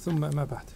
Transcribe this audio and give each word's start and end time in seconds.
ثم 0.00 0.20
ما 0.20 0.44
بعد 0.44 0.66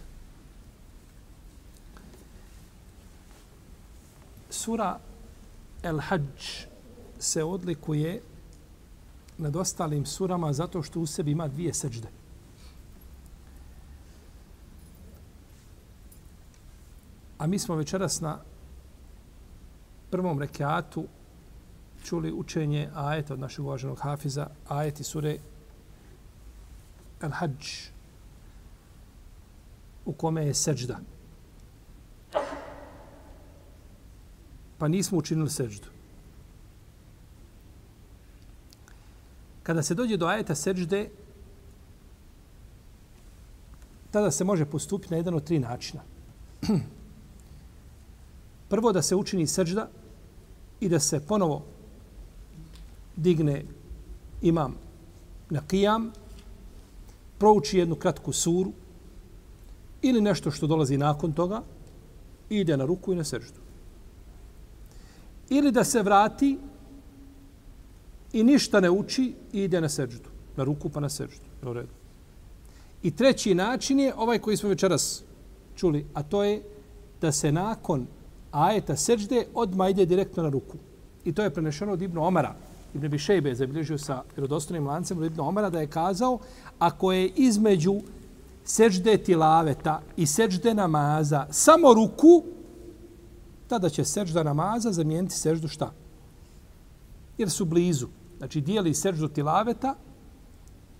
Sura 4.51 4.99
El 5.83 5.99
Hajj 5.99 6.67
se 7.19 7.43
odlikuje 7.43 8.21
nad 9.37 9.55
ostalim 9.55 10.05
surama 10.05 10.53
zato 10.53 10.83
što 10.83 10.99
u 10.99 11.05
sebi 11.05 11.31
ima 11.31 11.47
dvije 11.47 11.73
seđde. 11.73 12.07
A 17.37 17.47
mi 17.47 17.59
smo 17.59 17.75
večeras 17.75 18.21
na 18.21 18.37
prvom 20.11 20.39
rekiatu 20.39 21.07
čuli 22.03 22.31
učenje 22.31 22.89
ajeta 22.95 23.33
od 23.33 23.39
našeg 23.39 23.65
uvaženog 23.65 23.99
hafiza, 23.99 24.47
ajeti 24.67 25.03
sure 25.03 25.37
El 27.21 27.31
Hajj, 27.31 27.91
u 30.06 30.12
kome 30.12 30.46
je 30.46 30.54
seđda. 30.54 30.98
Pa 34.78 34.88
nismo 34.88 35.18
učinili 35.18 35.50
seđdu. 35.50 35.88
Kada 39.62 39.82
se 39.82 39.94
dođe 39.94 40.16
do 40.16 40.26
ajeta 40.26 40.54
seđde, 40.54 41.08
tada 44.10 44.30
se 44.30 44.44
može 44.44 44.64
postupiti 44.64 45.10
na 45.10 45.16
jedan 45.16 45.34
od 45.34 45.44
tri 45.44 45.58
načina. 45.58 46.02
Prvo 48.70 48.92
da 48.92 49.02
se 49.02 49.16
učini 49.16 49.46
seđda 49.46 49.88
i 50.80 50.88
da 50.88 51.00
se 51.00 51.20
ponovo 51.26 51.62
digne 53.16 53.64
imam 54.42 54.74
na 55.50 55.60
kijam, 55.66 56.12
prouči 57.38 57.78
jednu 57.78 57.94
kratku 57.94 58.32
suru 58.32 58.72
ili 60.08 60.20
nešto 60.20 60.50
što 60.50 60.66
dolazi 60.66 60.98
nakon 60.98 61.32
toga 61.32 61.62
i 62.50 62.60
ide 62.60 62.76
na 62.76 62.84
ruku 62.84 63.12
i 63.12 63.16
na 63.16 63.24
seždu. 63.24 63.60
Ili 65.48 65.72
da 65.72 65.84
se 65.84 66.02
vrati 66.02 66.58
i 68.32 68.44
ništa 68.44 68.80
ne 68.80 68.90
uči 68.90 69.32
i 69.52 69.62
ide 69.64 69.80
na 69.80 69.88
seždu. 69.88 70.30
Na 70.56 70.64
ruku 70.64 70.88
pa 70.88 71.00
na 71.00 71.08
seždu. 71.08 71.44
U 71.62 71.72
redu. 71.72 71.92
I 73.02 73.10
treći 73.10 73.54
način 73.54 74.00
je 74.00 74.14
ovaj 74.16 74.38
koji 74.38 74.56
smo 74.56 74.68
večeras 74.68 75.22
čuli, 75.76 76.06
a 76.14 76.22
to 76.22 76.44
je 76.44 76.62
da 77.20 77.32
se 77.32 77.52
nakon 77.52 78.06
ajeta 78.52 78.96
sežde 78.96 79.46
odmah 79.54 79.90
ide 79.90 80.06
direktno 80.06 80.42
na 80.42 80.48
ruku. 80.48 80.78
I 81.24 81.32
to 81.32 81.42
je 81.42 81.50
prenešeno 81.50 81.92
od 81.92 82.02
Ibnu 82.02 82.24
Omara. 82.24 82.54
Ibn 82.94 83.08
Bišejbe 83.08 83.48
je 83.48 83.54
zabilježio 83.54 83.98
sa 83.98 84.22
vjerodostojnim 84.36 84.86
lancem 84.86 85.18
od 85.18 85.24
Ibnu 85.24 85.48
Omara 85.48 85.70
da 85.70 85.80
je 85.80 85.86
kazao 85.86 86.38
ako 86.78 87.12
je 87.12 87.28
između 87.28 88.00
seđde 88.66 89.18
tilaveta 89.18 90.02
i 90.16 90.26
seđde 90.26 90.74
namaza 90.74 91.46
samo 91.50 91.94
ruku, 91.94 92.44
tada 93.68 93.88
će 93.88 94.04
seđda 94.04 94.42
namaza 94.42 94.92
zamijeniti 94.92 95.34
seđdu 95.34 95.68
šta? 95.68 95.92
Jer 97.38 97.50
su 97.50 97.64
blizu. 97.64 98.06
Znači, 98.38 98.60
dijeli 98.60 98.94
seđdu 98.94 99.28
tilaveta 99.28 99.94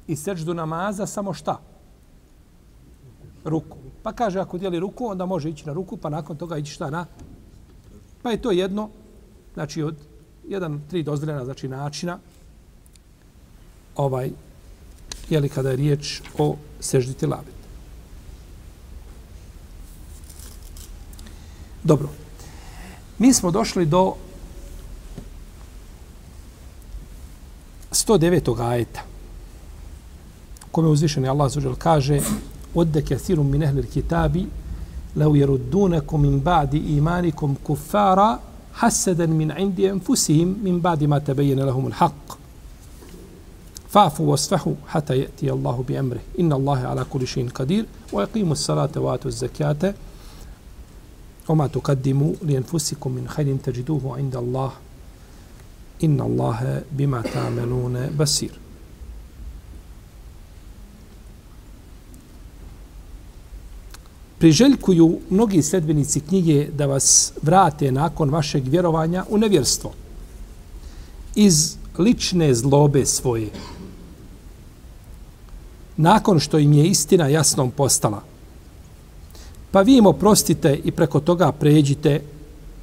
i 0.06 0.16
seđdu 0.16 0.54
namaza 0.54 1.06
samo 1.06 1.32
šta? 1.32 1.60
Ruku. 3.44 3.76
Pa 4.02 4.12
kaže, 4.12 4.40
ako 4.40 4.58
dijeli 4.58 4.80
ruku, 4.80 5.06
onda 5.06 5.26
može 5.26 5.50
ići 5.50 5.66
na 5.66 5.72
ruku, 5.72 5.96
pa 5.96 6.08
nakon 6.08 6.36
toga 6.36 6.58
ići 6.58 6.72
šta 6.72 6.90
na? 6.90 7.06
Pa 8.22 8.30
je 8.30 8.42
to 8.42 8.50
jedno, 8.50 8.88
znači, 9.54 9.82
od 9.82 9.96
jedan, 10.48 10.80
tri 10.90 11.02
dozvoljena, 11.02 11.44
znači, 11.44 11.68
načina, 11.68 12.18
ovaj, 13.96 14.30
jeli 15.30 15.48
kada 15.48 15.70
je 15.70 15.76
riječ 15.76 16.20
o 16.38 16.56
seždi 16.80 17.14
tilaveta. 17.14 17.66
Dobro. 21.84 22.08
Mi 23.18 23.32
smo 23.32 23.50
došli 23.50 23.86
do 23.86 24.14
109. 27.90 28.70
ajeta. 28.70 29.02
Kome 30.72 30.88
uzvišeni 30.88 31.28
Allah 31.28 31.52
zađer 31.52 31.72
kaže 31.78 32.20
Odde 32.74 33.02
kathirum 33.02 33.50
min 33.50 33.62
ehlil 33.62 33.86
kitabi 33.86 34.46
lau 35.16 35.36
jeruddunakum 35.36 36.22
min 36.22 36.40
ba'di 36.40 36.78
imanikum 36.96 37.56
kuffara 37.64 38.38
hasadan 38.72 39.30
min 39.30 39.52
indi 39.58 39.90
anfusihim 39.90 40.56
min 40.62 40.80
ba'di 40.80 41.06
ma 41.06 41.20
tabayyana 41.20 41.64
lahum 41.64 41.86
al-haqq 41.86 42.36
Fa'fu 43.95 44.23
wasfahu 44.23 44.77
hatta 44.85 45.15
ya'ti 45.15 45.49
Allahu 45.51 45.83
bi 45.83 45.97
amrih. 45.97 46.21
Inna 46.37 46.55
Allaha 46.55 46.89
ala 46.91 47.05
kulli 47.05 47.27
shay'in 47.27 47.49
qadir 47.49 47.85
wa 48.11 48.21
yaqimu 48.21 48.53
as-salata 48.53 49.01
wa 49.01 49.13
atu 49.13 49.27
az-zakata 49.27 49.93
وما 51.49 51.67
تقدموا 51.67 52.33
لأنفسكم 52.41 53.11
من 53.11 53.27
خير 53.27 53.57
تجدوه 53.63 54.17
عند 54.17 54.35
الله 54.35 54.71
إن 56.03 56.21
الله 56.21 56.83
بما 56.91 57.21
تعملون 57.21 58.09
بصير 58.19 58.51
Priželjkuju 64.41 65.19
mnogi 65.29 65.61
sledbenici 65.61 66.19
knjige 66.19 66.67
da 66.77 66.85
vas 66.85 67.33
vrate 67.41 67.91
nakon 67.91 68.29
vašeg 68.29 68.67
vjerovanja 68.67 69.25
u 69.29 69.37
nevjerstvo. 69.37 69.91
Iz 71.35 71.75
lične 71.97 72.53
zlobe 72.53 73.05
svoje. 73.05 73.49
Nakon 75.96 76.40
što 76.40 76.58
im 76.58 76.72
je 76.72 76.86
istina 76.86 77.28
jasnom 77.28 77.70
postala– 77.70 78.22
Pa 79.76 79.82
vi 79.82 79.96
im 79.96 80.06
oprostite 80.06 80.80
i 80.84 80.92
preko 80.92 81.20
toga 81.20 81.52
pređite 81.52 82.20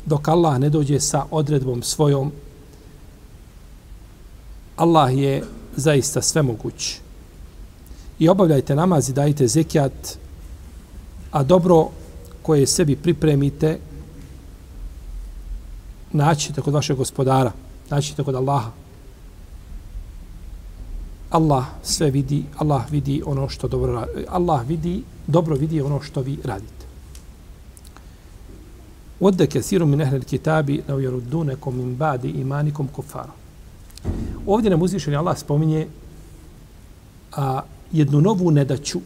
dok 0.06 0.28
Allah 0.28 0.59
ne 0.59 0.69
dođe 0.69 1.00
sa 1.00 1.25
odredbom 1.31 1.84
svojom. 1.84 2.31
Allah 4.75 5.18
je 5.18 5.44
zaista 5.75 6.22
svemoguć. 6.22 7.00
I 8.19 8.29
obavljajte 8.29 8.75
namaz 8.75 9.09
i 9.09 9.13
dajte 9.13 9.47
zekijat, 9.47 10.18
a 11.31 11.44
dobro 11.44 11.90
koje 12.41 12.68
sebi 12.68 12.95
pripremite 12.95 13.80
naćite 16.12 16.62
kod 16.62 16.74
vašeg 16.74 16.97
gospodara, 16.97 17.51
naćite 17.90 18.24
kod 18.24 18.35
Allaha. 18.35 18.72
Allah 21.34 21.66
sve 21.84 22.12
vidi, 22.12 22.44
Allah 22.58 22.92
vidi 22.92 23.22
ono 23.26 23.50
što 23.50 23.68
dobro 23.68 24.06
Allah 24.30 24.68
vidi, 24.68 25.04
dobro 25.28 25.56
vidi 25.56 25.82
ono 25.82 26.02
što 26.02 26.22
vi 26.22 26.38
radite. 26.44 26.86
Wadda 29.20 29.48
kesiru 29.48 29.86
min 29.86 30.02
ehlel 30.02 30.24
kitabi 30.24 30.84
na 30.88 30.96
ujerudunekom 30.96 31.78
min 31.78 31.98
ba'di 31.98 32.30
imanikom 32.42 32.88
kuffara. 32.88 33.32
Ovdje 34.48 34.70
nam 34.70 34.82
uzvišeni 34.82 35.16
Allah 35.16 35.38
spominje 35.38 35.88
a, 37.36 37.62
jednu 37.92 38.22
novu 38.22 38.52
nedaću 38.52 39.00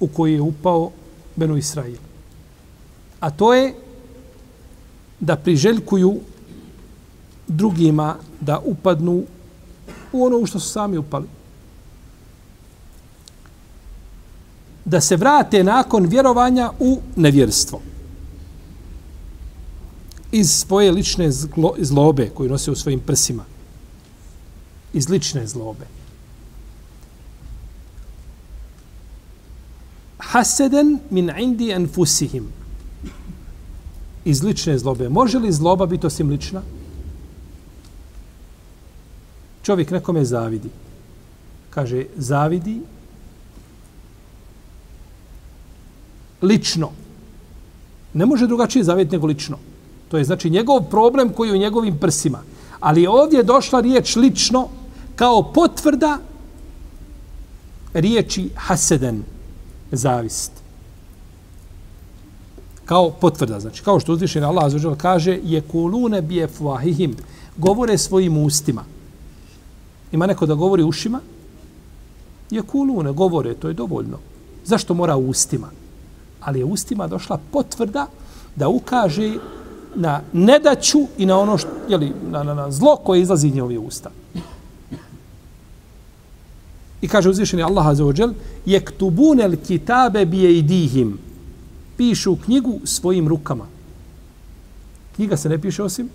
u 0.00 0.08
koju 0.08 0.34
je 0.34 0.40
upao 0.40 0.90
Benu 1.36 1.56
Israil. 1.56 1.98
A 3.20 3.30
to 3.30 3.54
je 3.54 3.74
da 5.20 5.36
priželjkuju 5.36 6.20
drugima 7.48 8.16
da 8.40 8.58
upadnu 8.64 9.24
u 10.14 10.24
ono 10.24 10.38
u 10.38 10.46
što 10.46 10.60
su 10.60 10.68
sami 10.68 10.98
upali. 10.98 11.26
Da 14.84 15.00
se 15.00 15.16
vrate 15.16 15.64
nakon 15.64 16.06
vjerovanja 16.06 16.70
u 16.78 17.00
nevjerstvo 17.16 17.80
iz 20.34 20.50
svoje 20.50 20.92
lične 20.92 21.32
zlo, 21.32 21.74
zlobe 21.78 22.30
koju 22.34 22.50
nose 22.50 22.70
u 22.70 22.74
svojim 22.74 23.00
prsima. 23.00 23.44
Iz 24.92 25.08
lične 25.08 25.46
zlobe. 25.46 25.86
Haseden 30.18 30.98
min 31.10 31.30
indi 31.38 31.74
anfusihim. 31.74 32.48
Iz 34.24 34.42
lične 34.42 34.78
zlobe. 34.78 35.08
Može 35.08 35.38
li 35.38 35.52
zloba 35.52 35.86
biti 35.86 36.06
osim 36.06 36.30
lična? 36.30 36.62
Čovjek 39.64 39.90
nekome 39.90 40.24
zavidi. 40.24 40.68
Kaže, 41.70 42.04
zavidi 42.16 42.80
lično. 46.42 46.90
Ne 48.14 48.26
može 48.26 48.46
drugačije 48.46 48.84
zavijeti 48.84 49.12
nego 49.12 49.26
lično. 49.26 49.58
To 50.08 50.18
je 50.18 50.24
znači 50.24 50.50
njegov 50.50 50.80
problem 50.90 51.32
koji 51.32 51.48
je 51.48 51.54
u 51.54 51.58
njegovim 51.58 51.98
prsima. 51.98 52.42
Ali 52.80 53.06
ovdje 53.06 53.36
je 53.36 53.42
došla 53.42 53.80
riječ 53.80 54.16
lično 54.16 54.68
kao 55.16 55.52
potvrda 55.52 56.18
riječi 57.94 58.50
haseden, 58.54 59.22
zavist. 59.92 60.52
Kao 62.84 63.10
potvrda, 63.10 63.60
znači, 63.60 63.82
kao 63.82 64.00
što 64.00 64.12
uzvišen 64.12 64.44
Allah 64.44 64.64
azuđel 64.64 64.94
kaže, 64.96 65.38
je 65.44 65.60
kulune 65.60 66.22
bije 66.22 66.48
fuahihim, 66.48 67.16
govore 67.56 67.98
svojim 67.98 68.38
ustima. 68.38 68.84
Ima 70.14 70.26
neko 70.26 70.46
da 70.46 70.54
govori 70.54 70.82
ušima? 70.82 71.20
Je 72.50 72.62
kulune, 72.62 73.12
govore, 73.12 73.54
to 73.54 73.68
je 73.68 73.74
dovoljno. 73.74 74.18
Zašto 74.64 74.94
mora 74.94 75.16
ustima? 75.16 75.70
Ali 76.40 76.58
je 76.58 76.64
ustima 76.64 77.06
došla 77.06 77.38
potvrda 77.50 78.06
da 78.56 78.68
ukaže 78.68 79.32
na 79.94 80.20
nedaću 80.32 80.98
i 81.18 81.26
na 81.26 81.38
ono 81.38 81.58
što, 81.58 81.70
jeli, 81.88 82.12
na, 82.30 82.42
na, 82.42 82.54
na 82.54 82.70
zlo 82.70 82.96
koje 82.96 83.22
izlazi 83.22 83.48
iz 83.48 83.54
njove 83.54 83.78
usta. 83.78 84.10
I 87.02 87.08
kaže 87.08 87.30
uzvišeni 87.30 87.62
Allah 87.62 87.86
Azza 87.86 88.04
wa 88.04 88.20
Jal, 88.20 88.34
jektubune 88.66 89.56
kitabe 89.56 90.24
bije 90.26 90.58
idihim. 90.58 91.18
Pišu 91.96 92.36
knjigu 92.44 92.80
svojim 92.84 93.28
rukama. 93.28 93.66
Knjiga 95.16 95.36
se 95.36 95.48
ne 95.48 95.58
piše 95.58 95.82
osim. 95.82 96.08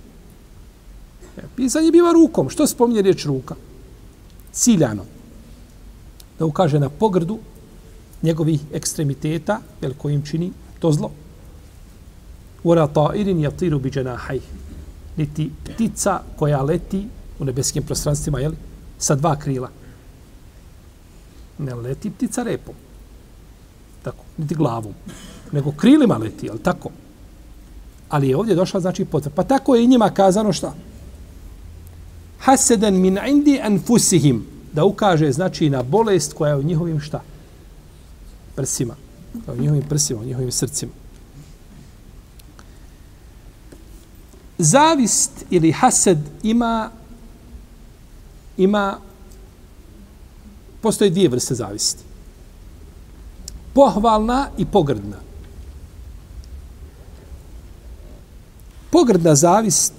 E, 1.38 1.42
pisanje 1.56 1.92
biva 1.92 2.12
rukom. 2.13 2.50
Što 2.50 2.68
spominje 2.68 3.02
riječ 3.02 3.25
ruka? 3.25 3.56
Ciljano. 4.54 5.06
Da 6.40 6.46
ukaže 6.46 6.80
na 6.80 6.90
pogrdu 6.90 7.40
njegovih 8.22 8.62
ekstremiteta, 8.74 9.60
jel 9.81 9.94
kojim 9.98 10.25
čini 10.25 10.51
to 10.80 10.92
zlo. 10.92 11.12
Ura 12.63 12.88
ta'irin 12.88 13.40
jatiru 13.40 13.80
bi 13.80 13.92
dženahaj. 13.92 14.40
Niti 15.18 15.51
ptica 15.63 16.22
koja 16.36 16.62
leti 16.62 17.06
u 17.40 17.46
nebeskim 17.46 17.84
prostranstvima, 17.84 18.40
jel? 18.40 18.54
Sa 18.98 19.16
dva 19.16 19.36
krila 19.36 19.69
ne 21.60 21.75
leti 21.75 22.10
ptica 22.10 22.44
repom. 22.44 22.75
Tako, 24.04 24.24
niti 24.38 24.56
glavom. 24.56 24.94
Nego 25.52 25.72
krilima 25.72 26.18
leti, 26.18 26.45
jel 26.45 26.57
tako. 26.63 26.90
Ali 28.10 28.30
je 28.30 28.38
ovdje 28.38 28.56
došla, 28.56 28.80
znači, 28.80 29.06
potreba. 29.06 29.36
Pa 29.36 29.44
tako 29.44 29.75
je 29.75 29.84
i 29.84 29.88
njima 29.88 30.10
kazano 30.10 30.54
šta? 30.54 30.74
Haseden 32.40 32.94
min 32.94 33.20
indi 33.28 33.60
anfusihim. 33.62 34.46
Da 34.74 34.86
ukaže, 34.86 35.32
znači, 35.32 35.70
na 35.70 35.84
bolest 35.84 36.34
koja 36.34 36.50
je 36.50 36.60
u 36.60 36.64
njihovim 36.64 37.00
šta? 37.00 37.22
Prsima. 38.56 38.96
U 39.48 39.62
njihovim 39.62 39.84
prsima, 39.90 40.22
u 40.22 40.26
njihovim 40.26 40.52
srcima. 40.52 40.92
Zavist 44.58 45.32
ili 45.50 45.72
hased 45.72 46.18
ima 46.44 46.92
ima 48.58 48.98
postoje 50.82 51.10
dvije 51.10 51.30
vrste 51.30 51.56
zavisti. 51.56 52.04
Pohvalna 53.74 54.48
i 54.58 54.66
pogrdna. 54.66 55.18
Pogrdna 58.92 59.36
zavist 59.36 59.94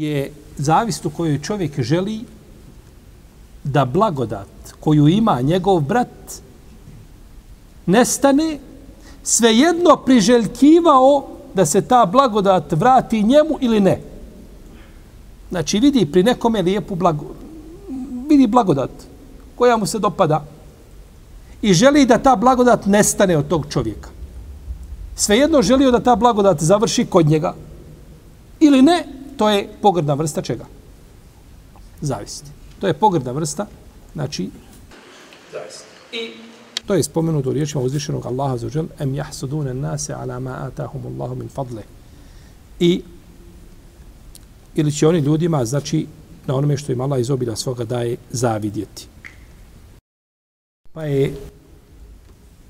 je 0.00 0.32
zavist 0.56 1.06
u 1.06 1.10
kojoj 1.10 1.38
čovjek 1.42 1.80
želi 1.80 2.20
da 3.64 3.84
blagodat 3.84 4.48
koju 4.80 5.08
ima 5.08 5.40
njegov 5.40 5.80
brat 5.80 6.42
nestane 7.86 8.58
svejedno 9.22 9.96
priželjkivao 9.96 11.26
da 11.54 11.66
se 11.66 11.80
ta 11.80 12.06
blagodat 12.06 12.72
vrati 12.72 13.22
njemu 13.22 13.58
ili 13.60 13.80
ne. 13.80 14.00
Znači 15.50 15.78
vidi 15.78 16.06
pri 16.12 16.22
nekome 16.22 16.62
lijepu 16.62 16.94
blagodat. 16.94 17.36
Vidi 18.28 18.46
blagodat 18.46 18.90
koja 19.54 19.76
mu 19.76 19.86
se 19.86 19.98
dopada 19.98 20.44
i 21.62 21.74
želi 21.74 22.06
da 22.06 22.18
ta 22.18 22.36
blagodat 22.36 22.86
nestane 22.86 23.36
od 23.36 23.48
tog 23.48 23.66
čovjeka. 23.70 24.08
Svejedno 25.16 25.62
želio 25.62 25.90
da 25.90 26.00
ta 26.00 26.16
blagodat 26.16 26.62
završi 26.62 27.06
kod 27.06 27.26
njega 27.26 27.54
ili 28.60 28.82
ne, 28.82 29.15
to 29.36 29.48
je 29.48 29.68
pogrdna 29.82 30.14
vrsta 30.14 30.42
čega? 30.42 30.64
Zavisti. 32.00 32.50
To 32.80 32.86
je 32.86 32.94
pogrdna 32.94 33.32
vrsta, 33.32 33.66
znači, 34.14 34.50
zavisti. 35.52 35.84
I 36.12 36.30
to 36.86 36.94
je 36.94 37.02
spomenuto 37.02 37.50
u 37.50 37.52
riječima 37.52 37.82
uzvišenog 37.82 38.26
Allaha 38.26 38.56
za 38.56 38.68
žel, 38.68 38.86
em 38.98 39.14
jahsudune 39.14 39.74
nase 39.74 40.14
ala 40.14 40.40
ma 40.40 40.56
atahum 40.60 41.06
Allahu 41.06 41.34
min 41.34 41.48
fadle. 41.48 41.82
I 42.80 43.02
ili 44.74 44.92
će 44.92 45.08
oni 45.08 45.18
ljudima, 45.18 45.64
znači, 45.64 46.06
na 46.46 46.54
onome 46.54 46.76
što 46.76 46.92
im 46.92 47.00
Allah 47.00 47.20
iz 47.20 47.30
obila 47.30 47.56
svoga 47.56 47.84
daje, 47.84 48.16
zavidjeti. 48.30 49.06
Pa 50.92 51.04
je 51.04 51.34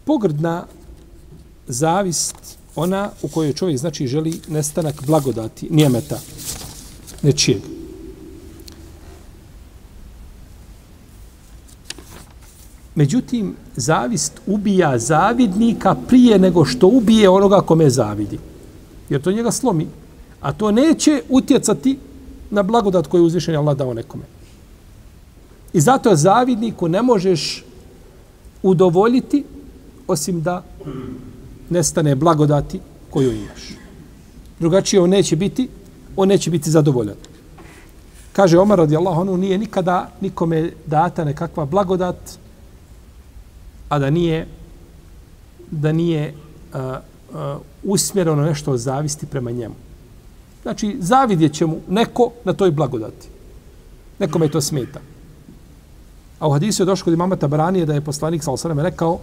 pogrdna 0.05 0.67
zavist 1.67 2.59
ona 2.77 3.11
u 3.23 3.29
kojoj 3.29 3.53
čovjek 3.53 3.79
znači 3.79 4.07
želi 4.07 4.41
nestanak 4.49 5.07
blagodati, 5.07 5.69
nijemeta, 5.71 6.19
nečijeg. 7.23 7.61
Međutim, 12.95 13.55
zavist 13.77 14.33
ubija 14.47 14.99
zavidnika 14.99 15.95
prije 16.09 16.39
nego 16.39 16.65
što 16.65 16.87
ubije 16.87 17.29
onoga 17.29 17.61
kome 17.61 17.91
zavidi. 17.91 18.39
Jer 19.09 19.23
to 19.23 19.33
njega 19.33 19.51
slomi. 19.51 19.87
A 20.41 20.53
to 20.53 20.71
neće 20.71 21.23
utjecati 21.29 21.99
na 22.51 22.63
blagodat 22.63 23.07
koju 23.07 23.25
uzvišen 23.25 23.57
Allah 23.57 23.77
dao 23.77 23.95
nekome. 23.95 24.25
I 25.73 25.81
zato 25.81 26.17
zavidniku 26.17 26.89
ne 26.89 27.03
možeš 27.03 27.65
udovoljiti 28.63 29.45
osim 30.07 30.43
da 30.43 30.65
nestane 31.71 32.15
blagodati 32.15 32.81
koju 33.11 33.33
imaš. 33.33 33.77
Drugačije 34.61 35.01
on 35.01 35.11
neće 35.11 35.37
biti, 35.37 35.69
on 36.17 36.29
neće 36.29 36.51
biti 36.51 36.71
zadovoljan. 36.71 37.17
Kaže 38.33 38.59
Omar 38.59 38.79
radijallahu 38.79 39.21
anhu, 39.21 39.37
nije 39.37 39.59
nikada 39.59 40.11
nikome 40.21 40.73
data 40.87 41.25
nekakva 41.25 41.65
blagodat, 41.65 42.17
a 43.89 43.99
da 43.99 44.11
nije 44.11 44.47
da 45.71 45.93
nije 45.93 46.35
uh, 46.75 46.81
uh, 46.81 47.61
usmjereno 47.85 48.43
nešto 48.43 48.73
od 48.73 48.79
zavisti 48.79 49.27
prema 49.27 49.51
njemu. 49.51 49.75
Znači, 50.63 50.97
zavidjet 51.01 51.53
će 51.53 51.67
mu 51.67 51.81
neko 51.89 52.31
na 52.45 52.53
toj 52.53 52.71
blagodati. 52.71 53.29
Nekome 54.19 54.49
to 54.49 54.61
smeta. 54.61 55.01
A 56.39 56.49
u 56.49 56.53
hadisu 56.53 56.83
je 56.83 56.87
došlo 56.87 57.05
kod 57.05 57.15
imama 57.15 57.37
Tabaranije 57.37 57.87
da 57.87 57.95
je 57.95 58.01
poslanik 58.01 58.43
sa 58.43 58.53
osrame 58.53 58.83
rekao 58.83 59.19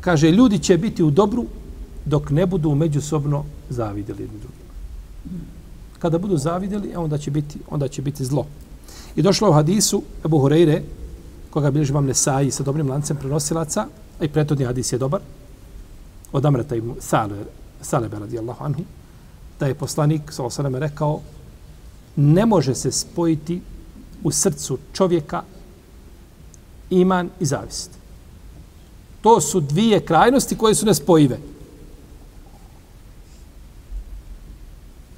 kaže, 0.00 0.30
ljudi 0.30 0.58
će 0.58 0.78
biti 0.78 1.02
u 1.02 1.10
dobru 1.10 1.46
dok 2.04 2.30
ne 2.30 2.46
budu 2.46 2.74
međusobno 2.74 3.44
zavidjeli 3.68 4.22
jedni 4.22 4.38
drugima. 4.38 4.70
Kada 5.98 6.18
budu 6.18 6.36
zavidjeli, 6.36 6.92
onda 6.96 7.18
će 7.18 7.30
biti, 7.30 7.58
onda 7.70 7.88
će 7.88 8.02
biti 8.02 8.24
zlo. 8.24 8.46
I 9.16 9.22
došlo 9.22 9.50
u 9.50 9.52
hadisu 9.52 10.02
Ebu 10.24 10.38
Hureyre, 10.38 10.80
koga 11.50 11.70
bilježi 11.70 11.92
vam 11.92 12.06
Nesaji 12.06 12.50
sa 12.50 12.62
dobrim 12.62 12.88
lancem 12.88 13.16
prenosilaca, 13.16 13.86
a 14.20 14.24
i 14.24 14.28
pretodni 14.28 14.64
hadis 14.64 14.92
je 14.92 14.98
dobar, 14.98 15.20
od 16.32 16.46
Amrata 16.46 16.76
i 16.76 16.82
Salebe, 17.00 17.44
Salebe 17.82 18.18
radijallahu 18.18 18.64
anhu, 18.64 18.82
da 19.60 19.66
je 19.66 19.74
poslanik 19.74 20.32
sa 20.32 20.44
osaname 20.44 20.78
rekao, 20.78 21.20
ne 22.16 22.46
može 22.46 22.74
se 22.74 22.92
spojiti 22.92 23.60
u 24.22 24.30
srcu 24.30 24.78
čovjeka 24.92 25.42
iman 26.90 27.30
i 27.40 27.46
zavist. 27.46 27.99
To 29.22 29.40
su 29.40 29.60
dvije 29.60 30.00
krajnosti 30.00 30.56
koje 30.56 30.74
su 30.74 30.86
nespojive. 30.86 31.38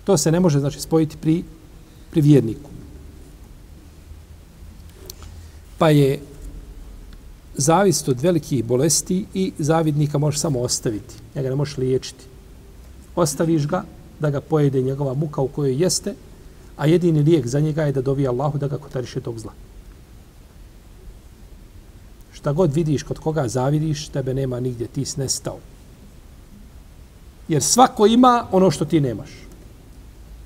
To 0.05 0.17
se 0.17 0.33
ne 0.33 0.41
može 0.41 0.61
znači 0.61 0.81
spojiti 0.81 1.17
pri, 1.17 1.45
pri 2.11 2.21
vjerniku. 2.21 2.71
Pa 5.79 5.91
je 5.91 6.21
zavist 7.55 8.09
od 8.09 8.21
velikih 8.21 8.65
bolesti 8.65 9.27
i 9.35 9.53
zavidnika 9.59 10.19
možeš 10.19 10.41
samo 10.41 10.61
ostaviti. 10.61 11.15
Njega 11.35 11.49
ne 11.49 11.55
možeš 11.55 11.77
liječiti. 11.77 12.25
Ostaviš 13.17 13.67
ga 13.67 13.85
da 14.21 14.31
ga 14.31 14.41
pojede 14.41 14.83
njegova 14.83 15.15
muka 15.15 15.41
u 15.41 15.49
kojoj 15.49 15.83
jeste, 15.83 16.15
a 16.77 16.87
jedini 16.87 17.23
lijek 17.23 17.47
za 17.47 17.61
njega 17.61 17.83
je 17.83 17.93
da 17.93 18.03
dovi 18.03 18.29
Allahu 18.29 18.59
da 18.59 18.69
ga 18.69 18.79
kotariše 18.79 19.21
tog 19.21 19.39
zla. 19.39 19.53
Šta 22.43 22.53
god 22.53 22.75
vidiš 22.75 23.03
kod 23.03 23.19
koga 23.19 23.49
zavidiš, 23.49 24.09
tebe 24.09 24.35
nema 24.35 24.61
nigdje, 24.61 24.87
ti 24.87 25.05
si 25.05 25.21
nestao. 25.21 25.59
Jer 27.49 27.63
svako 27.63 28.07
ima 28.07 28.47
ono 28.53 28.71
što 28.71 28.85
ti 28.85 29.01
nemaš. 29.01 29.31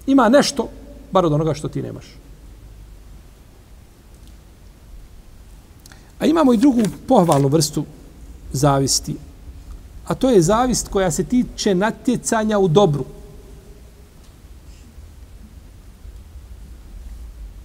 Ima 0.06 0.28
nešto, 0.28 0.68
bar 1.12 1.26
od 1.26 1.32
onoga 1.32 1.54
što 1.54 1.68
ti 1.68 1.82
nemaš. 1.82 2.04
A 6.18 6.26
imamo 6.26 6.52
i 6.52 6.56
drugu 6.56 6.82
pohvalnu 7.08 7.48
vrstu 7.48 7.84
zavisti. 8.52 9.16
A 10.06 10.14
to 10.14 10.30
je 10.30 10.42
zavist 10.42 10.88
koja 10.88 11.10
se 11.10 11.24
tiče 11.24 11.74
natjecanja 11.74 12.58
u 12.58 12.68
dobru. 12.68 13.04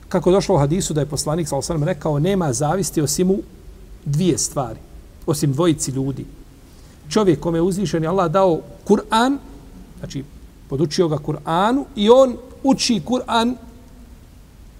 Kako 0.09 0.29
je 0.29 0.33
došlo 0.33 0.55
u 0.55 0.59
hadisu 0.59 0.93
da 0.93 1.01
je 1.01 1.11
poslanik 1.11 1.47
sa 1.47 1.57
osam 1.57 1.83
rekao 1.83 2.19
nema 2.19 2.53
zavisti 2.53 3.01
osim 3.01 3.31
u 3.31 3.41
dvije 4.05 4.37
stvari. 4.37 4.79
Osim 5.25 5.53
dvojici 5.53 5.91
ljudi. 5.91 6.25
Čovjek 7.09 7.39
kome 7.39 7.57
je 7.57 7.61
uzvišen 7.61 8.07
Allah 8.07 8.31
dao 8.31 8.61
Kur'an, 8.87 9.37
znači 9.99 10.23
podučio 10.69 11.07
ga 11.07 11.17
Kur'anu 11.17 11.85
i 11.95 12.09
on 12.09 12.37
uči 12.63 13.01
Kur'an 13.05 13.55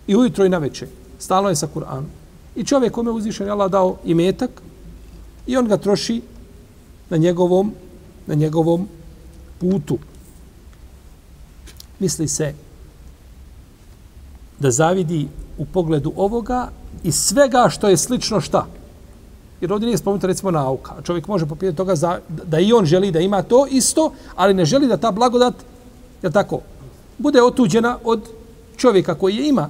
i 0.08 0.16
ujutro 0.16 0.46
i 0.46 0.50
na 0.50 0.58
večer. 0.58 0.88
Stalno 1.20 1.50
je 1.50 1.56
sa 1.56 1.68
Kur'anom. 1.76 2.06
I 2.56 2.64
čovjek 2.64 2.94
kome 2.94 3.10
je 3.10 3.14
uzvišen 3.14 3.50
Allah 3.50 3.72
dao 3.72 3.98
imetak 4.06 4.62
i 5.48 5.58
on 5.58 5.68
ga 5.68 5.78
troši 5.78 6.22
na 7.10 7.18
njegovom, 7.18 7.74
na 8.28 8.36
njegovom 8.36 8.88
putu. 9.60 9.98
Misli 12.00 12.28
se 12.28 12.54
da 14.60 14.72
zavidi 14.72 15.28
u 15.58 15.66
pogledu 15.66 16.14
ovoga 16.16 16.70
i 17.04 17.12
svega 17.12 17.70
što 17.70 17.90
je 17.90 17.98
slično 17.98 18.42
šta. 18.42 18.68
Jer 19.62 19.74
ovdje 19.74 19.86
nije 19.86 19.98
spomenuta 19.98 20.28
recimo 20.28 20.52
nauka. 20.52 20.94
Čovjek 21.04 21.28
može 21.28 21.46
popijeti 21.46 21.78
toga 21.78 21.96
za, 21.96 22.20
da 22.30 22.60
i 22.60 22.74
on 22.74 22.86
želi 22.86 23.12
da 23.12 23.20
ima 23.20 23.42
to 23.42 23.68
isto, 23.68 24.12
ali 24.36 24.54
ne 24.54 24.66
želi 24.66 24.88
da 24.88 24.98
ta 24.98 25.12
blagodat, 25.12 25.54
je 26.24 26.32
tako, 26.32 26.60
bude 27.18 27.42
otuđena 27.44 27.98
od 28.04 28.30
čovjeka 28.78 29.16
koji 29.16 29.36
je 29.36 29.50
ima. 29.50 29.70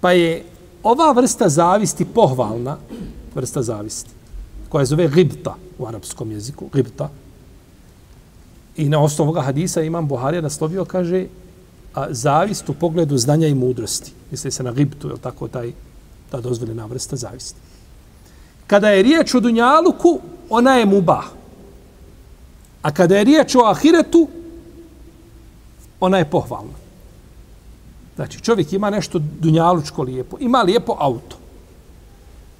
Pa 0.00 0.12
je 0.12 0.44
ova 0.82 1.12
vrsta 1.12 1.48
zavisti 1.48 2.04
pohvalna, 2.04 2.76
vrsta 3.34 3.62
zavisti, 3.62 4.10
koja 4.68 4.84
zove 4.84 5.08
gibta 5.08 5.54
u 5.78 5.86
arapskom 5.86 6.32
jeziku, 6.32 6.68
gibta. 6.74 7.10
I 8.76 8.88
na 8.88 9.02
osnovu 9.02 9.28
ovoga 9.28 9.40
hadisa 9.40 9.82
imam 9.82 10.08
Buharija 10.08 10.42
naslovio, 10.42 10.84
kaže, 10.84 11.26
a, 11.94 12.06
zavist 12.10 12.68
u 12.68 12.74
pogledu 12.74 13.18
znanja 13.18 13.46
i 13.46 13.54
mudrosti. 13.54 14.12
Misli 14.30 14.50
se 14.50 14.62
na 14.62 14.72
gibtu, 14.72 15.08
je 15.08 15.16
tako, 15.20 15.48
taj, 15.48 15.72
ta 16.30 16.40
dozvoljena 16.40 16.86
vrsta 16.86 17.16
zavisti. 17.16 17.60
Kada 18.66 18.88
je 18.88 19.02
riječ 19.02 19.34
o 19.34 19.40
Dunjaluku, 19.40 20.20
ona 20.50 20.74
je 20.74 20.86
mubah. 20.86 21.24
A 22.82 22.90
kada 22.90 23.16
je 23.16 23.24
riječ 23.24 23.54
o 23.54 23.64
Ahiretu, 23.64 24.28
ona 26.00 26.18
je 26.18 26.30
pohvalna. 26.30 26.80
Znači, 28.16 28.40
čovjek 28.40 28.72
ima 28.72 28.90
nešto 28.90 29.18
dunjalučko 29.18 30.02
lijepo, 30.02 30.36
ima 30.40 30.62
lijepo 30.62 30.96
auto. 30.98 31.36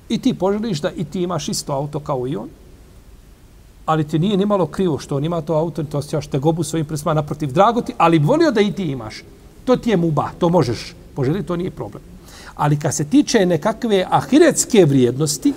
I 0.08 0.18
ti 0.18 0.34
poželiš 0.34 0.80
da 0.80 0.90
i 0.90 1.04
ti 1.04 1.22
imaš 1.22 1.48
isto 1.48 1.72
auto 1.72 2.00
kao 2.00 2.26
i 2.28 2.36
on, 2.36 2.48
ali 3.86 4.08
ti 4.08 4.18
nije 4.18 4.36
nimalo 4.36 4.66
krivo 4.66 4.98
što 4.98 5.16
on 5.16 5.24
ima 5.24 5.40
to 5.40 5.54
auto, 5.54 5.82
to 5.82 5.98
osjećaš 5.98 6.26
te 6.26 6.38
gobu 6.38 6.62
svojim 6.62 6.86
prsma 6.86 7.14
naprotiv 7.14 7.52
drago 7.52 7.80
ti, 7.80 7.92
ali 7.98 8.18
volio 8.18 8.50
da 8.50 8.60
i 8.60 8.72
ti 8.72 8.84
imaš. 8.84 9.22
To 9.64 9.76
ti 9.76 9.90
je 9.90 9.96
muba, 9.96 10.30
to 10.38 10.48
možeš 10.48 10.94
poželiti, 11.14 11.46
to 11.46 11.56
nije 11.56 11.70
problem. 11.70 12.02
Ali 12.60 12.76
kad 12.76 12.94
se 12.94 13.04
tiče 13.04 13.46
nekakve 13.46 14.06
ahiretske 14.10 14.84
vrijednosti, 14.84 15.52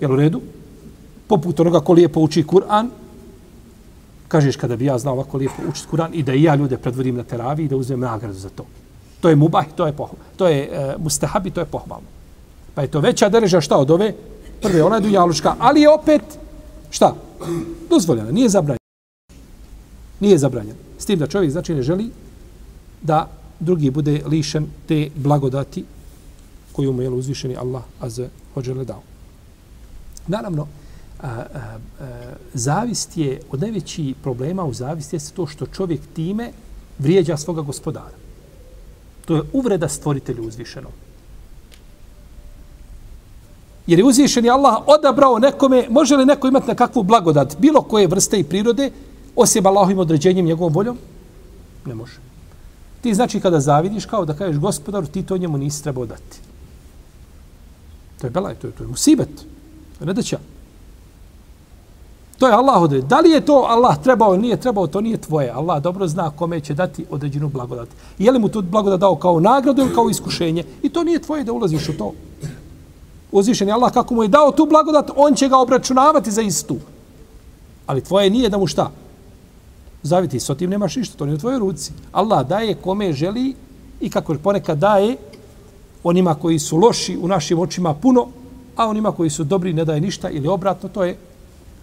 je 0.00 0.08
u 0.08 0.16
redu? 0.16 0.40
Poput 1.26 1.60
onoga 1.60 1.80
ko 1.80 1.92
lijepo 1.92 2.20
uči 2.20 2.44
Kur'an, 2.44 2.88
kažeš 4.28 4.56
kada 4.56 4.76
bi 4.76 4.84
ja 4.84 4.98
znao 4.98 5.14
ovako 5.14 5.36
lijepo 5.36 5.62
učiti 5.68 5.88
Kur'an 5.90 6.08
i 6.12 6.22
da 6.22 6.34
i 6.34 6.42
ja 6.42 6.54
ljude 6.54 6.76
predvodim 6.76 7.16
na 7.16 7.22
teravi 7.22 7.64
i 7.64 7.68
da 7.68 7.76
uzmem 7.76 8.00
nagradu 8.00 8.38
za 8.38 8.48
to. 8.48 8.64
To 9.20 9.28
je 9.28 9.36
mubah, 9.36 9.66
to 9.76 9.86
je 9.86 9.92
pohval. 9.92 10.16
To 10.36 10.48
je 10.48 10.70
uh, 10.70 11.02
mustahabi, 11.02 11.50
to 11.50 11.60
je 11.60 11.66
pohvalno. 11.66 12.08
Pa 12.74 12.82
je 12.82 12.88
to 12.88 13.00
veća 13.00 13.28
dereža 13.28 13.60
šta 13.60 13.76
od 13.76 13.90
ove? 13.90 14.14
Prve, 14.62 14.82
ona 14.82 14.96
je 14.96 15.00
dunjaluška, 15.00 15.54
ali 15.58 15.80
je 15.80 15.90
opet 15.90 16.22
šta? 16.90 17.14
Dozvoljena, 17.90 18.30
nije 18.30 18.48
zabranjena. 18.48 18.88
Nije 20.20 20.38
zabranjena. 20.38 20.78
S 20.98 21.04
tim 21.04 21.18
da 21.18 21.26
čovjek 21.26 21.52
znači 21.52 21.74
ne 21.74 21.82
želi 21.82 22.10
da 23.02 23.28
drugi 23.62 23.90
bude 23.90 24.22
lišen 24.26 24.66
te 24.88 25.10
blagodati 25.14 25.84
koju 26.72 26.92
mu 26.92 27.02
je 27.02 27.10
uzvišeni 27.10 27.56
Allah 27.56 27.82
azze 28.00 28.28
hođele 28.54 28.84
dao. 28.84 29.02
Naravno, 30.26 30.66
a, 31.20 31.28
a, 31.28 31.44
a, 31.54 32.08
zavist 32.54 33.16
je, 33.16 33.40
od 33.50 33.60
najvećih 33.60 34.16
problema 34.22 34.64
u 34.64 34.74
zavisti 34.74 35.16
je 35.16 35.20
to 35.34 35.46
što 35.46 35.66
čovjek 35.66 36.00
time 36.14 36.50
vrijeđa 36.98 37.36
svoga 37.36 37.62
gospodara. 37.62 38.16
To 39.24 39.36
je 39.36 39.42
uvreda 39.52 39.88
stvoritelju 39.88 40.46
uzvišenom. 40.46 40.92
Jer 43.86 43.98
je 43.98 44.04
uzvišeni 44.04 44.50
Allah 44.50 44.82
odabrao 44.86 45.38
nekome, 45.38 45.86
može 45.90 46.16
li 46.16 46.26
neko 46.26 46.48
imati 46.48 46.66
nekakvu 46.66 47.02
blagodat, 47.02 47.56
bilo 47.58 47.82
koje 47.82 48.06
vrste 48.06 48.38
i 48.40 48.44
prirode, 48.44 48.90
osim 49.36 49.66
Allahovim 49.66 49.98
određenjem, 49.98 50.46
njegovom 50.46 50.72
voljom? 50.72 50.98
Ne 51.86 51.94
može. 51.94 52.31
Ti 53.02 53.14
znači 53.14 53.40
kada 53.40 53.60
zavidiš, 53.60 54.06
kao 54.06 54.24
da 54.24 54.34
kažeš 54.34 54.60
gospodaru, 54.60 55.06
ti 55.06 55.22
to 55.22 55.36
njemu 55.36 55.58
nisi 55.58 55.82
trebao 55.82 56.06
dati. 56.06 56.40
To 58.20 58.26
je 58.26 58.30
belaj, 58.30 58.54
to 58.54 58.66
je, 58.66 58.72
to 58.72 58.84
je 58.84 58.88
musibet. 58.88 59.36
To 59.98 60.04
je 60.04 60.06
nedaća. 60.06 60.38
To 62.38 62.48
je 62.48 62.54
Allah 62.54 62.82
odredio. 62.82 63.06
Da 63.06 63.20
li 63.20 63.30
je 63.30 63.40
to 63.40 63.66
Allah 63.68 64.02
trebao 64.02 64.34
ili 64.34 64.42
nije 64.42 64.56
trebao, 64.56 64.86
to 64.86 65.00
nije 65.00 65.16
tvoje. 65.16 65.50
Allah 65.50 65.82
dobro 65.82 66.08
zna 66.08 66.30
kome 66.30 66.60
će 66.60 66.74
dati 66.74 67.04
određenu 67.10 67.48
blagodat. 67.48 67.88
Je 68.18 68.32
li 68.32 68.38
mu 68.38 68.48
tu 68.48 68.62
blagodat 68.62 69.00
dao 69.00 69.16
kao 69.16 69.40
nagradu 69.40 69.82
ili 69.82 69.94
kao 69.94 70.10
iskušenje? 70.10 70.64
I 70.82 70.88
to 70.88 71.04
nije 71.04 71.22
tvoje 71.22 71.44
da 71.44 71.52
ulaziš 71.52 71.88
u 71.88 71.98
to. 71.98 72.12
Uzvišen 73.32 73.68
je 73.68 73.74
Allah 73.74 73.92
kako 73.92 74.14
mu 74.14 74.22
je 74.22 74.28
dao 74.28 74.52
tu 74.52 74.66
blagodat, 74.66 75.10
on 75.16 75.34
će 75.34 75.48
ga 75.48 75.58
obračunavati 75.58 76.30
za 76.30 76.42
istu. 76.42 76.76
Ali 77.86 78.04
tvoje 78.04 78.30
nije 78.30 78.48
da 78.48 78.58
mu 78.58 78.66
šta? 78.66 78.90
Zaviti, 80.02 80.40
s 80.40 80.50
tim 80.58 80.70
nemaš 80.70 80.96
ništa, 80.96 81.16
to 81.16 81.26
nije 81.26 81.34
u 81.34 81.38
tvojoj 81.38 81.58
ruci. 81.58 81.92
Allah 82.12 82.48
daje 82.48 82.74
kome 82.74 83.12
želi 83.12 83.54
i 84.00 84.10
kako 84.10 84.34
ponekad 84.34 84.78
daje 84.78 85.16
onima 86.04 86.34
koji 86.34 86.58
su 86.58 86.76
loši 86.76 87.18
u 87.22 87.28
našim 87.28 87.58
očima 87.58 87.94
puno, 87.94 88.28
a 88.76 88.88
onima 88.88 89.12
koji 89.12 89.30
su 89.30 89.44
dobri 89.44 89.72
ne 89.72 89.84
daje 89.84 90.00
ništa 90.00 90.30
ili 90.30 90.48
obratno, 90.48 90.88
to 90.88 91.04
je 91.04 91.16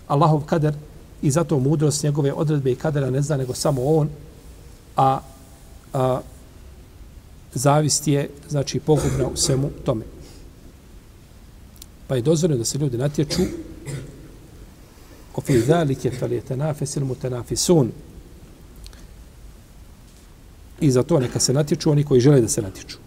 Allahov 0.08 0.42
kader 0.46 0.74
i 1.22 1.32
zato 1.32 1.60
mudrost 1.60 2.04
njegove 2.04 2.34
odredbe 2.34 2.72
i 2.72 2.76
kadera 2.76 3.10
ne 3.10 3.22
zna 3.22 3.38
nego 3.38 3.54
samo 3.54 3.86
on, 3.86 4.10
a, 4.98 5.20
a 5.94 6.22
zavist 7.54 8.08
je, 8.08 8.30
znači, 8.50 8.80
pogubna 8.80 9.28
u 9.34 9.38
svemu 9.38 9.70
tome. 9.86 10.06
Pa 12.08 12.16
je 12.16 12.22
dozvoljeno 12.22 12.58
da 12.58 12.66
se 12.66 12.78
ljudi 12.78 12.98
natječu 12.98 13.42
o 15.36 15.42
fi 15.42 15.60
zalike 15.62 16.12
fel 16.12 16.32
je 16.34 16.42
tenafes 16.42 16.96
il 16.96 17.06
mutenafisun. 17.06 17.92
I 20.82 20.92
za 20.92 21.04
to 21.04 21.20
neka 21.20 21.40
se 21.40 21.54
natječu 21.54 21.92
oni 21.92 22.04
koji 22.04 22.22
žele 22.22 22.42
da 22.42 22.48
se 22.48 22.62
natječu. 22.62 22.98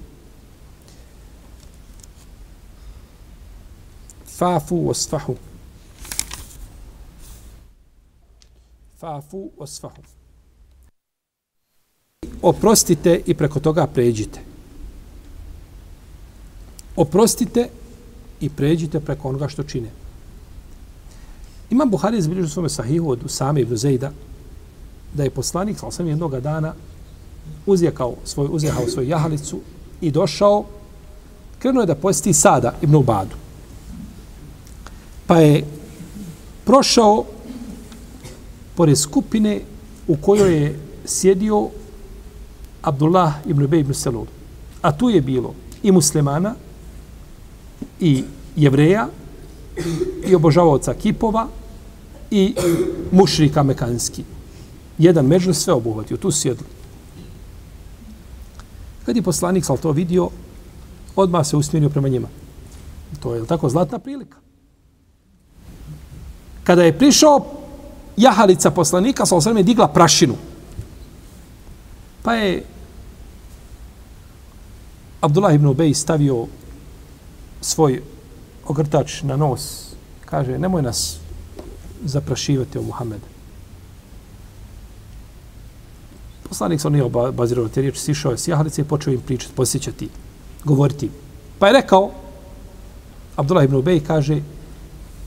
Fafu 4.26 4.88
osfahu. 4.90 5.36
Fafu 8.98 9.50
osfahu. 9.58 10.02
Oprostite 12.42 13.20
i 13.26 13.34
preko 13.34 13.60
toga 13.60 13.86
pređite. 13.86 14.40
Oprostite 16.96 17.68
i 18.40 18.48
pređite 18.48 19.00
preko 19.00 19.28
onoga 19.28 19.48
što 19.48 19.62
čine. 19.62 19.90
Imam 21.70 21.90
Buhari 21.90 22.18
izbilježu 22.18 22.48
svome 22.48 22.68
sahihu 22.68 23.10
od 23.10 23.24
Usame 23.24 23.60
ibn 23.60 23.76
Zejda 23.76 24.10
da 25.14 25.22
je 25.22 25.30
poslanik, 25.30 25.78
sal 25.78 25.90
sam 25.90 26.08
jednog 26.08 26.40
dana, 26.40 26.74
uzjekao 27.66 28.14
svoj, 28.24 28.48
uzjehao 28.50 28.88
svoju 28.88 29.08
jahalicu 29.08 29.60
i 30.00 30.10
došao, 30.10 30.64
krenuo 31.58 31.82
je 31.82 31.86
da 31.86 31.94
posjeti 31.94 32.32
Sada 32.32 32.74
ibn 32.82 32.94
Ubadu. 32.94 33.36
Pa 35.26 35.38
je 35.38 35.64
prošao 36.64 37.24
pored 38.74 38.98
skupine 38.98 39.60
u 40.08 40.16
kojoj 40.16 40.62
je 40.62 40.80
sjedio 41.06 41.68
Abdullah 42.82 43.34
ibn 43.46 43.62
Ubej 43.62 43.80
ibn 43.80 43.94
Selul. 43.94 44.26
A 44.82 44.92
tu 44.92 45.10
je 45.10 45.20
bilo 45.20 45.54
i 45.82 45.92
muslimana, 45.92 46.54
i 48.00 48.24
jevreja, 48.56 49.08
i 50.26 50.34
obožavaoca 50.34 50.94
kipova, 50.94 51.46
i 52.30 52.54
mušrika 53.12 53.62
mekanski. 53.62 54.24
Jedan 54.98 55.26
među 55.26 55.54
sve 55.54 55.72
obuhvatio, 55.72 56.16
tu 56.16 56.30
sjedli. 56.30 56.66
Kad 59.06 59.16
je 59.16 59.22
poslanik 59.22 59.64
sal 59.64 59.78
to 59.78 59.92
vidio, 59.92 60.28
odmah 61.16 61.46
se 61.46 61.56
usmjerio 61.56 61.90
prema 61.90 62.08
njima. 62.08 62.28
To 63.20 63.34
je 63.34 63.46
tako 63.46 63.68
zlatna 63.68 63.98
prilika. 63.98 64.38
Kada 66.64 66.82
je 66.82 66.98
prišao 66.98 67.44
jahalica 68.16 68.70
poslanika, 68.70 69.26
sal 69.26 69.40
sam 69.40 69.62
digla 69.62 69.88
prašinu. 69.88 70.34
Pa 72.22 72.34
je 72.34 72.64
Abdullah 75.20 75.54
ibn 75.54 75.66
Ubej 75.66 75.94
stavio 75.94 76.46
svoj 77.60 78.02
ogrtač 78.66 79.22
na 79.22 79.36
nos. 79.36 79.94
Kaže, 80.24 80.58
nemoj 80.58 80.82
nas 80.82 81.18
zaprašivati 82.04 82.78
o 82.78 82.82
Muhammedu. 82.82 83.31
Poslanik 86.52 86.80
se 86.80 86.86
on 86.86 86.92
nije 86.92 87.04
obazirao 87.04 87.68
te 87.68 87.80
riječi, 87.80 88.00
sišao 88.00 88.32
je 88.32 88.38
s 88.38 88.48
jahalice 88.48 88.82
i 88.82 88.84
počeo 88.84 89.12
im 89.12 89.20
pričati, 89.20 89.54
posjećati, 89.54 90.08
govoriti. 90.64 91.10
Pa 91.58 91.66
je 91.66 91.72
rekao, 91.72 92.10
Abdullah 93.36 93.64
ibn 93.64 93.74
Ubej 93.74 94.00
kaže, 94.00 94.42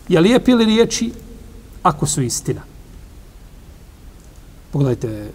je 0.09 0.19
lijepi 0.19 0.53
li 0.53 0.65
riječi 0.65 1.11
ako 1.83 2.05
su 2.05 2.21
istina? 2.21 2.61
Pogledajte 4.71 5.31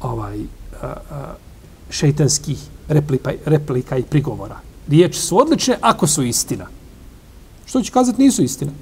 ovaj 0.00 0.40
a, 0.82 0.86
a, 1.10 1.34
šeitanskih 1.90 2.58
replika, 2.88 3.32
replika 3.44 3.96
i 3.96 4.02
prigovora. 4.02 4.58
Riječi 4.88 5.20
su 5.20 5.38
odlične 5.38 5.78
ako 5.80 6.06
su 6.06 6.22
istina. 6.22 6.66
Što 7.66 7.82
će 7.82 7.92
kazati 7.92 8.22
nisu 8.22 8.42
istina? 8.42 8.72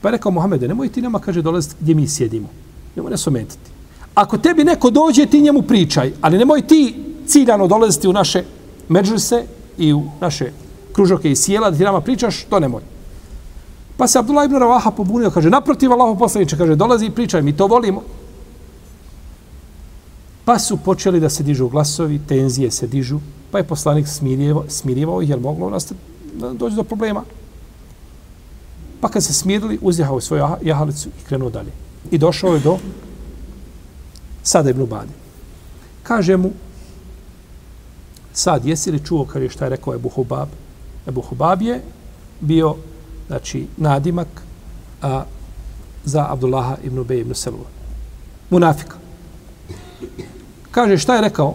Pa 0.00 0.08
je 0.08 0.12
rekao 0.12 0.32
Mohamede, 0.32 0.68
nemoj 0.68 0.92
ti 0.92 1.02
nama, 1.02 1.18
kaže, 1.18 1.42
dolaziti 1.42 1.74
gdje 1.80 1.94
mi 1.94 2.08
sjedimo. 2.08 2.48
Nemoj 2.96 3.10
nas 3.10 3.26
ometiti. 3.26 3.77
Ako 4.18 4.38
tebi 4.38 4.64
neko 4.64 4.90
dođe, 4.90 5.26
ti 5.26 5.40
njemu 5.40 5.62
pričaj, 5.62 6.12
ali 6.20 6.38
nemoj 6.38 6.62
ti 6.66 6.94
ciljano 7.26 7.66
dolaziti 7.66 8.08
u 8.08 8.12
naše 8.12 8.44
međuse 8.88 9.44
i 9.78 9.92
u 9.94 10.02
naše 10.20 10.52
kružoke 10.92 11.30
i 11.30 11.36
sjela 11.36 11.70
da 11.70 11.76
ti 11.76 11.84
nama 11.84 12.00
pričaš, 12.00 12.44
to 12.50 12.60
nemoj. 12.60 12.82
Pa 13.96 14.06
se 14.06 14.18
Abdullah 14.18 14.44
ibn 14.44 14.56
Ravaha 14.56 14.90
pobunio, 14.90 15.30
kaže, 15.30 15.50
naprotiv 15.50 15.92
Allaho 15.92 16.18
poslaniče, 16.18 16.56
kaže, 16.58 16.74
dolazi 16.74 17.06
i 17.06 17.10
pričaj, 17.10 17.42
mi 17.42 17.56
to 17.56 17.66
volimo. 17.66 18.02
Pa 20.44 20.58
su 20.58 20.76
počeli 20.76 21.20
da 21.20 21.30
se 21.30 21.42
dižu 21.42 21.68
glasovi, 21.68 22.18
tenzije 22.28 22.70
se 22.70 22.86
dižu, 22.86 23.20
pa 23.50 23.58
je 23.58 23.64
poslanik 23.64 24.08
smirjevo, 24.08 24.64
smirjevao 24.68 25.22
ih, 25.22 25.30
jer 25.30 25.40
moglo 25.40 25.70
nastati 25.70 26.00
doći 26.52 26.76
do 26.76 26.82
problema. 26.82 27.22
Pa 29.00 29.08
kad 29.08 29.24
se 29.24 29.32
smirili, 29.32 29.78
uzjehao 29.82 30.20
svoju 30.20 30.46
jahalicu 30.62 31.08
i 31.08 31.24
krenuo 31.28 31.50
dalje. 31.50 31.70
I 32.10 32.18
došao 32.18 32.54
je 32.54 32.60
do 32.60 32.78
Sada 34.48 34.70
ibn 34.70 34.80
Ubadi. 34.82 35.12
Kaže 36.02 36.36
mu, 36.36 36.50
sad, 38.32 38.64
jesi 38.64 38.90
li 38.90 39.04
čuo 39.04 39.24
kaže 39.24 39.44
je 39.44 39.50
šta 39.50 39.64
je 39.64 39.70
rekao 39.70 39.94
Ebu 39.94 40.08
Hubab? 40.08 40.48
Ebu 41.08 41.20
Hubab 41.20 41.62
je 41.62 41.82
bio, 42.40 42.76
znači, 43.26 43.66
nadimak 43.76 44.28
a, 45.02 45.24
za 46.04 46.26
Abdullaha 46.32 46.76
ibn 46.84 46.98
Ubej 46.98 47.20
ibn 47.20 47.34
Selula. 47.34 47.68
Munafika. 48.50 48.96
Kaže, 50.70 50.98
šta 50.98 51.14
je 51.14 51.28
rekao? 51.28 51.54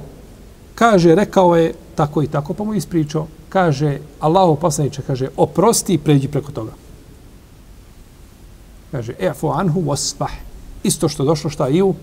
Kaže, 0.75 1.15
rekao 1.15 1.55
je 1.55 1.73
tako 1.95 2.23
i 2.23 2.27
tako, 2.27 2.53
pa 2.53 2.63
mu 2.63 2.73
ispričao. 2.73 3.27
Kaže, 3.49 3.99
Allahu 4.19 4.55
poslaniče, 4.55 5.01
kaže, 5.01 5.29
oprosti 5.37 5.93
i 5.93 5.97
pređi 5.97 6.27
preko 6.27 6.51
toga. 6.51 6.71
Kaže, 8.91 9.13
efu 9.19 9.49
anhu 9.49 9.81
wasfah. 9.81 10.37
Isto 10.83 11.09
što 11.09 11.25
došlo 11.25 11.49
šta 11.49 11.69
i 11.69 11.81
u 11.81 11.95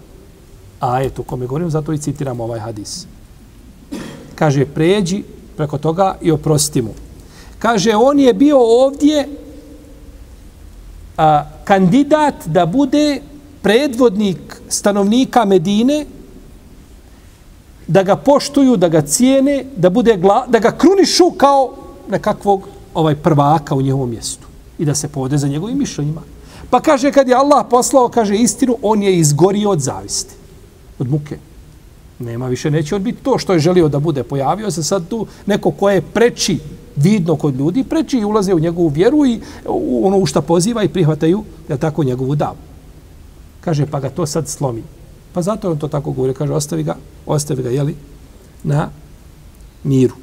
ajetu 0.80 1.22
kome 1.22 1.46
govorim, 1.46 1.70
zato 1.70 1.92
i 1.92 1.98
citiram 1.98 2.40
ovaj 2.40 2.60
hadis. 2.60 3.06
Kaže, 4.34 4.66
pređi 4.66 5.22
preko 5.56 5.78
toga 5.78 6.16
i 6.20 6.30
oprosti 6.30 6.82
mu. 6.82 6.94
Kaže, 7.58 7.96
on 7.96 8.20
je 8.20 8.34
bio 8.34 8.58
ovdje 8.58 9.28
a, 11.16 11.44
kandidat 11.64 12.34
da 12.46 12.66
bude 12.66 13.20
predvodnik 13.62 14.62
stanovnika 14.68 15.44
Medine, 15.44 16.06
da 17.86 18.02
ga 18.02 18.16
poštuju, 18.16 18.76
da 18.76 18.88
ga 18.88 19.02
cijene, 19.02 19.64
da, 19.76 19.90
bude 19.90 20.16
gla, 20.16 20.46
da 20.48 20.58
ga 20.58 20.70
krunišu 20.70 21.30
kao 21.36 21.74
nekakvog 22.10 22.68
ovaj 22.94 23.16
prvaka 23.16 23.74
u 23.74 23.82
njegovom 23.82 24.10
mjestu 24.10 24.46
i 24.78 24.84
da 24.84 24.94
se 24.94 25.08
povode 25.08 25.38
za 25.38 25.48
njegovim 25.48 25.78
mišljenjima. 25.78 26.22
Pa 26.70 26.80
kaže, 26.80 27.12
kad 27.12 27.28
je 27.28 27.34
Allah 27.34 27.66
poslao, 27.70 28.08
kaže 28.08 28.36
istinu, 28.36 28.76
on 28.82 29.02
je 29.02 29.18
izgorio 29.18 29.70
od 29.70 29.80
zavisti 29.80 30.39
od 31.00 31.10
muke. 31.10 31.38
Nema 32.18 32.48
više, 32.48 32.70
neće 32.70 32.94
on 32.94 33.02
biti 33.02 33.22
to 33.22 33.38
što 33.38 33.52
je 33.52 33.58
želio 33.58 33.88
da 33.88 33.98
bude. 33.98 34.22
Pojavio 34.22 34.70
se 34.70 34.82
sad 34.82 35.08
tu 35.08 35.26
neko 35.46 35.70
ko 35.70 35.90
je 35.90 36.00
preči 36.00 36.58
vidno 36.96 37.36
kod 37.36 37.56
ljudi, 37.56 37.84
preči 37.84 38.18
i 38.18 38.24
ulaze 38.24 38.54
u 38.54 38.58
njegovu 38.58 38.88
vjeru 38.88 39.26
i 39.26 39.40
u 39.66 40.06
ono 40.06 40.18
u 40.18 40.26
šta 40.26 40.40
poziva 40.40 40.82
i 40.82 40.88
prihvataju 40.88 41.44
da 41.68 41.76
tako 41.76 42.04
njegovu 42.04 42.34
davu. 42.34 42.56
Kaže, 43.60 43.86
pa 43.86 44.00
ga 44.00 44.10
to 44.10 44.26
sad 44.26 44.48
slomi. 44.48 44.82
Pa 45.32 45.42
zato 45.42 45.70
on 45.70 45.78
to 45.78 45.88
tako 45.88 46.12
govori. 46.12 46.34
Kaže, 46.34 46.52
ostavi 46.52 46.82
ga, 46.82 46.96
ostavi 47.26 47.62
ga, 47.62 47.70
jeli, 47.70 47.94
na 48.62 48.88
miru. 49.84 50.14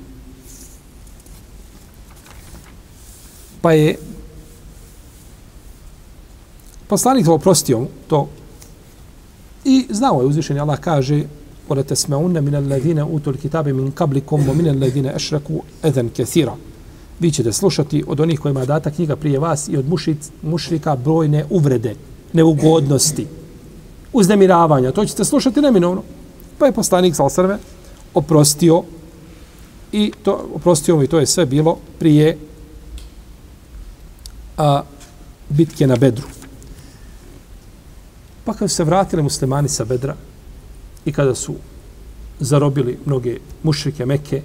Pa 3.61 3.73
je 3.73 3.95
poslanik 6.87 7.25
to 7.25 7.33
oprostio 7.33 7.85
to 8.07 8.27
I 9.66 9.86
znao 9.90 10.20
je 10.20 10.26
uzvišenje, 10.26 10.60
Allah 10.60 10.80
kaže 10.80 11.24
وَلَا 11.68 11.82
تَسْمَعُنَّ 11.82 12.40
مِنَ 12.40 12.54
الَّذِينَ 12.54 12.98
أُوتُوا 12.98 13.32
الْكِتَابِ 13.32 13.68
مِنْ 13.68 13.90
قَبْلِكُمْ 13.90 14.48
وَمِنَ 14.48 14.68
الَّذِينَ 14.68 15.06
أَشْرَكُوا 15.06 15.60
اَذَنْ 15.84 16.08
كَثِيرًا 16.16 16.56
Vi 17.20 17.30
ćete 17.30 17.52
slušati 17.52 18.04
od 18.06 18.20
onih 18.20 18.40
kojima 18.40 18.60
je 18.60 18.66
data 18.66 18.90
knjiga 18.90 19.16
prije 19.16 19.38
vas 19.38 19.68
i 19.68 19.76
od 19.76 19.88
mušic, 19.88 20.30
mušrika 20.42 20.96
brojne 20.96 21.44
uvrede, 21.50 21.94
neugodnosti, 22.32 23.26
uznemiravanja. 24.12 24.92
To 24.92 25.04
ćete 25.04 25.24
slušati 25.24 25.60
neminovno. 25.60 26.02
Pa 26.58 26.66
je 26.66 26.72
poslanik 26.72 27.14
Salsrve 27.16 27.58
oprostio 28.14 28.82
i 29.92 30.12
to, 30.22 30.48
oprostio 30.54 31.02
i 31.02 31.06
to 31.06 31.18
je 31.18 31.26
sve 31.26 31.46
bilo 31.46 31.78
prije 31.98 32.38
a, 34.56 34.82
bitke 35.48 35.86
na 35.86 35.96
Bedru. 35.96 36.26
Pa 38.47 38.53
kad 38.53 38.71
se 38.71 38.83
vratili 38.83 39.23
muslimani 39.23 39.69
sa 39.69 39.85
Bedra 39.85 40.15
i 41.05 41.11
kada 41.11 41.35
su 41.35 41.55
zarobili 42.39 42.97
mnoge 43.05 43.39
mušrike 43.63 44.05
Meke 44.05 44.41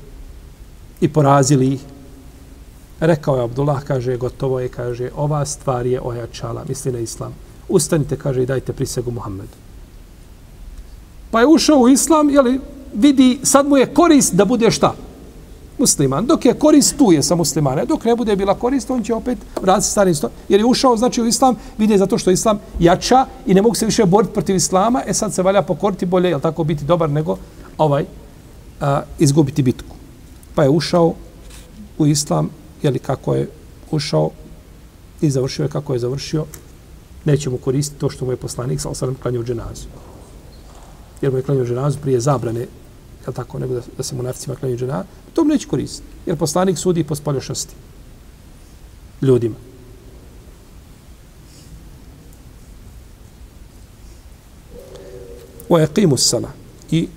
i 1.00 1.08
porazili 1.08 1.66
ih, 1.66 1.80
rekao 3.00 3.36
je 3.36 3.42
Abdullah, 3.42 3.84
kaže, 3.84 4.16
gotovo 4.16 4.60
je, 4.60 4.68
kaže, 4.68 5.10
ova 5.16 5.44
stvar 5.46 5.86
je 5.86 6.00
ojačala, 6.00 6.64
misli 6.68 6.92
na 6.92 6.98
islam. 6.98 7.34
Ustanite, 7.68 8.16
kaže, 8.16 8.42
i 8.42 8.46
dajte 8.46 8.72
prisegu 8.72 9.10
Muhammedu. 9.10 9.56
Pa 11.30 11.40
je 11.40 11.46
ušao 11.46 11.78
u 11.78 11.88
islam, 11.88 12.30
jeli, 12.30 12.60
vidi, 12.94 13.40
sad 13.42 13.68
mu 13.68 13.76
je 13.76 13.94
korist 13.94 14.34
da 14.34 14.44
bude 14.44 14.70
šta? 14.70 14.94
Musliman. 15.78 16.26
Dok 16.26 16.44
je 16.44 16.54
korist 16.54 16.96
tu 16.98 17.12
je 17.12 17.22
sa 17.22 17.34
muslimane. 17.34 17.84
Dok 17.84 18.04
ne 18.04 18.16
bude 18.16 18.36
bila 18.36 18.54
korist, 18.54 18.90
on 18.90 19.02
će 19.02 19.14
opet 19.14 19.38
vratiti 19.62 19.90
stari 19.90 20.10
isto. 20.10 20.30
Jer 20.48 20.60
je 20.60 20.66
ušao, 20.66 20.96
znači, 20.96 21.22
u 21.22 21.26
islam, 21.26 21.56
vidi 21.78 21.98
zato 21.98 22.18
što 22.18 22.30
islam 22.30 22.58
jača 22.78 23.26
i 23.46 23.54
ne 23.54 23.62
mogu 23.62 23.74
se 23.74 23.86
više 23.86 24.04
boriti 24.04 24.34
protiv 24.34 24.56
islama, 24.56 25.02
e 25.06 25.14
sad 25.14 25.34
se 25.34 25.42
valja 25.42 25.62
pokoriti 25.62 26.06
bolje, 26.06 26.28
jel 26.28 26.40
tako, 26.40 26.64
biti 26.64 26.84
dobar 26.84 27.10
nego 27.10 27.36
ovaj 27.78 28.04
a, 28.80 29.02
izgubiti 29.18 29.62
bitku. 29.62 29.96
Pa 30.54 30.62
je 30.62 30.70
ušao 30.70 31.14
u 31.98 32.06
islam, 32.06 32.50
jeli 32.82 32.98
kako 32.98 33.34
je 33.34 33.48
ušao 33.90 34.30
i 35.20 35.30
završio 35.30 35.62
je 35.62 35.68
kako 35.68 35.92
je 35.92 35.98
završio, 35.98 36.44
neće 37.24 37.50
mu 37.50 37.56
koristiti 37.56 38.00
to 38.00 38.10
što 38.10 38.24
mu 38.24 38.32
je 38.32 38.36
poslanik, 38.36 38.80
sa 38.80 38.88
osadom 38.88 39.14
klanio 39.22 39.42
dženazu. 39.42 39.86
Jer 41.22 41.32
mu 41.32 41.38
je 41.38 41.42
klanio 41.42 41.64
dženazu 41.64 41.98
prije 41.98 42.20
zabrane 42.20 42.60
je 42.60 43.32
tako, 43.34 43.58
nego 43.58 43.74
da, 43.74 43.80
da 43.96 44.02
se 44.02 44.14
munaficima 44.14 44.56
u 44.62 44.76
dženazu, 44.76 45.06
to 45.32 45.44
mu 45.44 45.48
neće 45.48 45.68
koristiti. 45.68 46.08
Jer 46.26 46.36
poslanik 46.36 46.78
sudi 46.78 47.04
po 47.04 47.14
spoljašnosti 47.14 47.74
ljudima. 49.22 49.54
O 55.68 55.78
eqimu 55.78 56.16
sala 56.16 56.50
i 56.90 57.08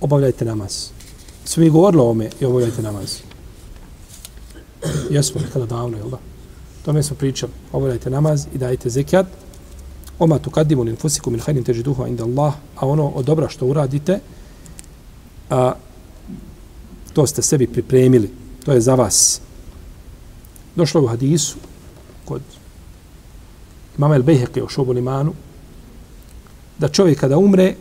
obavljajte 0.00 0.44
namaz. 0.44 0.88
Svi 1.44 1.64
mi 1.64 1.70
govorili 1.70 2.02
o 2.02 2.10
ome 2.10 2.30
i 2.40 2.44
obavljajte 2.44 2.82
namaz. 2.82 3.18
Jesmo 5.10 5.40
nekada 5.40 5.66
davno, 5.66 5.96
jel 5.96 6.10
da? 6.10 6.18
Tome 6.84 7.02
smo 7.02 7.16
pričali. 7.16 7.52
Obavljajte 7.72 8.10
namaz 8.10 8.46
i 8.54 8.58
dajte 8.58 8.90
zekijat. 8.90 9.26
Oma 10.18 10.38
tu 10.38 10.50
kadimu 10.50 10.82
linfusiku 10.82 11.30
min 11.30 11.40
hajnim 11.40 11.64
teži 11.64 11.84
inda 12.08 12.24
Allah, 12.24 12.54
a 12.76 12.86
ono 12.86 13.08
od 13.08 13.24
dobra 13.24 13.48
što 13.48 13.66
uradite, 13.66 14.20
a, 15.50 15.74
to 17.12 17.26
ste 17.26 17.42
sebi 17.42 17.66
pripremili, 17.66 18.30
to 18.64 18.72
je 18.72 18.80
za 18.80 18.94
vas. 18.94 19.40
Došlo 20.76 21.02
u 21.02 21.06
hadisu 21.06 21.56
kod 22.24 22.42
imama 23.98 24.14
El 24.14 24.22
Bejheke 24.22 24.62
o 24.62 24.68
šobu 24.68 24.92
limanu, 24.92 25.32
da 26.78 26.88
čovjek 26.88 27.20
kada 27.20 27.38
umre, 27.38 27.74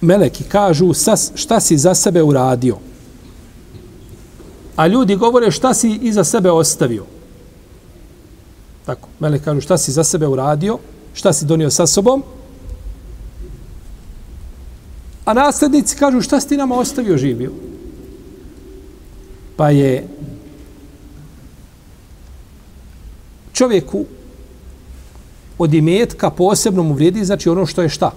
meleki 0.00 0.44
kažu 0.44 0.92
šta 1.34 1.60
si 1.60 1.78
za 1.78 1.94
sebe 1.94 2.22
uradio. 2.22 2.76
A 4.76 4.86
ljudi 4.86 5.16
govore 5.16 5.50
šta 5.50 5.74
si 5.74 5.98
iza 6.02 6.24
sebe 6.24 6.50
ostavio. 6.50 7.04
Tako, 8.86 9.08
meleki 9.20 9.44
kažu 9.44 9.60
šta 9.60 9.78
si 9.78 9.92
za 9.92 10.04
sebe 10.04 10.26
uradio, 10.26 10.78
šta 11.14 11.32
si 11.32 11.44
donio 11.44 11.70
sa 11.70 11.86
sobom. 11.86 12.22
A 15.24 15.34
naslednici 15.34 15.96
kažu 15.96 16.20
šta 16.20 16.40
si 16.40 16.48
ti 16.48 16.56
nama 16.56 16.74
ostavio 16.74 17.16
živio? 17.16 17.50
Pa 19.56 19.70
je 19.70 20.08
čovjeku 23.52 24.04
od 25.58 25.74
imetka 25.74 26.30
posebno 26.30 26.82
mu 26.82 26.94
vrijedi, 26.94 27.24
znači 27.24 27.48
ono 27.48 27.66
što 27.66 27.82
je 27.82 27.88
šta? 27.88 28.12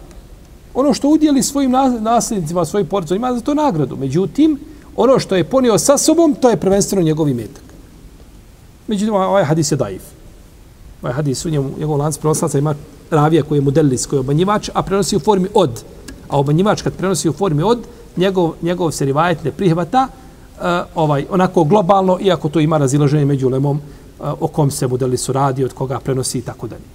Ono 0.73 0.93
što 0.93 1.09
udjeli 1.09 1.43
svojim 1.43 1.71
nasljednicima, 1.99 2.65
svojim 2.65 2.87
porodicom, 2.87 3.17
ima 3.17 3.33
za 3.33 3.41
to 3.41 3.53
nagradu. 3.53 3.95
Međutim, 3.95 4.59
ono 4.95 5.19
što 5.19 5.35
je 5.35 5.43
ponio 5.43 5.77
sa 5.77 5.97
sobom, 5.97 6.35
to 6.35 6.49
je 6.49 6.57
prvenstveno 6.57 7.03
njegov 7.03 7.29
imetak. 7.29 7.63
Međutim, 8.87 9.13
ovaj, 9.13 9.27
ovaj 9.27 9.43
hadis 9.43 9.71
je 9.71 9.77
daif. 9.77 10.01
Ovaj 11.01 11.13
hadis 11.13 11.45
u 11.45 11.49
njemu, 11.49 11.71
njegov 11.79 11.97
lanac 11.97 12.17
prenoslaca 12.17 12.57
ima 12.57 12.75
ravija 13.11 13.43
koji 13.43 13.57
je 13.57 13.61
mudelis, 13.61 14.05
koji 14.05 14.17
je 14.17 14.21
obanjivač, 14.21 14.69
a 14.73 14.83
prenosi 14.83 15.15
u 15.15 15.19
formi 15.19 15.47
od. 15.53 15.83
A 16.33 16.37
obmanjivač 16.39 16.81
kad 16.81 16.93
prenosi 16.97 17.29
u 17.29 17.33
formi 17.33 17.63
od, 17.63 17.85
njegov, 18.17 18.53
njegov 18.61 18.91
se 18.91 19.05
rivajet 19.05 19.43
ne 19.43 19.51
prihvata, 19.51 20.07
uh, 20.07 20.63
ovaj, 20.95 21.25
onako 21.29 21.63
globalno, 21.63 22.17
iako 22.21 22.49
to 22.49 22.59
ima 22.59 22.77
razilaženje 22.77 23.25
među 23.25 23.49
lemom, 23.49 23.77
uh, 23.77 24.27
eh, 24.27 24.31
o 24.39 24.47
kom 24.47 24.71
se 24.71 24.87
modelisu 24.87 25.33
radi, 25.33 25.63
od 25.63 25.73
koga 25.73 25.99
prenosi 25.99 26.37
i 26.37 26.41
tako 26.41 26.67
dalje. 26.67 26.89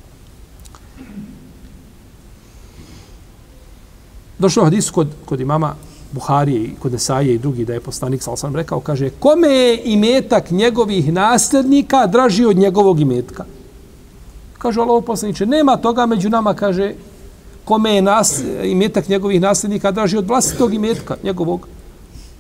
Došlo 4.39 4.65
hadis 4.65 4.91
kod, 4.91 5.09
kod 5.25 5.41
imama 5.41 5.75
Buharije 6.13 6.65
i 6.65 6.75
kod 6.79 6.93
Nesaje 6.93 7.35
i 7.35 7.39
drugi 7.39 7.65
da 7.65 7.75
je 7.75 7.81
poslanik 7.81 8.23
sa 8.23 8.31
osam 8.31 8.57
rekao, 8.57 8.81
kaže, 8.81 9.11
kome 9.11 9.49
je 9.49 9.83
imetak 9.85 10.51
njegovih 10.51 11.13
nasljednika 11.13 12.07
draži 12.07 12.45
od 12.45 12.57
njegovog 12.57 13.01
imetka? 13.01 13.45
Kaže, 14.59 14.81
Allah 14.81 15.05
poslaniče, 15.07 15.47
nema 15.47 15.77
toga 15.77 16.07
među 16.07 16.31
nama, 16.31 16.55
kaže, 16.55 16.95
kome 17.69 17.95
je 17.95 18.03
nas, 18.03 18.41
imetak 18.65 19.09
njegovih 19.09 19.41
nasljednika 19.41 19.91
draži 19.91 20.17
od 20.17 20.29
vlastitog 20.29 20.75
imetka 20.75 21.17
njegovog. 21.23 21.69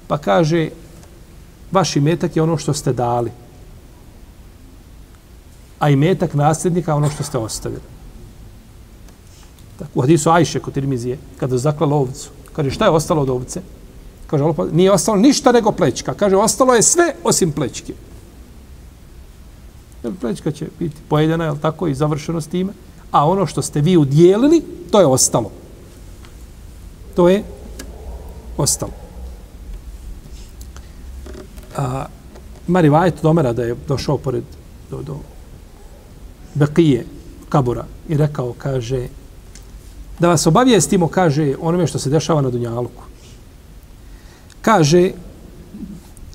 Pa 0.07 0.19
kaže, 0.19 0.71
vaš 1.73 1.97
imetak 1.97 2.37
je 2.37 2.43
ono 2.43 2.57
što 2.57 2.73
ste 2.73 2.93
dali. 2.93 3.31
A 5.79 5.91
imetak 5.91 6.35
nasljednika 6.35 6.95
ono 6.95 7.11
što 7.11 7.23
ste 7.23 7.38
ostavili. 7.38 7.83
Tako, 9.79 9.91
u 9.95 10.01
hadisu 10.01 10.31
Ajše 10.31 10.61
kod 10.61 10.75
Tirmizije, 10.75 11.19
kada 11.37 11.59
zaklala 11.59 11.97
ovcu, 11.97 12.31
kaže 12.57 12.71
šta 12.71 12.85
je 12.85 12.91
ostalo 12.91 13.23
od 13.23 13.31
ovce? 13.31 13.61
Kaže, 14.27 14.45
pa, 14.57 14.67
nije 14.73 14.93
ostalo 14.93 15.17
ništa 15.21 15.53
nego 15.53 15.73
plećka. 15.73 16.14
Kaže, 16.14 16.37
ostalo 16.37 16.75
je 16.75 16.83
sve 16.83 17.14
osim 17.25 17.53
plećke. 17.53 17.93
Jer 20.03 20.12
plećka 20.21 20.51
će 20.51 20.69
biti 20.79 20.97
pojedena, 21.09 21.45
je 21.45 21.61
tako, 21.61 21.88
i 21.88 21.95
završeno 21.95 22.41
s 22.41 22.47
time. 22.47 22.73
A 23.11 23.29
ono 23.29 23.47
što 23.47 23.62
ste 23.62 23.81
vi 23.81 23.97
udjelili, 23.97 24.62
to 24.90 25.01
je 25.01 25.07
ostalo. 25.07 25.51
To 27.16 27.29
je 27.29 27.44
ostalo. 28.57 28.92
A, 31.77 32.07
Mari 32.66 32.88
Vajet 32.88 33.14
Domera 33.23 33.53
da 33.53 33.62
je 33.62 33.77
došao 33.88 34.18
pored 34.18 34.44
do, 34.90 35.03
do 35.03 35.16
Bekije, 36.55 37.07
Kabura, 37.49 37.85
i 38.09 38.16
rekao, 38.16 38.55
kaže, 38.59 39.09
da 40.18 40.29
vas 40.29 40.47
obavijestimo, 40.47 41.09
kaže, 41.09 41.55
onome 41.61 41.87
što 41.87 41.99
se 41.99 42.11
dešava 42.11 42.42
na 42.42 42.51
Dunjaluku. 42.51 43.03
Kaže, 44.62 45.12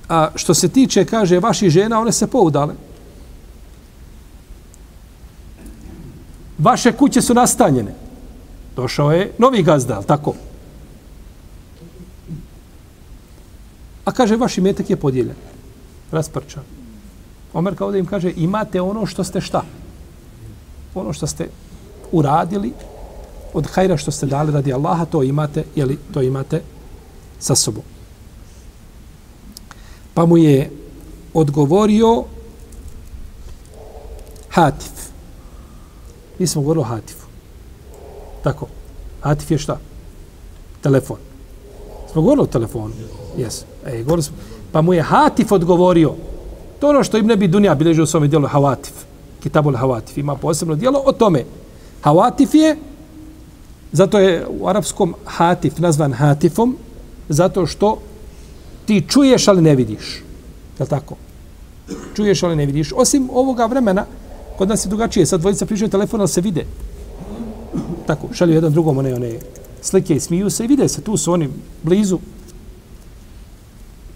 a 0.09 0.29
što 0.35 0.53
se 0.53 0.69
tiče, 0.69 1.05
kaže, 1.05 1.39
vaših 1.39 1.69
žena, 1.69 1.99
one 1.99 2.11
se 2.11 2.27
poudale. 2.27 2.73
Vaše 6.57 6.91
kuće 6.91 7.21
su 7.21 7.33
nastanjene. 7.33 7.93
Došao 8.75 9.11
je 9.11 9.31
novi 9.37 9.63
gazda, 9.63 9.95
ali 9.95 10.05
tako? 10.05 10.33
A 14.05 14.11
kaže, 14.11 14.35
vaš 14.35 14.57
imetak 14.57 14.89
je 14.89 14.95
podijeljen. 14.95 15.35
Rasprčan. 16.11 16.63
Omer 17.53 17.75
kao 17.75 17.91
da 17.91 17.97
im 17.97 18.05
kaže, 18.05 18.33
imate 18.35 18.81
ono 18.81 19.05
što 19.05 19.23
ste 19.23 19.41
šta? 19.41 19.63
Ono 20.95 21.13
što 21.13 21.27
ste 21.27 21.47
uradili, 22.11 22.73
od 23.53 23.67
hajra 23.67 23.97
što 23.97 24.11
ste 24.11 24.25
dali 24.25 24.51
radi 24.51 24.73
Allaha, 24.73 25.05
to 25.05 25.23
imate, 25.23 25.63
jeli, 25.75 25.97
to 26.13 26.21
imate 26.21 26.61
sa 27.39 27.55
sobom. 27.55 27.83
Pa 30.13 30.25
mu 30.25 30.37
je 30.37 30.71
odgovorio 31.33 32.23
Hatif. 34.49 34.92
Mi 36.39 36.47
smo 36.47 36.61
govorili 36.61 36.81
o 36.81 36.87
Hatifu. 36.87 37.27
Tako. 38.43 38.67
Hatif 39.21 39.51
je 39.51 39.57
šta? 39.57 39.79
Telefon. 40.81 41.17
Smo 42.11 42.21
govorili 42.21 42.43
o 42.43 42.47
telefonu. 42.51 42.93
Yes. 43.37 43.63
E, 43.85 44.03
govorili 44.03 44.23
smo. 44.23 44.35
Pa 44.71 44.81
mu 44.81 44.93
je 44.93 45.01
Hatif 45.01 45.51
odgovorio. 45.51 46.13
To 46.79 46.89
ono 46.89 47.03
što 47.03 47.17
im 47.17 47.27
ne 47.27 47.35
bi 47.35 47.47
Dunja 47.47 47.75
bileži 47.75 48.01
u 48.01 48.05
svome 48.05 48.27
dijelu 48.27 48.47
Havatif. 48.47 48.93
Kitabul 49.43 49.75
Havatif. 49.75 50.17
Ima 50.17 50.35
posebno 50.35 50.75
dijelo 50.75 51.03
o 51.05 51.11
tome. 51.11 51.43
Havatif 52.01 52.53
je 52.53 52.77
Zato 53.93 54.19
je 54.19 54.45
u 54.59 54.67
arapskom 54.67 55.13
hatif 55.25 55.77
nazvan 55.77 56.13
hatifom, 56.13 56.77
zato 57.29 57.67
što 57.67 57.99
ti 58.85 59.03
čuješ, 59.09 59.47
ali 59.47 59.61
ne 59.61 59.75
vidiš. 59.75 60.23
Je 60.79 60.85
tako? 60.85 61.15
Čuješ, 62.15 62.43
ali 62.43 62.55
ne 62.55 62.65
vidiš. 62.65 62.91
Osim 62.95 63.29
ovoga 63.33 63.65
vremena, 63.65 64.05
kod 64.57 64.69
nas 64.69 64.85
je 64.85 64.89
drugačije. 64.89 65.25
Sad 65.25 65.39
dvojica 65.39 65.65
pričaju 65.65 65.89
telefon, 65.89 66.19
ali 66.19 66.29
se 66.29 66.41
vide. 66.41 66.65
Tako, 68.07 68.27
šalju 68.33 68.53
jedan 68.53 68.73
drugom 68.73 68.97
one, 68.97 69.15
one 69.15 69.39
slike 69.81 70.15
i 70.15 70.19
smiju 70.19 70.49
se 70.49 70.63
i 70.63 70.67
vide 70.67 70.89
se. 70.89 71.01
Tu 71.01 71.17
su 71.17 71.33
oni 71.33 71.49
blizu. 71.83 72.19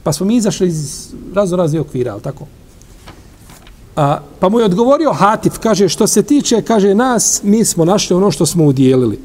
Pa 0.04 0.13
smo 0.13 0.26
mi 0.26 0.36
izašli 0.36 0.67
iz 0.67 1.10
razno 1.34 1.58
raznih 1.58 1.82
okvira, 1.82 2.12
ali 2.13 2.21
tako? 2.21 2.45
A, 3.95 4.19
pa 4.39 4.50
mu 4.50 4.60
je 4.60 4.65
odgovorio 4.65 5.13
Hatif, 5.13 5.58
kaže, 5.60 5.89
što 5.89 6.08
se 6.08 6.23
tiče, 6.23 6.62
kaže, 6.62 6.95
nas, 6.95 7.41
mi 7.43 7.65
smo 7.65 7.86
našli 7.86 8.15
ono 8.15 8.32
što 8.32 8.45
smo 8.45 8.65
udjelili. 8.65 9.19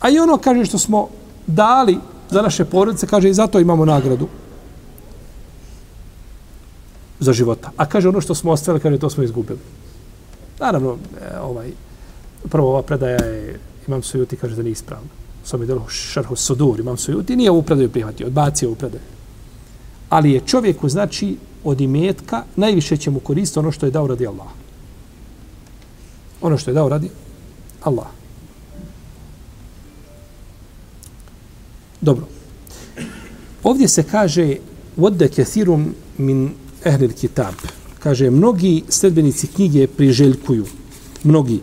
A 0.00 0.10
i 0.10 0.18
ono, 0.18 0.36
kaže, 0.38 0.64
što 0.64 0.78
smo 0.78 1.08
dali 1.46 1.98
za 2.30 2.42
naše 2.42 2.64
porodice, 2.64 3.06
kaže, 3.06 3.30
i 3.30 3.34
zato 3.34 3.60
imamo 3.60 3.84
nagradu 3.84 4.28
za 7.20 7.32
života. 7.32 7.70
A 7.76 7.86
kaže, 7.86 8.08
ono 8.08 8.20
što 8.20 8.34
smo 8.34 8.52
ostavili, 8.52 8.82
kaže, 8.82 8.98
to 8.98 9.10
smo 9.10 9.22
izgubili. 9.22 9.58
Naravno, 10.60 10.96
e, 11.20 11.38
ovaj, 11.40 11.70
prvo 12.48 12.68
ova 12.68 12.82
predaja 12.82 13.24
je, 13.24 13.60
imam 13.88 14.02
sujuti, 14.02 14.36
kaže 14.36 14.56
da 14.56 14.62
nije 14.62 14.72
ispravno. 14.72 15.08
Sam 15.44 15.60
je 15.60 15.66
delo 15.66 15.88
šarhu 15.88 16.36
sudur, 16.36 16.80
imam 16.80 16.96
sujuti, 16.96 17.36
nije 17.36 17.50
ovu 17.50 17.62
predaju 17.62 17.90
prihvatio, 17.90 18.26
odbacio 18.26 18.68
ovu 18.68 18.76
predaju. 18.76 19.02
Ali 20.08 20.32
je 20.32 20.46
čovjeku, 20.46 20.88
znači, 20.88 21.36
od 21.64 21.80
imetka, 21.80 22.44
najviše 22.56 22.96
će 22.96 23.10
mu 23.10 23.20
koristiti 23.20 23.58
ono 23.58 23.72
što 23.72 23.86
je 23.86 23.92
dao 23.92 24.06
radi 24.06 24.26
Allah. 24.26 24.48
Ono 26.40 26.58
što 26.58 26.70
je 26.70 26.74
dao 26.74 26.88
radi 26.88 27.10
Allah. 27.82 28.06
Dobro. 32.00 32.26
Ovdje 33.62 33.88
se 33.88 34.02
kaže 34.02 34.56
vode 34.96 35.28
kethirum 35.28 35.94
min 36.18 36.54
ehlil 36.84 37.12
kitab. 37.12 37.54
Kaže, 37.98 38.30
mnogi 38.30 38.84
sledbenici 38.88 39.46
knjige 39.46 39.86
priželjkuju. 39.86 40.66
Mnogi. 41.24 41.60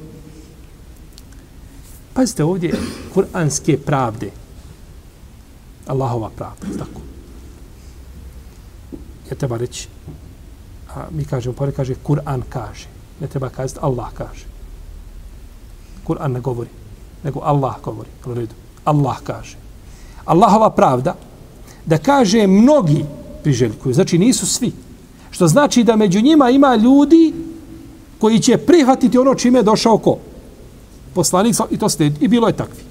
Pazite 2.13 2.43
ovdje, 2.43 2.73
kuranske 3.13 3.78
pravde. 3.78 4.32
Allahova 5.88 6.30
pravda, 6.30 6.67
tako. 6.78 7.01
Je 9.30 9.36
treba 9.38 9.58
reći, 9.58 9.88
a 10.95 11.08
mi 11.12 11.25
kažemo, 11.25 11.56
pored 11.56 11.75
kaže, 11.75 11.95
Kur'an 12.04 12.41
kaže. 12.49 12.88
Ne 13.19 13.28
treba 13.28 13.49
kazati, 13.49 13.80
Allah 13.82 14.08
kaže. 14.13 14.45
Kur'an 16.08 16.32
ne 16.32 16.39
govori, 16.39 16.69
nego 17.23 17.39
Allah 17.39 17.75
govori. 17.84 18.47
Allah 18.86 19.17
kaže. 19.23 19.58
Allahova 20.25 20.69
pravda, 20.69 21.15
da 21.86 21.97
kaže 21.97 22.47
mnogi 22.47 23.06
priželjkuju, 23.43 23.93
znači 23.93 24.17
nisu 24.17 24.45
svi. 24.45 24.71
Što 25.36 25.48
znači 25.48 25.84
da 25.84 25.95
među 25.95 26.21
njima 26.21 26.50
ima 26.50 26.76
ljudi 26.76 27.34
koji 28.19 28.39
će 28.39 28.58
prihvatiti 28.58 29.17
ono 29.17 29.36
čime 29.36 29.60
je 29.60 29.63
došao 29.63 29.98
ko? 29.98 30.17
Poslanik 31.13 31.56
i 31.71 31.78
to 31.78 31.89
ste 31.89 32.12
I 32.21 32.28
bilo 32.28 32.48
je 32.48 32.56
takvi. 32.56 32.84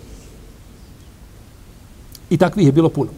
I 2.31 2.37
takvih 2.37 2.67
je 2.67 2.73
bilo 2.73 2.89
puno. 2.89 3.11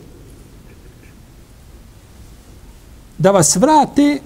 Da 3.19 3.31
vas 3.31 3.57
vrate 3.57 4.21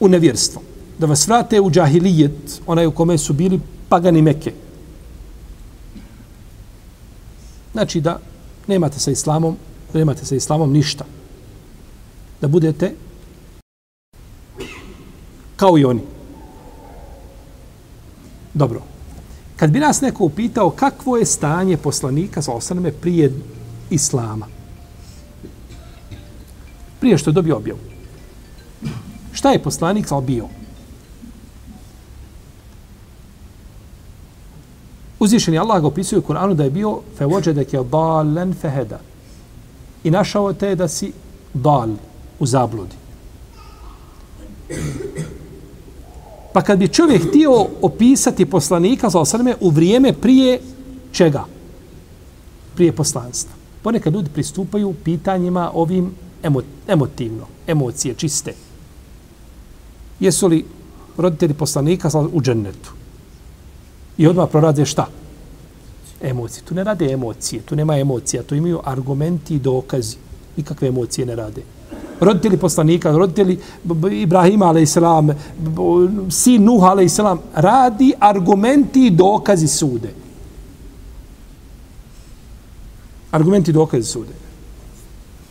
u 0.00 0.08
nevjerstvo. 0.08 0.62
Da 0.98 1.06
vas 1.06 1.26
vrate 1.26 1.60
u 1.60 1.70
džahilijet, 1.70 2.60
onaj 2.66 2.86
u 2.86 2.94
kome 2.94 3.18
su 3.18 3.32
bili 3.32 3.60
pagani 3.88 4.22
meke. 4.22 4.52
Znači 7.72 8.00
da 8.00 8.20
nemate 8.66 9.00
sa 9.00 9.10
islamom, 9.10 9.56
nemate 9.94 10.24
sa 10.24 10.34
islamom 10.34 10.72
ništa. 10.72 11.04
Da 12.40 12.48
budete 12.48 12.94
kao 15.56 15.78
i 15.78 15.84
oni. 15.84 16.00
Dobro. 18.54 18.82
Kad 19.56 19.70
bi 19.70 19.80
nas 19.80 20.00
neko 20.00 20.24
upitao 20.24 20.70
kakvo 20.70 21.16
je 21.16 21.26
stanje 21.26 21.76
poslanika 21.76 22.42
sa 22.42 22.52
osaname 22.52 22.92
prije 22.92 23.32
Islama, 23.90 24.46
prije 27.00 27.18
što 27.18 27.30
je 27.30 27.34
dobio 27.34 27.56
objavu, 27.56 27.78
šta 29.32 29.52
je 29.52 29.62
poslanik 29.62 30.06
sa 30.08 30.20
bio? 30.20 30.48
Uzvišen 35.18 35.54
je 35.54 35.60
Allah 35.60 35.80
ga 35.80 35.86
opisuje 35.86 36.18
u 36.18 36.22
Kur'anu 36.22 36.54
da 36.54 36.64
je 36.64 36.70
bio 36.70 37.00
fevođedek 37.18 37.72
je 37.72 37.84
dalen 37.84 38.54
feheda. 38.54 39.00
I 40.04 40.10
našao 40.10 40.52
te 40.52 40.74
da 40.74 40.88
si 40.88 41.12
dal 41.54 41.88
u 42.38 42.46
zabludi. 42.46 42.96
Pa 46.56 46.62
kad 46.62 46.78
bi 46.78 46.88
čovjek 46.88 47.28
htio 47.28 47.66
opisati 47.82 48.46
poslanika 48.46 49.10
za 49.10 49.20
osrme 49.20 49.54
u 49.60 49.70
vrijeme 49.70 50.12
prije 50.12 50.60
čega? 51.12 51.44
Prije 52.74 52.92
poslanstva. 52.92 53.54
Ponekad 53.82 54.14
ljudi 54.14 54.30
pristupaju 54.30 54.94
pitanjima 55.04 55.70
ovim 55.74 56.14
emo, 56.42 56.60
emotivno, 56.88 57.46
emocije 57.66 58.14
čiste. 58.14 58.54
Jesu 60.20 60.48
li 60.48 60.64
roditelji 61.16 61.54
poslanika 61.54 62.10
u 62.32 62.40
džennetu? 62.40 62.92
I 64.18 64.26
odmah 64.26 64.48
prorade 64.50 64.84
šta? 64.84 65.06
Emocije. 66.22 66.64
Tu 66.64 66.74
ne 66.74 66.84
rade 66.84 67.12
emocije, 67.12 67.62
tu 67.62 67.76
nema 67.76 67.98
emocija, 67.98 68.42
tu 68.42 68.54
imaju 68.54 68.80
argumenti 68.84 69.54
i 69.54 69.58
dokazi. 69.58 70.16
Nikakve 70.56 70.88
emocije 70.88 71.26
ne 71.26 71.36
rade. 71.36 71.62
Roditelji 72.20 72.56
poslanika, 72.56 73.10
roditelji 73.10 73.58
Ibrahima, 74.12 74.70
a.s., 74.70 74.98
sin 76.30 76.64
Nuh, 76.64 76.84
a.s., 76.84 77.18
radi 77.54 78.12
argumenti 78.20 79.06
i 79.06 79.10
dokazi 79.10 79.68
sude. 79.68 80.14
Argumenti 83.30 83.70
i 83.70 83.74
dokazi 83.74 84.08
sude. 84.08 84.32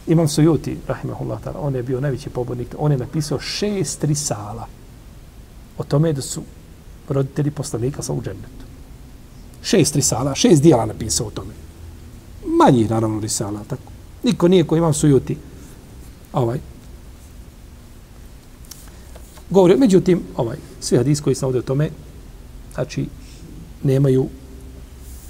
Imam 0.08 0.28
Sujuti, 0.28 0.78
rahimahullah, 0.88 1.40
on 1.60 1.76
je 1.76 1.84
bio 1.84 2.02
najveći 2.02 2.30
pobornik, 2.30 2.76
on 2.78 2.92
je 2.92 2.98
napisao 2.98 3.40
šest 3.40 4.04
risala 4.04 4.68
o 5.78 5.84
tome 5.84 6.14
da 6.14 6.22
su 6.22 6.42
roditelji 7.10 7.52
poslanika 7.52 8.02
sa 8.02 8.14
u 8.14 8.22
džennetu. 8.22 8.66
Šest 9.64 9.96
risala, 9.96 10.36
šest 10.36 10.62
dijela 10.62 10.86
napisao 10.86 11.28
o 11.28 11.32
tome. 11.32 11.54
Manji, 12.46 12.88
naravno, 12.88 13.20
risala, 13.20 13.64
tako. 13.68 13.92
Niko 14.24 14.48
nije 14.48 14.64
ko 14.64 14.76
imam 14.76 14.94
sujuti. 14.94 15.38
Ovaj. 16.36 16.60
Govori, 19.50 19.78
međutim, 19.78 20.22
ovaj, 20.36 20.58
svi 20.80 20.98
hadis 20.98 21.22
koji 21.22 21.36
sam 21.36 21.48
ovdje 21.48 21.60
o 21.60 21.70
tome, 21.70 21.90
znači, 22.74 23.06
nemaju 23.84 24.28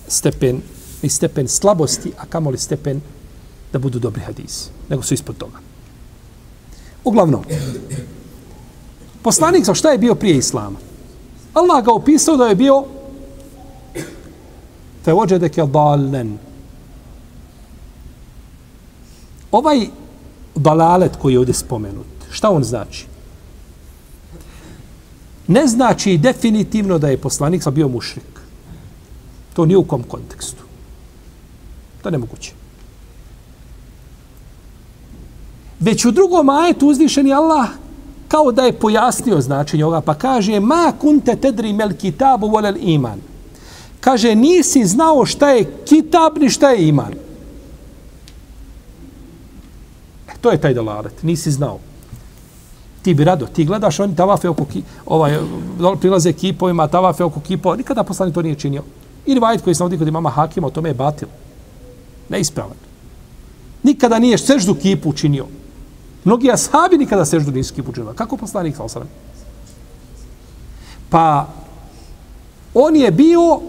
stepen, 0.07 0.61
ni 1.01 1.09
stepen 1.09 1.47
slabosti, 1.47 2.11
a 2.17 2.25
kamoli 2.25 2.57
stepen 2.57 3.01
da 3.73 3.79
budu 3.79 3.99
dobri 3.99 4.21
hadisi, 4.21 4.69
nego 4.89 5.03
su 5.03 5.13
ispod 5.13 5.37
toga. 5.37 5.57
Uglavnom, 7.03 7.43
poslanik, 9.21 9.65
šta 9.73 9.91
je 9.91 9.97
bio 9.97 10.15
prije 10.15 10.37
Islama? 10.37 10.79
Allah 11.53 11.85
ga 11.85 11.93
opisao 11.93 12.37
da 12.37 12.47
je 12.47 12.55
bio 12.55 12.83
fe 15.03 15.13
ođedek 15.13 15.55
dalen. 15.55 16.37
Ovaj 19.51 19.87
dalalet 20.55 21.15
koji 21.15 21.33
je 21.33 21.39
ovdje 21.39 21.53
spomenut, 21.53 22.05
šta 22.31 22.49
on 22.49 22.63
znači? 22.63 23.05
Ne 25.47 25.67
znači 25.67 26.17
definitivno 26.17 26.97
da 26.97 27.09
je 27.09 27.17
poslanik 27.17 27.63
sa 27.63 27.71
bio 27.71 27.87
mušrik. 27.87 28.41
To 29.53 29.65
nije 29.65 29.77
u 29.77 29.83
kom 29.83 30.03
kontekstu. 30.03 30.63
To 32.01 32.09
je 32.09 32.11
nemoguće. 32.11 32.51
Već 35.79 36.05
u 36.05 36.11
drugom 36.11 36.49
ajetu 36.49 36.87
uzvišeni 36.87 37.33
Allah 37.33 37.69
kao 38.27 38.51
da 38.51 38.61
je 38.61 38.79
pojasnio 38.79 39.41
značenje 39.41 39.85
ovoga, 39.85 40.01
pa 40.01 40.13
kaže 40.13 40.59
ma 40.59 40.93
kunte 41.01 41.35
tedri 41.35 41.73
mel 41.73 41.93
kitabu 41.93 42.47
volel 42.47 42.75
iman. 42.79 43.19
Kaže, 43.99 44.35
nisi 44.35 44.85
znao 44.85 45.25
šta 45.25 45.49
je 45.49 45.65
kitab 45.85 46.37
ni 46.37 46.49
šta 46.49 46.69
je 46.69 46.87
iman. 46.87 47.13
E, 50.27 50.33
to 50.45 50.51
je 50.51 50.61
taj 50.61 50.73
dalalet, 50.77 51.23
nisi 51.23 51.51
znao. 51.51 51.79
Ti 53.01 53.13
bi 53.13 53.23
rado, 53.23 53.47
ti 53.47 53.65
gledaš, 53.65 53.99
oni 53.99 54.15
tavafe 54.15 54.49
oko 54.49 54.65
ki, 54.65 54.83
ovaj, 55.05 55.39
prilaze 55.99 56.33
kipovima, 56.33 56.85
tavafe 56.87 57.23
oko 57.23 57.39
kipova, 57.39 57.75
nikada 57.75 58.03
poslani 58.03 58.33
to 58.33 58.41
nije 58.41 58.55
činio. 58.55 58.83
Ili 59.25 59.39
vajt 59.39 59.63
koji 59.63 59.75
sam 59.75 59.85
navodi 59.85 59.97
kod 59.97 60.07
imama 60.07 60.29
Hakima, 60.29 60.67
o 60.67 60.69
tome 60.69 60.89
je 60.89 60.93
batil. 60.93 61.27
Neispravan. 62.29 62.77
Nikada 63.83 64.19
nije 64.19 64.37
seždu 64.37 64.75
kipu 64.75 65.09
učinio. 65.09 65.47
Mnogi 66.25 66.51
ashabi 66.51 66.97
nikada 66.97 67.25
seždu 67.25 67.51
nisu 67.51 67.73
kipu 67.73 67.91
učinio. 67.91 68.13
Kako 68.13 68.37
poslanik 68.37 68.75
sa 68.75 68.83
osram? 68.83 69.09
Pa, 71.09 71.47
on 72.73 72.95
je 72.95 73.11
bio, 73.11 73.61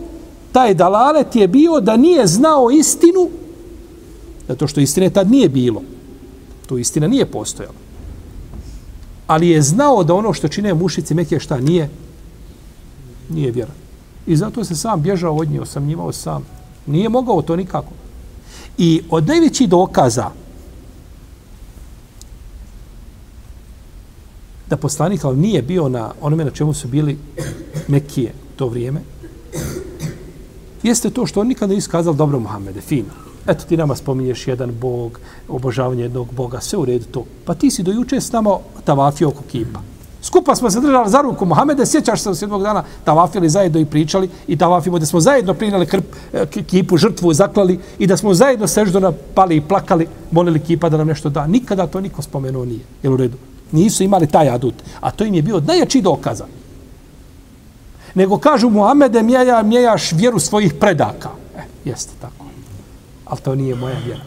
taj 0.53 0.75
dalalet 0.75 1.37
je 1.37 1.49
bio 1.49 1.81
da 1.81 1.97
nije 1.97 2.27
znao 2.27 2.71
istinu, 2.71 3.31
zato 4.49 4.67
što 4.67 4.81
istine 4.81 5.11
tad 5.11 5.31
nije 5.31 5.49
bilo. 5.49 5.96
To 6.67 6.79
istina 6.79 7.07
nije 7.07 7.27
postojala. 7.27 7.75
Ali 9.27 9.49
je 9.49 9.63
znao 9.63 10.05
da 10.05 10.15
ono 10.15 10.33
što 10.33 10.49
čine 10.49 10.75
mušici 10.75 11.15
Mekije 11.15 11.41
šta 11.41 11.61
nije, 11.61 11.91
nije 13.29 13.51
vjera. 13.51 13.73
I 14.27 14.37
zato 14.37 14.65
se 14.65 14.77
sam 14.77 15.03
bježao 15.03 15.37
od 15.37 15.51
nje, 15.51 15.61
osamnjivao 15.61 16.13
sam. 16.13 16.45
Nije 16.87 17.09
mogao 17.09 17.43
to 17.43 17.57
nikako. 17.57 17.93
I 18.79 19.03
od 19.11 19.27
najvećih 19.27 19.69
dokaza 19.69 20.31
da 24.69 24.77
poslanik 24.77 25.21
nije 25.37 25.63
bio 25.63 25.89
na 25.89 26.13
onome 26.21 26.45
na 26.45 26.51
čemu 26.51 26.75
su 26.75 26.89
bili 26.89 27.19
Mekije 27.89 28.33
to 28.57 28.69
vrijeme, 28.69 29.01
jeste 30.83 31.11
to 31.11 31.27
što 31.27 31.41
on 31.41 31.49
nikada 31.49 31.69
nije 31.69 31.79
iskazal 31.79 32.15
dobro 32.15 32.41
Muhammede, 32.41 32.81
fino. 32.81 33.26
Eto 33.47 33.65
ti 33.65 33.77
nama 33.77 33.97
spominješ 33.97 34.49
jedan 34.49 34.73
bog, 34.81 35.21
obožavanje 35.49 36.03
jednog 36.03 36.33
boga, 36.33 36.61
sve 36.61 36.79
u 36.79 36.85
redu 36.85 37.05
to. 37.05 37.25
Pa 37.45 37.55
ti 37.55 37.71
si 37.71 37.83
dojuče 37.83 38.21
s 38.21 38.33
nama 38.33 38.59
tavafio 38.85 39.29
oko 39.29 39.43
kipa. 39.51 39.81
Skupa 40.23 40.55
smo 40.55 40.71
se 40.71 40.81
držali 40.81 41.11
za 41.11 41.21
ruku 41.21 41.45
Mohamede, 41.45 41.87
sjećaš 41.87 42.21
se 42.21 42.31
u 42.31 42.35
sedmog 42.35 42.63
dana, 42.63 42.85
tavafili 43.05 43.49
zajedno 43.49 43.81
i 43.81 43.85
pričali 43.85 44.31
i 44.47 44.57
tavafimo 44.59 44.99
da 44.99 45.07
smo 45.07 45.21
zajedno 45.21 45.55
prinjali 45.55 45.87
krp, 45.87 46.05
e, 46.33 46.47
kipu, 46.47 46.97
žrtvu, 46.97 47.33
zaklali 47.33 47.79
i 47.99 48.07
da 48.07 48.17
smo 48.17 48.35
zajedno 48.35 48.67
seždo 48.67 49.01
napali 49.01 49.57
i 49.57 49.61
plakali, 49.61 50.07
molili 50.31 50.61
kipa 50.61 50.89
da 50.89 50.97
nam 50.97 51.07
nešto 51.07 51.31
da. 51.31 51.47
Nikada 51.47 51.87
to 51.87 52.01
niko 52.01 52.23
spomenuo 52.23 52.65
nije. 52.65 52.81
Jel 53.03 53.13
u 53.13 53.17
redu? 53.17 53.37
Nisu 53.73 54.03
imali 54.03 54.27
taj 54.27 54.49
adut. 54.49 54.75
A 55.01 55.11
to 55.11 55.25
im 55.25 55.35
je 55.35 55.43
bio 55.43 55.61
najjači 55.61 56.01
dokaza. 56.01 56.47
Nego 58.15 58.39
kažu 58.39 58.71
Muhammede, 58.71 59.23
mijeja, 59.23 59.63
mijejaš 59.63 60.13
vjeru 60.13 60.39
svojih 60.39 60.75
predaka. 60.75 61.31
E, 61.57 61.63
jeste 61.85 62.13
tako. 62.21 62.46
Ali 63.27 63.41
to 63.41 63.55
nije 63.55 63.75
moja 63.75 63.97
vjera. 64.05 64.23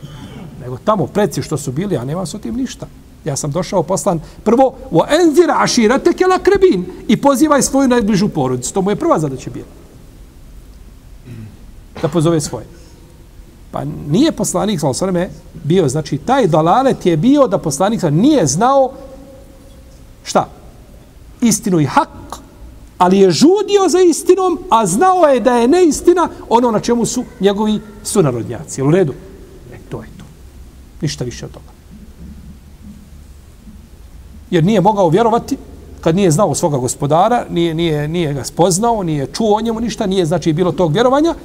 Nego 0.61 0.77
tamo 0.77 1.07
preci 1.07 1.41
što 1.41 1.57
su 1.57 1.71
bili, 1.71 1.97
a 1.97 2.05
nemam 2.05 2.27
s 2.27 2.35
tim 2.41 2.55
ništa. 2.55 2.87
Ja 3.25 3.35
sam 3.35 3.51
došao 3.51 3.83
poslan 3.83 4.19
prvo 4.43 4.73
u 4.91 5.01
enzira 5.09 5.55
aširate 5.57 6.13
kela 6.13 6.39
krebin 6.39 6.85
i 7.07 7.17
pozivaj 7.17 7.61
svoju 7.61 7.87
najbližu 7.87 8.29
porodicu. 8.29 8.73
To 8.73 8.81
mu 8.81 8.89
je 8.89 8.95
prva 8.95 9.19
zadaća 9.19 9.49
bila. 9.49 9.65
Da 12.01 12.07
pozove 12.07 12.41
svoje. 12.41 12.65
Pa 13.71 13.83
nije 14.09 14.31
poslanik 14.31 14.79
sa 14.79 14.87
osrme 14.87 15.29
bio, 15.63 15.87
znači 15.87 16.17
taj 16.17 16.47
dalalet 16.47 17.05
je 17.05 17.17
bio 17.17 17.47
da 17.47 17.57
poslanik 17.57 18.01
nije 18.11 18.47
znao 18.47 18.91
šta? 20.23 20.47
Istinu 21.41 21.79
i 21.79 21.85
hak, 21.85 22.09
ali 22.99 23.19
je 23.19 23.31
žudio 23.31 23.89
za 23.89 23.99
istinom, 23.99 24.59
a 24.69 24.85
znao 24.85 25.25
je 25.25 25.39
da 25.39 25.55
je 25.55 25.67
neistina 25.67 26.29
ono 26.49 26.71
na 26.71 26.79
čemu 26.79 27.05
su 27.05 27.23
njegovi 27.39 27.79
sunarodnjaci. 28.03 28.81
U 28.81 28.91
redu? 28.91 29.13
E, 29.73 29.77
to 29.89 30.01
je 30.01 30.09
to. 30.17 30.25
Ništa 31.01 31.23
više 31.23 31.45
od 31.45 31.51
toga. 31.51 31.71
Jer 34.51 34.63
nije 34.63 34.81
mogao 34.81 35.09
vjerovati 35.09 35.57
kad 36.01 36.15
nije 36.15 36.31
znao 36.31 36.55
svoga 36.55 36.77
gospodara, 36.77 37.45
nije, 37.49 37.73
nije, 37.73 38.07
nije 38.07 38.33
ga 38.33 38.43
spoznao, 38.43 39.03
nije 39.03 39.27
čuo 39.33 39.57
o 39.57 39.61
njemu 39.61 39.79
ništa, 39.79 40.05
nije 40.05 40.25
znači 40.25 40.53
bilo 40.53 40.71
tog 40.71 40.93
vjerovanja, 40.93 41.35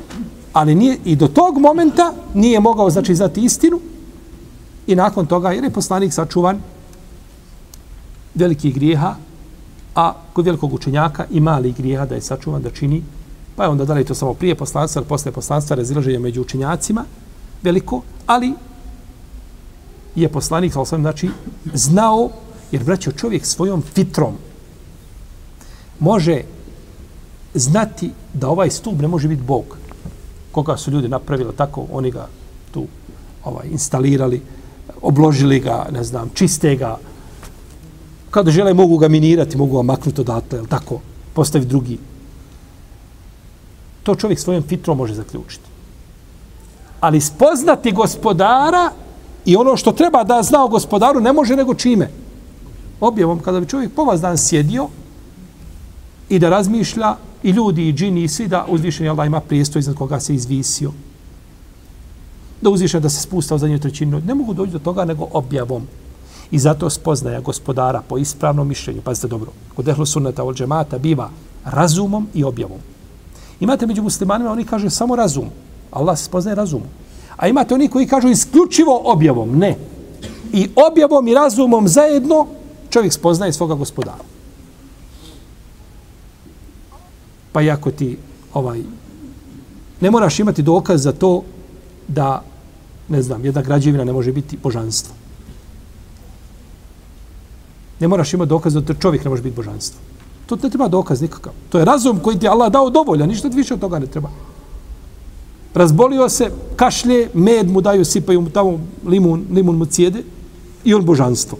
ali 0.52 0.74
nije, 0.74 0.98
i 1.04 1.16
do 1.16 1.28
tog 1.28 1.58
momenta 1.58 2.12
nije 2.34 2.60
mogao 2.60 2.90
znači 2.90 3.14
znati 3.14 3.44
istinu 3.44 3.80
i 4.86 4.94
nakon 4.94 5.26
toga 5.26 5.52
jer 5.52 5.64
je 5.64 5.70
poslanik 5.70 6.12
sačuvan 6.12 6.60
velikih 8.34 8.74
grijeha, 8.74 9.14
a 9.94 10.14
kod 10.32 10.44
velikog 10.44 10.74
učenjaka 10.74 11.26
i 11.30 11.40
mali 11.40 11.72
grijeha 11.72 12.06
da 12.06 12.14
je 12.14 12.20
sačuvan 12.20 12.62
da 12.62 12.70
čini, 12.70 13.02
pa 13.56 13.62
je 13.64 13.68
onda 13.68 13.84
da 13.84 13.94
li 13.94 14.04
to 14.04 14.14
samo 14.14 14.34
prije 14.34 14.54
poslanstva, 14.54 15.00
ali 15.00 15.08
posle 15.08 15.32
poslanstva 15.32 15.76
razilaženje 15.76 16.18
među 16.18 16.40
učenjacima, 16.40 17.04
veliko, 17.62 18.02
ali 18.26 18.52
je 20.14 20.28
poslanik, 20.28 20.72
sam 20.72 21.00
znači, 21.00 21.30
znao, 21.74 22.30
jer 22.72 22.82
vraćao 22.82 23.12
čovjek 23.12 23.46
svojom 23.46 23.82
fitrom, 23.82 24.34
može 25.98 26.42
znati 27.54 28.10
da 28.32 28.48
ovaj 28.48 28.70
stup 28.70 29.00
ne 29.00 29.08
može 29.08 29.28
biti 29.28 29.42
Bog. 29.42 29.78
Koga 30.52 30.76
su 30.76 30.90
ljudi 30.90 31.08
napravili 31.08 31.56
tako, 31.56 31.86
oni 31.92 32.10
ga 32.10 32.28
tu 32.70 32.86
ovaj, 33.44 33.66
instalirali, 33.70 34.42
obložili 35.02 35.60
ga, 35.60 35.86
ne 35.92 36.04
znam, 36.04 36.30
čiste 36.34 36.76
ga. 36.76 36.96
Kada 38.34 38.50
žele, 38.50 38.74
mogu 38.74 38.98
ga 38.98 39.08
minirati, 39.08 39.56
mogu 39.56 39.76
ga 39.76 39.82
maknuti 39.82 40.20
odatle, 40.20 40.58
ili 40.58 40.68
tako, 40.68 40.98
postaviti 41.34 41.68
drugi. 41.68 41.98
To 44.02 44.14
čovjek 44.14 44.40
svojom 44.40 44.62
fitrom 44.62 44.98
može 44.98 45.14
zaključiti. 45.14 45.70
Ali 47.00 47.20
spoznati 47.20 47.92
gospodara 47.92 48.90
i 49.44 49.56
ono 49.56 49.76
što 49.76 49.92
treba 49.92 50.24
da 50.24 50.42
zna 50.42 50.64
o 50.64 50.68
gospodaru 50.68 51.20
ne 51.20 51.32
može 51.32 51.56
nego 51.56 51.74
čime? 51.74 52.10
Objavom, 53.00 53.38
kada 53.38 53.60
bi 53.60 53.68
čovjek 53.68 53.94
po 53.94 54.04
vas 54.04 54.20
dan 54.20 54.38
sjedio 54.38 54.88
i 56.28 56.38
da 56.38 56.50
razmišlja 56.50 57.16
i 57.42 57.50
ljudi 57.50 57.88
i 57.88 57.92
džini 57.92 58.22
i 58.22 58.28
svi 58.28 58.48
da 58.48 58.66
uzvišenje 58.68 59.08
Allah 59.08 59.26
ima 59.26 59.40
prijestoj 59.40 59.80
iznad 59.80 59.96
koga 59.96 60.20
se 60.20 60.34
izvisio. 60.34 60.92
Da 62.60 62.70
uzvišen 62.70 63.02
da 63.02 63.08
se 63.08 63.20
spustao 63.20 63.58
za 63.58 63.68
nju 63.68 63.78
trećinu. 63.78 64.20
Ne 64.26 64.34
mogu 64.34 64.54
doći 64.54 64.72
do 64.72 64.78
toga 64.78 65.04
nego 65.04 65.28
objavom. 65.32 65.86
I 66.50 66.58
zato 66.58 66.90
spoznaja 66.90 67.40
gospodara 67.40 68.02
po 68.08 68.18
ispravnom 68.18 68.68
mišljenju. 68.68 69.02
Pazite 69.02 69.28
dobro. 69.28 69.52
Kod 69.76 69.88
ehlu 69.88 70.06
sunnata 70.06 70.44
ol 70.44 70.54
džemata 70.54 70.98
biva 70.98 71.30
razumom 71.64 72.28
i 72.34 72.44
objavom. 72.44 72.78
Imate 73.60 73.86
među 73.86 74.02
muslimanima, 74.02 74.52
oni 74.52 74.64
kažu 74.64 74.90
samo 74.90 75.16
razum. 75.16 75.48
Allah 75.90 76.18
se 76.18 76.24
spoznaje 76.24 76.54
razumom. 76.54 76.88
A 77.36 77.48
imate 77.48 77.74
oni 77.74 77.88
koji 77.88 78.06
kažu 78.06 78.28
isključivo 78.28 79.00
objavom. 79.04 79.58
Ne. 79.58 79.76
I 80.52 80.68
objavom 80.76 81.28
i 81.28 81.34
razumom 81.34 81.88
zajedno 81.88 82.46
čovjek 82.90 83.12
spoznaje 83.12 83.52
svoga 83.52 83.74
gospodara. 83.74 84.24
Pa 87.52 87.60
jako 87.60 87.90
ti 87.90 88.18
ovaj 88.54 88.82
ne 90.00 90.10
moraš 90.10 90.40
imati 90.40 90.62
dokaz 90.62 91.02
za 91.02 91.12
to 91.12 91.42
da 92.08 92.42
ne 93.08 93.22
znam, 93.22 93.44
jedna 93.44 93.62
građevina 93.62 94.04
ne 94.04 94.12
može 94.12 94.32
biti 94.32 94.58
božanstvo. 94.62 95.14
Ne 98.00 98.08
moraš 98.08 98.34
imati 98.34 98.48
dokaz 98.48 98.74
da 98.74 98.94
čovjek 98.94 99.24
ne 99.24 99.30
može 99.30 99.42
biti 99.42 99.56
božanstvo. 99.56 100.00
To 100.46 100.56
ne 100.62 100.70
treba 100.70 100.88
dokaz 100.88 101.22
nikakav. 101.22 101.52
To 101.68 101.78
je 101.78 101.84
razum 101.84 102.18
koji 102.20 102.38
ti 102.38 102.48
Allah 102.48 102.72
dao 102.72 102.90
dovoljan, 102.90 103.28
ništa 103.28 103.48
više 103.48 103.74
od 103.74 103.80
toga 103.80 103.98
ne 103.98 104.06
treba. 104.06 104.30
Razbolio 105.74 106.28
se, 106.28 106.50
kašlje, 106.76 107.28
med 107.34 107.70
mu 107.70 107.80
daju, 107.80 108.04
sipaju 108.04 108.40
mu 108.40 108.50
tamo 108.50 108.78
limun, 109.06 109.44
limun 109.50 109.76
mu 109.76 109.86
cijede 109.86 110.22
i 110.84 110.94
on 110.94 111.04
božanstvo. 111.04 111.58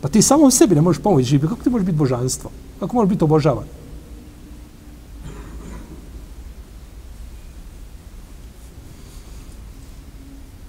Pa 0.00 0.08
ti 0.08 0.22
samo 0.22 0.50
sebi 0.50 0.74
ne 0.74 0.80
možeš 0.80 1.02
pomoći 1.02 1.24
živi. 1.24 1.48
Kako 1.48 1.62
ti 1.62 1.70
možeš 1.70 1.86
biti 1.86 1.98
božanstvo? 1.98 2.50
Kako 2.80 2.96
možeš 2.96 3.08
biti 3.08 3.24
obožavan? 3.24 3.64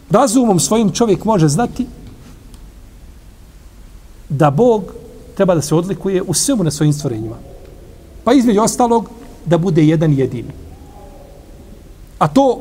Razumom 0.10 0.60
svojim 0.60 0.92
čovjek 0.92 1.26
može 1.26 1.48
znati 1.48 1.86
da 4.30 4.50
Bog 4.52 4.84
treba 5.36 5.56
da 5.56 5.62
se 5.62 5.76
odlikuje 5.76 6.22
u 6.22 6.34
svemu 6.34 6.64
na 6.64 6.72
svojim 6.72 6.94
stvorenjima. 6.94 7.36
Pa 8.24 8.34
između 8.34 8.62
ostalog 8.62 9.10
da 9.46 9.58
bude 9.58 9.86
jedan 9.86 10.14
jedini. 10.14 10.52
A 12.20 12.28
to 12.28 12.60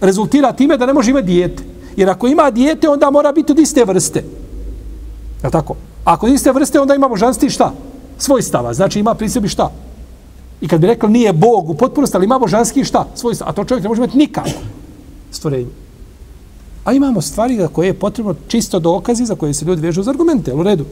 rezultira 0.00 0.52
time 0.52 0.76
da 0.76 0.86
ne 0.86 0.92
može 0.92 1.10
imati 1.10 1.26
dijete. 1.26 1.62
Jer 1.96 2.10
ako 2.10 2.26
ima 2.26 2.50
dijete, 2.50 2.88
onda 2.88 3.10
mora 3.10 3.32
biti 3.32 3.52
od 3.52 3.58
iste 3.58 3.84
vrste. 3.84 4.24
Je 5.44 5.50
tako? 5.50 5.76
Ako 6.04 6.26
od 6.26 6.32
iste 6.32 6.52
vrste, 6.52 6.80
onda 6.80 6.94
ima 6.94 7.08
božanstvo 7.08 7.46
i 7.46 7.50
šta? 7.50 7.72
Svoj 8.18 8.42
stava. 8.42 8.74
Znači 8.74 9.00
ima 9.00 9.14
pri 9.14 9.28
sebi 9.28 9.48
šta? 9.48 9.70
I 10.60 10.68
kad 10.68 10.80
bi 10.80 10.86
rekli 10.86 11.10
nije 11.10 11.32
Bog 11.32 11.70
u 11.70 11.74
potpunosti, 11.74 12.16
ali 12.16 12.24
ima 12.24 12.38
božanski 12.38 12.84
šta? 12.84 13.06
Svoj 13.14 13.34
stava. 13.34 13.50
A 13.50 13.54
to 13.54 13.64
čovjek 13.64 13.82
ne 13.82 13.88
može 13.88 14.00
imati 14.02 14.18
nikako 14.18 14.50
stvorenje. 15.30 15.87
A 16.88 16.92
imamo 16.92 17.20
stvari 17.20 17.56
za 17.56 17.68
koje 17.68 17.86
je 17.86 17.98
potrebno 17.98 18.34
čisto 18.48 18.78
dokazi 18.78 19.24
za 19.24 19.34
koje 19.34 19.54
se 19.54 19.64
ljudi 19.64 19.82
vežu 19.82 20.02
za 20.02 20.10
argumente. 20.10 20.54
U 20.54 20.62
redu. 20.62 20.84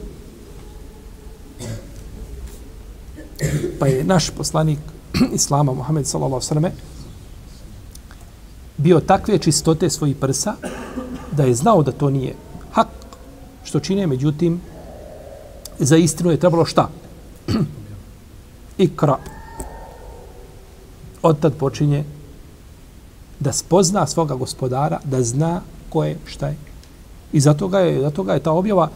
Pa 3.79 3.87
je 3.87 4.05
naš 4.05 4.31
poslanik 4.31 4.79
Islama, 5.33 5.73
Muhammed 5.73 6.07
sallallahu 6.07 6.43
sallam, 6.43 6.73
bio 8.77 9.01
takve 9.01 9.39
čistote 9.39 9.91
svojih 9.91 10.17
prsa 10.17 10.55
da 11.33 11.45
je 11.45 11.55
znao 11.55 11.83
da 11.83 11.93
to 11.93 12.11
nije 12.11 12.35
hak 12.73 12.89
što 13.65 13.81
čine, 13.81 14.07
međutim, 14.07 14.61
za 15.79 15.97
istinu 15.97 16.31
je 16.31 16.41
trebalo 16.41 16.65
šta? 16.65 16.91
Ikra. 18.87 19.19
Od 21.23 21.41
tad 21.41 21.55
počinje 21.57 22.05
da 23.41 23.53
spozna 23.53 24.07
svoga 24.07 24.35
gospodara, 24.35 25.01
da 25.05 25.23
zna 25.23 25.63
ko 25.89 26.05
je, 26.05 26.17
šta 26.27 26.47
je. 26.47 26.57
I 27.33 27.41
zato 27.41 27.69
ga 27.69 27.79
je, 27.79 28.01
zato 28.01 28.23
ga 28.23 28.35
je 28.35 28.41
ta 28.41 28.53
objava 28.53 28.89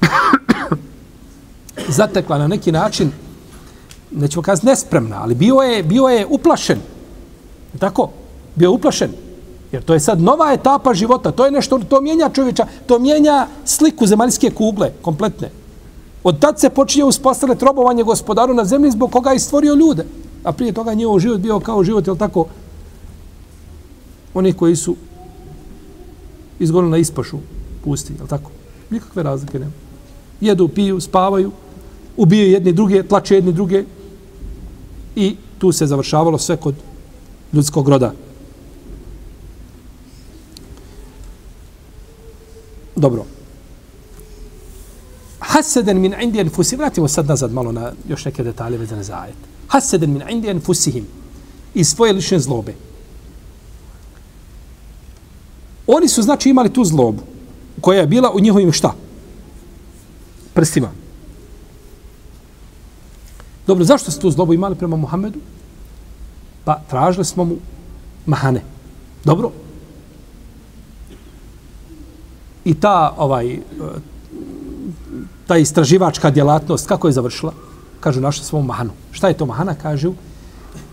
zatekla 1.98 2.38
na 2.38 2.48
neki 2.48 2.72
način, 2.72 3.12
nećemo 4.10 4.42
kazati 4.42 4.66
nespremna, 4.66 5.22
ali 5.22 5.34
bio 5.34 5.54
je, 5.54 5.82
bio 5.82 6.04
je 6.04 6.26
uplašen. 6.26 6.78
Tako? 7.78 8.10
Bio 8.54 8.66
je 8.66 8.76
uplašen. 8.76 9.10
Jer 9.72 9.82
to 9.82 9.94
je 9.94 10.00
sad 10.00 10.20
nova 10.20 10.52
etapa 10.52 10.94
života. 10.94 11.32
To 11.32 11.44
je 11.44 11.50
nešto, 11.50 11.78
to 11.78 12.00
mijenja 12.00 12.28
čovječa, 12.28 12.66
to 12.86 12.98
mijenja 12.98 13.46
sliku 13.64 14.06
zemaljske 14.06 14.50
kugle, 14.50 14.92
kompletne. 15.02 15.50
Od 16.24 16.38
tad 16.38 16.60
se 16.60 16.70
počinje 16.70 17.04
uspostavljati 17.04 17.64
robovanje 17.64 18.02
gospodaru 18.02 18.54
na 18.54 18.64
zemlji 18.64 18.90
zbog 18.90 19.12
koga 19.12 19.30
je 19.30 19.38
stvorio 19.38 19.74
ljude. 19.74 20.06
A 20.44 20.52
prije 20.52 20.72
toga 20.72 20.94
njihov 20.94 21.18
život 21.18 21.40
bio 21.40 21.60
kao 21.60 21.84
život, 21.84 22.06
je 22.06 22.18
tako, 22.18 22.46
oni 24.34 24.52
koji 24.52 24.76
su 24.76 24.96
izgonili 26.58 26.90
na 26.90 26.98
ispašu 26.98 27.38
pusti, 27.84 28.12
je 28.12 28.28
tako? 28.28 28.50
Nikakve 28.90 29.22
razlike 29.22 29.58
nema. 29.58 29.72
Jedu, 30.40 30.68
piju, 30.68 31.00
spavaju, 31.00 31.52
ubijaju 32.16 32.52
jedni 32.52 32.72
druge, 32.72 33.02
tlače 33.02 33.34
jedni 33.34 33.52
druge 33.52 33.84
i 35.16 35.36
tu 35.58 35.72
se 35.72 35.86
završavalo 35.86 36.38
sve 36.38 36.56
kod 36.56 36.74
ljudskog 37.52 37.88
roda. 37.88 38.12
Dobro. 42.96 43.24
Haseden 45.38 46.00
min 46.00 46.14
indi 46.20 46.40
enfusihim. 46.40 46.78
Vratimo 46.78 47.08
sad 47.08 47.26
nazad 47.26 47.52
malo 47.52 47.72
na 47.72 47.92
još 48.08 48.24
neke 48.24 48.42
detalje 48.42 48.78
vezane 48.78 49.02
za 49.02 49.18
ajet. 49.20 49.36
Haseden 49.68 50.12
min 50.12 50.22
indi 50.30 50.48
enfusihim. 50.48 51.06
Iz 51.74 51.88
svoje 51.88 52.12
lične 52.12 52.38
zlobe. 52.38 52.74
Oni 55.86 56.08
su 56.08 56.22
znači 56.22 56.50
imali 56.50 56.72
tu 56.72 56.84
zlobu 56.84 57.22
koja 57.80 58.00
je 58.00 58.06
bila 58.06 58.30
u 58.34 58.40
njihovim 58.40 58.72
šta? 58.72 58.94
Prstima. 60.54 60.90
Dobro, 63.66 63.84
zašto 63.84 64.10
su 64.10 64.20
tu 64.20 64.30
zlobu 64.30 64.54
imali 64.54 64.74
prema 64.74 64.96
Muhammedu? 64.96 65.38
Pa 66.64 66.80
tražili 66.90 67.24
smo 67.24 67.44
mu 67.44 67.56
mahane. 68.26 68.62
Dobro, 69.24 69.50
i 72.64 72.74
ta 72.74 73.14
ovaj 73.18 73.58
ta 75.46 75.56
istraživačka 75.56 76.30
djelatnost 76.30 76.86
kako 76.86 77.08
je 77.08 77.12
završila 77.12 77.52
kažu 78.00 78.20
našli 78.20 78.44
smo 78.44 78.62
mahanu 78.62 78.90
šta 79.12 79.28
je 79.28 79.36
to 79.36 79.46
mahana 79.46 79.74
kažu 79.74 80.12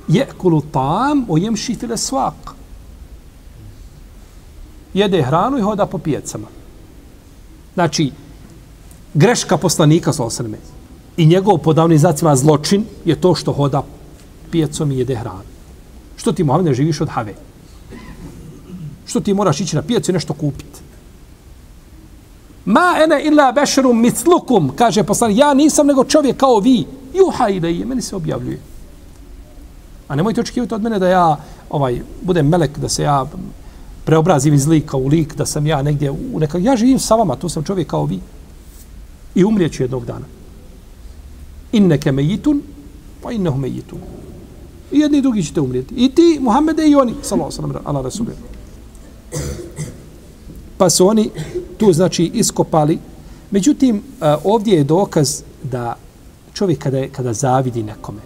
je 0.08 0.28
kulu 0.38 0.62
tam 0.62 1.26
o 1.30 1.38
jemši 1.38 1.64
šifile 1.64 1.98
svak 1.98 2.34
jede 4.94 5.22
hranu 5.22 5.58
i 5.58 5.62
hoda 5.62 5.86
po 5.86 5.98
pijacama. 5.98 6.48
Znači 7.74 8.12
greška 9.14 9.58
poslanika 9.58 10.14
sallallahu 10.14 10.58
i 11.18 11.26
njegov 11.26 11.58
podavni 11.58 11.98
zacima 11.98 12.36
zločin 12.36 12.86
je 13.06 13.16
to 13.16 13.36
što 13.36 13.54
hoda 13.54 13.84
pijacom 14.52 14.92
i 14.92 14.98
jede 14.98 15.16
hranu. 15.16 15.52
Što 16.16 16.32
ti 16.32 16.44
Mohamed, 16.44 16.66
ne 16.66 16.74
živiš 16.74 17.02
od 17.02 17.10
have? 17.10 17.34
Što 19.06 19.20
ti 19.20 19.34
moraš 19.34 19.62
ići 19.62 19.76
na 19.76 19.82
pijacu 19.82 20.12
i 20.12 20.14
nešto 20.14 20.34
kupiti 20.34 20.82
Ma 22.66 22.94
ene 23.04 23.24
illa 23.26 23.52
bešerum 23.52 24.02
mitlukum, 24.02 24.72
kaže 24.76 25.04
poslanik, 25.04 25.38
ja 25.38 25.54
nisam 25.54 25.88
nego 25.88 26.04
čovjek 26.04 26.38
kao 26.38 26.60
vi. 26.60 26.86
Juha 27.14 27.50
i 27.50 27.60
da 27.60 27.68
je, 27.68 27.86
meni 27.86 28.02
se 28.02 28.16
objavljuje. 28.16 28.60
A 30.08 30.16
nemojte 30.16 30.42
očekivati 30.42 30.74
od 30.74 30.82
mene 30.82 31.00
da 31.00 31.08
ja 31.08 31.38
ovaj 31.70 32.02
budem 32.22 32.48
melek, 32.48 32.78
da 32.78 32.90
se 32.90 33.04
ja 33.04 33.26
preobrazim 34.06 34.54
iz 34.54 34.68
lika 34.68 34.98
u 34.98 35.08
lik, 35.08 35.36
da 35.36 35.46
sam 35.46 35.68
ja 35.68 35.82
negdje 35.82 36.12
u 36.12 36.40
neka... 36.40 36.58
Ja 36.58 36.76
živim 36.76 37.00
sa 37.00 37.16
vama, 37.16 37.36
tu 37.36 37.50
sam 37.50 37.64
čovjek 37.64 37.88
kao 37.88 38.06
vi. 38.06 38.20
I 39.36 39.44
umrijeću 39.44 39.84
jednog 39.84 40.06
dana. 40.06 40.26
Inneke 41.72 42.12
mejitun, 42.12 42.62
pa 43.24 43.32
innehu 43.32 43.58
mejitun. 43.58 44.00
I 44.92 45.00
jedni 45.00 45.18
i 45.18 45.22
drugi 45.22 45.44
ćete 45.44 45.62
umrijeti. 45.62 45.96
I 45.96 46.10
ti, 46.10 46.38
Muhammede, 46.42 46.88
i 46.88 46.96
oni, 46.96 47.14
sallallahu 47.22 47.52
sallam, 47.52 47.76
ala 47.86 48.02
rasulih 48.02 48.36
pa 50.82 50.90
su 50.90 51.08
oni 51.08 51.30
tu 51.78 51.94
znači 51.94 52.32
iskopali. 52.34 53.00
Međutim, 53.52 53.98
e, 53.98 54.36
ovdje 54.44 54.78
je 54.78 54.84
dokaz 54.84 55.42
da 55.64 55.96
čovjek 56.54 56.80
kada, 56.80 56.98
je, 56.98 57.10
kada 57.10 57.34
zavidi 57.34 57.84
nekome, 57.84 58.22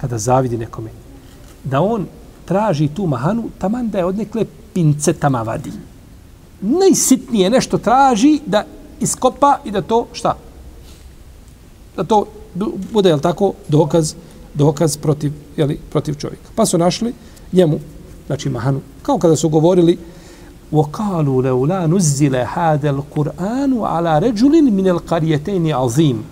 kada 0.00 0.18
zavidi 0.18 0.58
nekome, 0.58 0.90
da 1.64 1.80
on 1.80 2.06
traži 2.49 2.87
tu 2.87 3.07
mahanu, 3.07 3.49
taman 3.57 3.89
da 3.89 3.97
je 3.97 4.05
odnekle 4.05 4.45
pincetama 4.73 5.41
vadi. 5.41 5.71
Najsitnije 6.61 7.49
nešto 7.49 7.77
traži 7.77 8.39
da 8.45 8.63
iskopa 8.99 9.57
i 9.65 9.71
da 9.71 9.81
to, 9.81 10.07
šta? 10.13 10.37
Da 11.95 12.03
to 12.03 12.25
bude, 12.93 13.09
jel 13.09 13.19
tako, 13.19 13.53
dokaz, 13.67 14.13
dokaz 14.53 14.97
protiv, 14.97 15.33
jeli, 15.57 15.79
protiv 15.91 16.15
čovjeka. 16.15 16.49
Pa 16.55 16.65
su 16.65 16.77
našli 16.77 17.13
njemu, 17.51 17.79
znači 18.27 18.49
mahanu, 18.49 18.81
kao 19.01 19.17
kada 19.17 19.35
su 19.35 19.49
govorili, 19.49 19.97
وقالوا 20.71 21.43
لولا 21.43 21.87
نزل 21.87 22.35
هذا 22.35 22.89
القرآن 22.89 23.71
على 23.79 24.19
رجل 24.19 24.71
من 24.71 24.87
القريتين 24.87 25.71
عظيم 25.71 26.23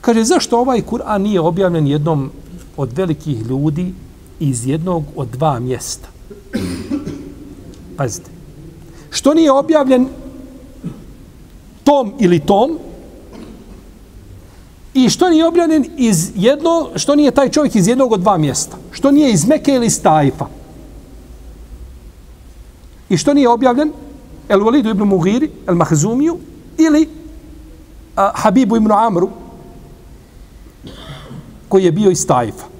Kaže, 0.00 0.24
zašto 0.24 0.58
ovaj 0.58 0.82
Kur'an 0.82 1.22
nije 1.22 1.40
objavljen 1.40 1.86
jednom 1.86 2.30
od 2.76 2.92
velikih 2.92 3.46
ljudi 3.46 3.94
iz 4.43 4.67
jednog 4.67 5.03
od 5.15 5.27
dva 5.27 5.59
mjesta? 5.59 6.07
Pazite. 7.97 8.31
Što 9.09 9.33
nije 9.33 9.51
objavljen 9.51 10.07
tom 11.83 12.13
ili 12.19 12.39
tom? 12.39 12.77
I 14.93 15.09
što 15.09 15.29
nije 15.29 15.47
objavljen 15.47 15.85
iz 15.97 16.31
jedno, 16.35 16.89
što 16.95 17.15
nije 17.15 17.31
taj 17.31 17.49
čovjek 17.49 17.75
iz 17.75 17.87
jednog 17.87 18.11
od 18.11 18.19
dva 18.19 18.37
mjesta? 18.37 18.77
Što 18.91 19.11
nije 19.11 19.31
iz 19.31 19.47
Meke 19.47 19.71
ili 19.73 19.85
iz 19.85 20.01
Tajfa? 20.01 20.45
I 23.09 23.17
što 23.17 23.33
nije 23.33 23.49
objavljen? 23.49 23.91
El 24.49 24.59
Walidu 24.59 24.91
ibn 24.91 25.03
Mughiri, 25.03 25.49
El 25.67 25.75
Mahzumiju 25.75 26.37
ili 26.77 27.09
a, 28.15 28.31
Habibu 28.35 28.75
ibn 28.75 28.91
Amru 28.91 29.29
koji 31.69 31.83
je 31.83 31.91
bio 31.91 32.11
iz 32.11 32.27
Tajfa. 32.27 32.72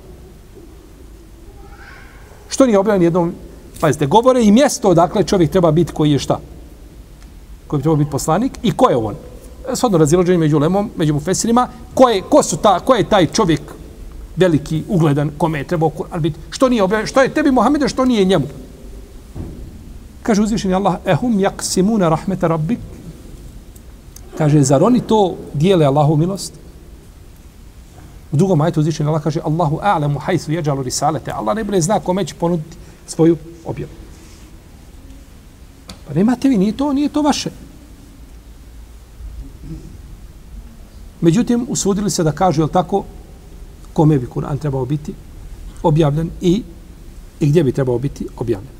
Što 2.53 2.65
nije 2.65 2.79
objavljen 2.79 3.03
jednom? 3.03 3.33
Pazite, 3.79 4.05
govore 4.05 4.43
i 4.43 4.51
mjesto 4.51 4.89
odakle 4.89 5.23
čovjek 5.23 5.51
treba 5.51 5.71
biti 5.71 5.93
koji 5.93 6.11
je 6.11 6.19
šta? 6.19 6.39
Koji 7.67 7.81
treba 7.81 7.95
biti 7.95 8.11
poslanik 8.11 8.59
i 8.63 8.71
ko 8.71 8.89
je 8.89 8.97
on? 8.97 9.15
Svodno 9.73 9.97
razilađenje 9.97 10.37
među 10.37 10.59
lemom, 10.59 10.91
među 10.97 11.13
mufesirima. 11.13 11.67
Ko 11.93 12.09
je, 12.09 12.21
ko, 12.21 12.43
su 12.43 12.57
ta, 12.57 12.79
ko 12.79 12.95
je 12.95 13.09
taj 13.09 13.25
čovjek 13.25 13.61
veliki, 14.35 14.83
ugledan, 14.87 15.31
kome 15.37 15.59
je 15.59 15.67
trebao 15.67 15.91
biti? 16.19 16.39
Što 16.49 16.69
nije 16.69 16.83
objavljen? 16.83 17.07
Što 17.07 17.21
je 17.21 17.33
tebi, 17.33 17.51
Mohamede, 17.51 17.89
što 17.89 18.05
nije 18.05 18.25
njemu? 18.25 18.45
Kaže 20.23 20.41
uzvišeni 20.41 20.73
Allah, 20.73 20.95
ehum 21.05 21.39
jaksimuna 21.39 22.09
rahmeta 22.09 22.47
rabbik. 22.47 22.79
Kaže, 24.37 24.61
zar 24.63 24.83
oni 24.83 25.01
to 25.01 25.35
dijele 25.53 25.85
Allahu 25.85 26.15
milost? 26.15 26.53
U 28.33 28.37
drugom 28.37 28.61
ajetu 28.61 28.79
uzvišen 28.79 29.07
Allah 29.07 29.21
kaže, 29.21 29.39
Allahu 29.45 29.79
a'lamu 29.81 30.19
hajsu 30.19 30.51
jeđalu 30.51 30.83
risalete. 30.83 31.31
Allah 31.31 31.55
ne 31.55 31.63
bude 31.63 31.81
zna 31.81 31.99
kome 31.99 32.25
će 32.25 32.35
ponuditi 32.35 32.77
svoju 33.07 33.37
objavu. 33.65 33.91
Pa 36.07 36.13
nemate 36.13 36.49
vi, 36.49 36.57
nije 36.57 36.77
to, 36.77 36.93
nije 36.93 37.09
to 37.09 37.21
vaše. 37.21 37.49
Međutim, 41.21 41.65
usudili 41.69 42.09
se 42.09 42.23
da 42.23 42.31
kažu, 42.31 42.61
jel 42.61 42.69
tako, 42.69 43.03
kome 43.93 44.17
bi 44.19 44.27
Kur'an 44.27 44.57
trebao 44.59 44.85
biti 44.85 45.13
objavljen 45.83 46.29
i, 46.41 46.63
i 47.39 47.49
gdje 47.49 47.63
bi 47.63 47.71
trebao 47.71 47.99
biti 47.99 48.27
objavljen. 48.37 48.73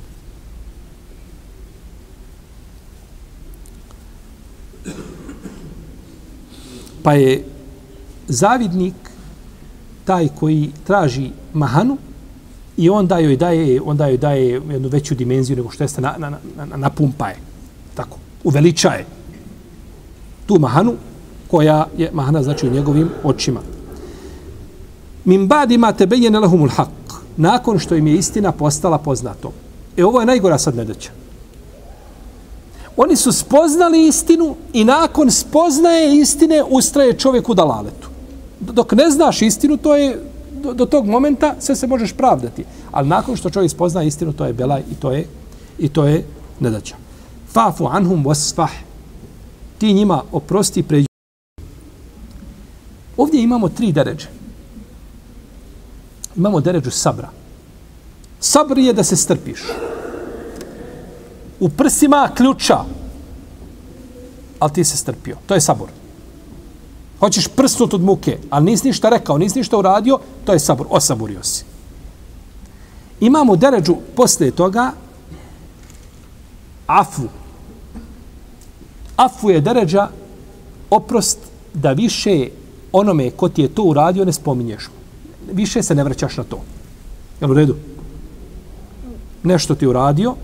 Pa 7.04 7.14
je 7.14 7.46
zavidnik 8.28 9.03
taj 10.06 10.28
koji 10.40 10.72
traži 10.84 11.30
mahanu 11.54 11.98
i 12.78 12.90
onda 12.90 13.20
joj 13.20 13.38
daje, 13.38 13.82
onda 13.82 14.08
joj 14.08 14.18
daje 14.18 14.62
jednu 14.72 14.90
veću 14.90 15.16
dimenziju 15.16 15.58
nego 15.58 15.72
što 15.72 15.84
jeste 15.84 16.02
na, 16.02 16.16
na, 16.18 16.30
na, 16.30 16.66
na, 16.66 16.78
na 16.78 16.90
pumpa 16.90 17.28
je. 17.28 17.38
Tako, 17.96 18.18
uveličaje 18.44 19.06
tu 20.46 20.60
mahanu 20.60 20.94
koja 21.48 21.88
je 21.98 22.10
mahana 22.14 22.44
znači 22.44 22.68
u 22.68 22.72
njegovim 22.72 23.10
očima. 23.24 23.60
Min 25.26 25.48
bad 25.48 25.72
ima 25.72 25.92
tebe 25.92 26.16
je 26.16 26.32
haq. 26.32 26.88
Nakon 27.38 27.80
što 27.80 27.96
im 27.96 28.08
je 28.08 28.16
istina 28.16 28.52
postala 28.52 28.98
poznato. 28.98 29.52
E 29.98 30.06
ovo 30.06 30.20
je 30.20 30.26
najgora 30.26 30.58
sad 30.58 30.76
nedeća. 30.76 31.12
Oni 32.98 33.16
su 33.16 33.32
spoznali 33.32 34.08
istinu 34.08 34.56
i 34.74 34.84
nakon 34.84 35.32
spoznaje 35.32 36.22
istine 36.22 36.64
ustraje 36.70 37.14
čovjek 37.14 37.50
u 37.50 37.54
dalaletu. 37.54 38.13
Dok 38.72 38.92
ne 38.92 39.10
znaš 39.10 39.42
istinu, 39.42 39.78
to 39.78 39.96
je 39.96 40.22
do, 40.52 40.74
do 40.74 40.86
tog 40.86 41.08
momenta 41.08 41.56
sve 41.60 41.76
se 41.76 41.88
možeš 41.88 42.14
pravdati. 42.14 42.66
Ali 42.92 43.08
nakon 43.08 43.36
što 43.36 43.50
čovjek 43.50 43.72
spozna 43.72 44.04
istinu, 44.04 44.34
to 44.34 44.46
je 44.46 44.54
belaj 44.54 44.82
i 44.92 44.96
to 44.96 45.12
je 45.12 45.28
i 45.80 45.90
to 45.90 46.06
je 46.06 46.26
nedaća. 46.60 46.96
Fafu 47.52 47.88
anhum 47.92 48.24
wasfah. 48.26 48.70
Ti 49.78 49.94
njima 49.94 50.22
oprosti 50.32 50.84
pređu. 50.84 51.08
Ovdje 53.18 53.44
imamo 53.44 53.70
tri 53.70 53.92
deređe. 53.92 54.28
Imamo 56.36 56.62
deređu 56.62 56.92
sabra. 56.92 57.30
Sabr 58.40 58.78
je 58.78 58.94
da 58.94 59.04
se 59.04 59.16
strpiš 59.16 59.62
u 61.60 61.70
prsima 61.70 62.30
ključa. 62.36 62.78
Ali 64.60 64.74
ti 64.74 64.84
se 64.84 64.98
strpio. 64.98 65.38
To 65.46 65.54
je 65.54 65.62
sabor. 65.62 65.90
Hoćeš 67.24 67.48
prsnut 67.48 67.94
od 67.94 68.02
muke, 68.02 68.38
ali 68.50 68.66
nisi 68.66 68.88
ništa 68.88 69.10
rekao, 69.10 69.38
nisi 69.38 69.60
ništa 69.60 69.78
uradio, 69.78 70.20
to 70.46 70.54
je 70.54 70.60
sabor. 70.60 70.88
Osaburio 70.90 71.44
si. 71.44 71.64
Imamo 73.20 73.56
deređu 73.56 73.96
posle 74.16 74.52
toga 74.52 74.92
afu. 76.88 77.24
Afu 79.16 79.50
je 79.50 79.62
deređa 79.62 80.10
oprost 80.90 81.40
da 81.74 81.94
više 81.94 82.50
onome 82.92 83.32
ko 83.32 83.50
ti 83.50 83.62
je 83.62 83.76
to 83.76 83.84
uradio 83.84 84.26
ne 84.26 84.34
spominješ 84.34 84.90
Više 85.52 85.84
se 85.84 85.96
ne 85.96 86.04
vraćaš 86.04 86.38
na 86.38 86.44
to. 86.44 86.60
Jel 87.42 87.52
u 87.52 87.54
redu? 87.54 87.76
Nešto 89.44 89.76
ti 89.76 89.88
uradio, 89.88 90.36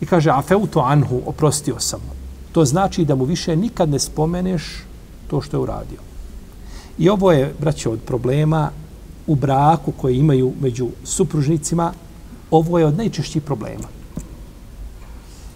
I 0.00 0.06
kaže, 0.06 0.30
afeutu 0.30 0.80
anhu, 0.80 1.20
oprostio 1.26 1.76
sam 1.78 2.00
mu. 2.00 2.14
To 2.52 2.64
znači 2.64 3.04
da 3.04 3.14
mu 3.14 3.24
više 3.24 3.56
nikad 3.56 3.88
ne 3.88 3.98
spomeneš 3.98 4.89
to 5.30 5.40
što 5.40 5.56
je 5.56 5.60
uradio. 5.60 5.98
I 6.98 7.08
ovo 7.08 7.32
je, 7.32 7.54
braće, 7.60 7.88
od 7.88 8.00
problema 8.06 8.70
u 9.26 9.34
braku 9.34 9.92
koje 9.92 10.16
imaju 10.16 10.52
među 10.60 10.88
supružnicima, 11.04 11.92
ovo 12.50 12.78
je 12.78 12.86
od 12.86 12.96
najčešćih 12.96 13.42
problema. 13.42 13.88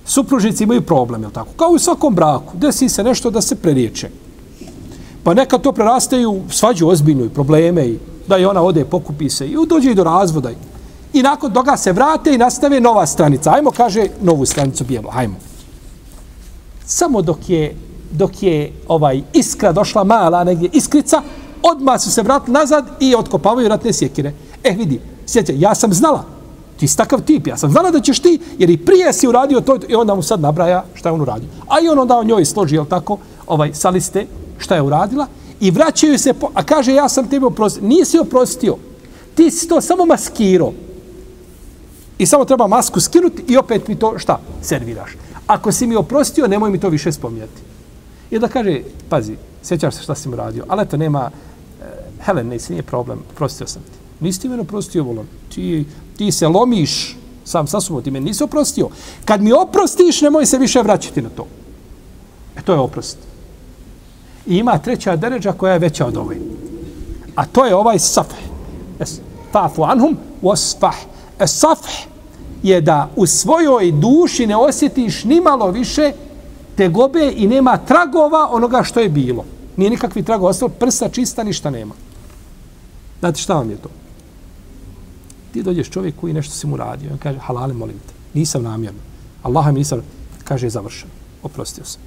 Supružnici 0.07 0.65
imaju 0.65 0.83
problem, 0.83 1.23
je 1.23 1.31
tako? 1.33 1.51
Kao 1.57 1.69
u 1.69 1.79
svakom 1.79 2.15
braku, 2.15 2.57
desi 2.57 2.89
se 2.89 3.05
nešto 3.05 3.31
da 3.31 3.41
se 3.41 3.57
preriječe. 3.57 4.11
Pa 5.25 5.35
neka 5.35 5.59
to 5.59 5.73
prerastaju 5.73 6.43
svađu 6.51 6.89
ozbiljnu 6.89 7.25
i 7.25 7.29
probleme 7.29 7.87
i 7.89 7.99
da 8.29 8.39
i 8.39 8.45
ona 8.45 8.63
ode, 8.63 8.85
pokupi 8.85 9.31
se 9.31 9.47
i 9.49 9.57
dođe 9.69 9.91
i 9.91 9.95
do 9.95 10.05
razvoda. 10.05 10.51
I 11.13 11.23
nakon 11.23 11.53
toga 11.53 11.77
se 11.77 11.93
vrate 11.93 12.35
i 12.35 12.39
nastave 12.39 12.81
nova 12.81 13.07
stranica. 13.07 13.53
Ajmo, 13.55 13.71
kaže, 13.71 14.07
novu 14.21 14.47
stranicu 14.47 14.85
bijemo, 14.85 15.09
Ajmo. 15.13 15.37
Samo 16.87 17.23
dok 17.23 17.49
je, 17.49 17.75
dok 18.15 18.43
je 18.43 18.73
ovaj 18.89 19.23
iskra 19.33 19.73
došla 19.73 20.05
mala 20.05 20.45
negdje 20.45 20.71
iskrica, 20.73 21.23
odmah 21.63 22.01
su 22.01 22.11
se 22.11 22.23
vratili 22.23 22.53
nazad 22.53 22.85
i 23.01 23.15
otkopavaju 23.15 23.69
ratne 23.69 23.93
sjekire. 23.93 24.33
E, 24.65 24.71
vidi, 24.71 25.01
sjeća, 25.27 25.53
ja 25.57 25.75
sam 25.75 25.93
znala. 25.93 26.25
Ti 26.77 26.89
si 26.89 26.97
takav 26.97 27.21
tip, 27.21 27.47
ja 27.47 27.57
sam 27.57 27.71
znala 27.71 27.91
da 27.91 28.01
ćeš 28.01 28.21
ti, 28.21 28.39
jer 28.59 28.71
i 28.71 28.77
prije 28.77 29.13
si 29.13 29.29
uradio 29.29 29.61
to 29.61 29.79
i 29.89 29.95
onda 29.95 30.15
mu 30.15 30.23
sad 30.23 30.41
nabraja 30.41 30.85
šta 30.95 31.09
je 31.09 31.13
on 31.13 31.21
uradio. 31.21 31.49
A 31.69 31.81
i 31.81 31.89
on 31.89 31.99
onda 31.99 32.19
o 32.19 32.25
njoj 32.25 32.45
složi, 32.45 32.75
jel 32.75 32.85
tako, 32.85 33.19
ovaj, 33.47 33.75
sa 33.75 33.91
liste 33.91 34.27
šta 34.59 34.75
je 34.75 34.83
uradila 34.83 35.27
i 35.61 35.71
vraćaju 35.71 36.19
se, 36.19 36.33
po, 36.33 36.51
a 36.55 36.63
kaže 36.63 36.95
ja 36.95 37.09
sam 37.09 37.29
tebe 37.29 37.47
oprostio. 37.47 37.83
Nisi 37.89 38.19
oprostio. 38.19 38.77
Ti 39.35 39.51
si 39.51 39.69
to 39.69 39.81
samo 39.81 40.05
maskirao. 40.05 40.73
I 42.19 42.27
samo 42.27 42.45
treba 42.45 42.67
masku 42.67 43.01
skinuti 43.01 43.45
i 43.49 43.57
opet 43.57 43.89
mi 43.89 43.99
to 43.99 44.19
šta? 44.19 44.41
Serviraš. 44.63 45.11
Ako 45.47 45.73
si 45.73 45.87
mi 45.87 45.97
oprostio, 45.97 46.47
nemoj 46.47 46.71
mi 46.71 46.81
to 46.81 46.89
više 46.89 47.13
spominjati. 47.13 47.74
I 48.31 48.39
da 48.39 48.49
kaže, 48.49 48.81
pazi, 49.09 49.37
sjećaš 49.63 49.95
se 49.95 50.03
šta 50.03 50.15
si 50.15 50.29
mu 50.29 50.37
radio, 50.37 50.65
ali 50.69 50.87
to 50.87 50.97
nema, 50.97 51.31
e, 51.31 51.85
Helen, 52.21 52.49
nisi, 52.49 52.73
nije 52.73 52.83
problem, 52.83 53.19
oprostio 53.33 53.67
sam 53.67 53.83
ti. 53.83 53.99
Nisi 54.21 54.41
ti 54.41 54.49
mene 54.49 54.63
oprostio, 54.63 55.05
volom. 55.05 55.27
Ti, 55.55 55.85
ti 56.17 56.33
se 56.33 56.49
lomiš 56.49 57.17
sam 57.45 57.67
sa 57.67 57.81
sobom, 57.81 58.03
ti 58.03 58.11
me 58.11 58.21
nisi 58.21 58.45
oprostio. 58.45 58.89
Kad 59.25 59.43
mi 59.43 59.53
oprostiš, 59.53 60.21
nemoj 60.21 60.47
se 60.47 60.59
više 60.59 60.83
vraćati 60.83 61.23
na 61.23 61.29
to. 61.29 61.47
E 62.57 62.63
to 62.63 62.73
je 62.73 62.79
oprost. 62.79 63.19
I 64.47 64.57
ima 64.57 64.79
treća 64.79 65.17
deređa 65.17 65.53
koja 65.53 65.73
je 65.73 65.79
veća 65.79 66.07
od 66.07 66.17
ove. 66.17 66.37
A 67.35 67.47
to 67.47 67.67
je 67.67 67.75
ovaj 67.75 67.99
safh. 67.99 68.35
Es, 68.99 69.21
fafu 69.53 69.83
anhum, 69.83 70.17
wasfah. 70.43 70.95
Safh 71.47 71.89
je 72.63 72.81
da 72.81 73.11
u 73.17 73.27
svojoj 73.27 73.93
duši 73.93 74.47
ne 74.47 74.57
osjetiš 74.57 75.25
ni 75.25 75.41
malo 75.41 75.71
više 75.71 76.13
tegobe 76.77 77.33
i 77.37 77.47
nema 77.47 77.77
tragova 77.77 78.49
onoga 78.51 78.83
što 78.83 79.01
je 79.01 79.09
bilo. 79.09 79.45
Nije 79.77 79.91
nikakvi 79.91 80.23
tragova, 80.23 80.51
ostalo 80.51 80.69
prsa 80.69 81.09
čista, 81.09 81.43
ništa 81.43 81.71
nema. 81.71 81.95
Znate 83.21 83.41
šta 83.41 83.55
vam 83.55 83.71
je 83.71 83.77
to? 83.77 83.89
Ti 85.53 85.63
dođeš 85.63 85.91
čovjek 85.91 86.15
koji 86.21 86.33
nešto 86.33 86.55
si 86.55 86.67
mu 86.67 86.77
radio. 86.77 87.11
On 87.13 87.19
kaže, 87.19 87.39
halale, 87.39 87.75
molim 87.75 87.97
te. 87.99 88.15
Nisam 88.39 88.63
namjerno. 88.63 89.01
Allah 89.43 89.67
mi 89.67 89.79
nisam... 89.79 90.03
Kaže, 90.45 90.69
završeno. 90.71 91.13
Oprostio 91.43 91.85
sam. 91.85 92.01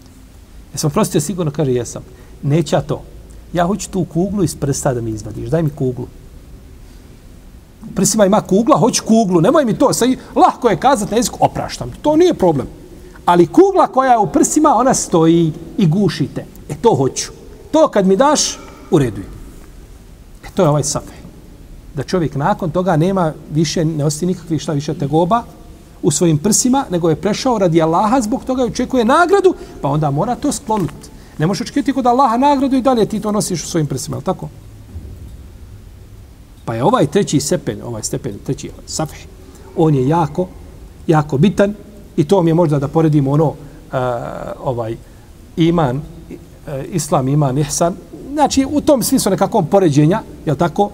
Jesam 0.73 0.87
oprostio 0.87 1.21
sigurno? 1.21 1.51
Kaže, 1.51 1.73
jesam. 1.73 2.03
Neće 2.43 2.75
ja 2.75 2.81
to. 2.81 3.01
Ja 3.53 3.65
hoću 3.65 3.89
tu 3.89 4.05
kuglu 4.05 4.43
iz 4.43 4.55
prsta 4.55 4.93
da 4.93 5.01
mi 5.01 5.11
izvadiš. 5.11 5.49
Daj 5.49 5.63
mi 5.63 5.69
kuglu. 5.69 6.07
Prsima 7.95 8.25
ima 8.25 8.41
kugla, 8.41 8.77
hoću 8.77 9.03
kuglu. 9.03 9.41
Nemoj 9.41 9.65
mi 9.65 9.77
to. 9.77 9.93
Sad, 9.93 10.09
lahko 10.35 10.69
je 10.69 10.79
kazati 10.79 11.11
na 11.11 11.17
jeziku, 11.17 11.37
opraštam. 11.41 11.91
To 12.01 12.15
nije 12.15 12.33
problem. 12.33 12.67
Ali 13.27 13.47
kugla 13.47 13.87
koja 13.87 14.11
je 14.11 14.17
u 14.17 14.27
prsima, 14.27 14.75
ona 14.75 14.93
stoji 14.93 15.53
i 15.77 15.87
gušite. 15.87 16.45
E 16.69 16.75
to 16.81 16.95
hoću. 16.95 17.31
To 17.71 17.87
kad 17.87 18.07
mi 18.07 18.15
daš, 18.15 18.59
uredujem. 18.91 19.29
E 20.45 20.47
to 20.55 20.63
je 20.63 20.69
ovaj 20.69 20.83
safaj. 20.83 21.17
Da 21.95 22.03
čovjek 22.03 22.35
nakon 22.35 22.71
toga 22.71 22.95
nema 22.97 23.33
više, 23.51 23.85
ne 23.85 24.05
osti 24.05 24.25
nikakvih 24.25 24.61
šta 24.61 24.73
više 24.73 24.93
tegoba 24.93 25.43
u 26.01 26.11
svojim 26.11 26.37
prsima, 26.37 26.85
nego 26.91 27.09
je 27.09 27.15
prešao 27.15 27.57
radi 27.57 27.81
Allaha, 27.81 28.21
zbog 28.21 28.43
toga 28.45 28.63
i 28.63 28.67
očekuje 28.67 29.05
nagradu, 29.05 29.53
pa 29.81 29.89
onda 29.89 30.11
mora 30.11 30.35
to 30.35 30.51
sklonuti. 30.51 31.09
Ne 31.37 31.47
možeš 31.47 31.61
očekivati 31.61 31.93
kod 31.93 32.05
Allaha 32.05 32.37
nagradu 32.37 32.75
i 32.75 32.81
dalje 32.81 33.05
ti 33.05 33.19
to 33.19 33.31
nosiš 33.31 33.63
u 33.63 33.67
svojim 33.67 33.87
prsima, 33.87 34.17
je 34.17 34.23
tako? 34.23 34.49
Pa 36.65 36.75
je 36.75 36.83
ovaj 36.83 37.07
treći 37.07 37.39
stepen, 37.39 37.81
ovaj 37.83 38.03
stepen, 38.03 38.39
treći 38.45 38.71
safih, 38.85 39.27
on 39.75 39.95
je 39.95 40.07
jako, 40.07 40.47
jako 41.07 41.37
bitan 41.37 41.75
i 42.17 42.23
to 42.23 42.43
mi 42.43 42.49
je 42.49 42.53
možda 42.53 42.79
da 42.79 42.87
poredimo 42.87 43.31
ono, 43.31 43.53
a, 43.91 44.51
ovaj, 44.63 44.95
iman, 45.57 46.01
e, 46.67 46.85
islam, 46.91 47.27
iman, 47.27 47.57
ihsan, 47.57 47.93
znači 48.33 48.65
u 48.71 48.81
tom 48.81 49.03
smislu 49.03 49.29
nekakvom 49.29 49.65
poređenja, 49.65 50.21
je 50.45 50.55
tako, 50.55 50.89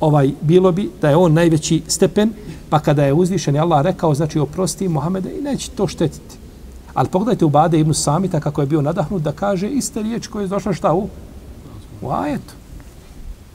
ovaj, 0.00 0.30
bilo 0.40 0.72
bi 0.72 0.90
da 1.00 1.10
je 1.10 1.16
on 1.16 1.32
najveći 1.32 1.82
stepen, 1.86 2.32
pa 2.70 2.78
kada 2.78 3.04
je 3.04 3.12
uzvišen 3.12 3.54
je 3.54 3.60
Allah 3.60 3.82
rekao, 3.82 4.14
znači 4.14 4.38
oprosti 4.38 4.88
Muhamede 4.88 5.30
i 5.38 5.42
neće 5.42 5.70
to 5.70 5.86
štetiti. 5.86 6.36
Ali 6.94 7.08
pogledajte 7.08 7.44
u 7.44 7.48
Bade 7.48 7.80
ibn 7.80 7.94
Samita 7.94 8.40
kako 8.40 8.60
je 8.60 8.66
bio 8.66 8.82
nadahnut 8.82 9.22
da 9.22 9.32
kaže 9.32 9.68
iste 9.68 10.02
riječ 10.02 10.26
koje 10.26 10.44
je 10.44 10.48
došla 10.48 10.72
šta 10.72 10.94
u? 10.94 11.08
U 12.02 12.10
ajetu. 12.10 12.54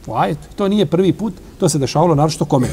U 0.08 0.16
ajetu. 0.16 0.48
To 0.56 0.68
nije 0.68 0.86
prvi 0.86 1.14
put, 1.14 1.34
to 1.60 1.70
se 1.70 1.80
dešavalo 1.80 2.16
naravno 2.16 2.46
kome. 2.46 2.68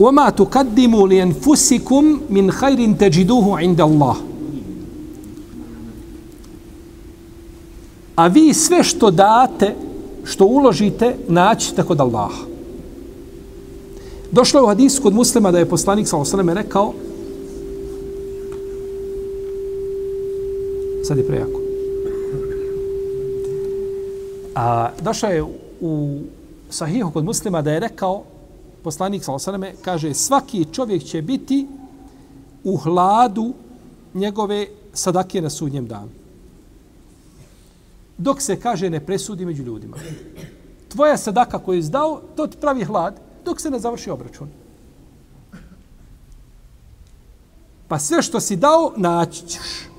وما 0.00 0.30
تقدموا 0.30 1.08
لانفسكم 1.08 2.20
من 2.30 2.50
خير 2.50 2.92
تجدوه 2.92 3.58
عند 3.58 3.80
الله 3.80 4.16
a 8.16 8.26
vi 8.26 8.54
sve 8.54 8.82
što 8.84 9.10
date, 9.10 9.74
što 10.24 10.44
uložite, 10.44 11.16
naćite 11.28 11.82
kod 11.82 12.00
Allaha. 12.00 12.44
Došlo 14.30 14.60
je 14.60 14.64
u 14.64 14.66
hadisu 14.66 15.02
kod 15.02 15.14
muslima 15.14 15.50
da 15.50 15.58
je 15.58 15.68
poslanik 15.68 16.08
sa 16.08 16.16
osaleme 16.16 16.54
rekao 16.54 16.94
sad 21.04 21.18
je 21.18 21.26
prejako. 21.26 21.60
A 24.54 24.88
došlo 25.02 25.28
je 25.28 25.44
u 25.80 26.18
sahihu 26.70 27.10
kod 27.10 27.24
muslima 27.24 27.62
da 27.62 27.72
je 27.72 27.80
rekao 27.80 28.22
poslanik 28.83 29.23
Salosaleme 29.23 29.73
kaže 29.81 30.13
svaki 30.13 30.65
čovjek 30.71 31.03
će 31.03 31.21
biti 31.21 31.67
u 32.63 32.77
hladu 32.77 33.53
njegove 34.13 34.67
sadake 34.93 35.41
na 35.41 35.49
sudnjem 35.49 35.87
danu 35.87 36.19
dok 38.19 38.41
se 38.41 38.59
kaže 38.59 38.89
ne 38.89 38.99
presudi 38.99 39.45
među 39.45 39.63
ljudima. 39.63 39.97
Tvoja 40.87 41.17
sadaka 41.17 41.59
koju 41.59 41.75
je 41.75 41.79
izdao, 41.79 42.21
to 42.35 42.47
ti 42.47 42.57
pravi 42.57 42.83
hlad 42.83 43.19
dok 43.45 43.61
se 43.61 43.71
ne 43.71 43.79
završi 43.79 44.09
obračun. 44.09 44.49
Pa 47.87 47.99
sve 47.99 48.21
što 48.21 48.39
si 48.39 48.55
dao, 48.55 48.93
naći 48.97 49.47
ćeš. 49.47 49.89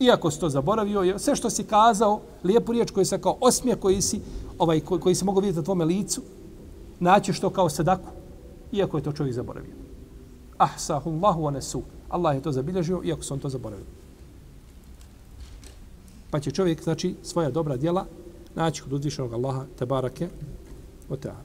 Iako 0.00 0.30
si 0.30 0.40
to 0.40 0.48
zaboravio, 0.48 1.18
sve 1.18 1.36
što 1.36 1.50
si 1.50 1.64
kazao, 1.64 2.20
lijepu 2.44 2.72
riječ 2.72 2.90
koju 2.90 3.04
se 3.04 3.20
kao 3.20 3.36
osmije 3.40 3.76
koji 3.76 4.02
si, 4.02 4.20
ovaj, 4.58 4.80
koji, 4.80 5.00
koji 5.00 5.14
si 5.14 5.24
mogao 5.24 5.40
vidjeti 5.40 5.58
na 5.58 5.64
tvome 5.64 5.84
licu, 5.84 6.22
naćeš 6.99 7.39
to 7.39 7.49
kao 7.49 7.69
sadaku, 7.69 8.09
iako 8.71 8.97
je 8.97 9.03
to 9.03 9.11
čovjek 9.11 9.35
zaboravio. 9.35 9.73
Ah, 10.57 10.77
sahullahu 10.77 11.47
anesu. 11.47 11.81
Allah 12.09 12.35
je 12.35 12.41
to 12.41 12.51
zabilježio, 12.51 13.01
iako 13.03 13.23
se 13.23 13.33
on 13.33 13.39
to 13.39 13.49
zaboravio. 13.49 13.85
Pa 16.31 16.39
će 16.39 16.51
čovjek, 16.51 16.83
znači, 16.83 17.15
svoja 17.23 17.49
dobra 17.49 17.77
djela 17.77 18.05
naći 18.55 18.81
kod 18.81 18.93
uzvišenog 18.93 19.33
Allaha, 19.33 19.65
te 19.79 19.85
barake, 19.85 20.29
o 21.09 21.15
teala. 21.15 21.43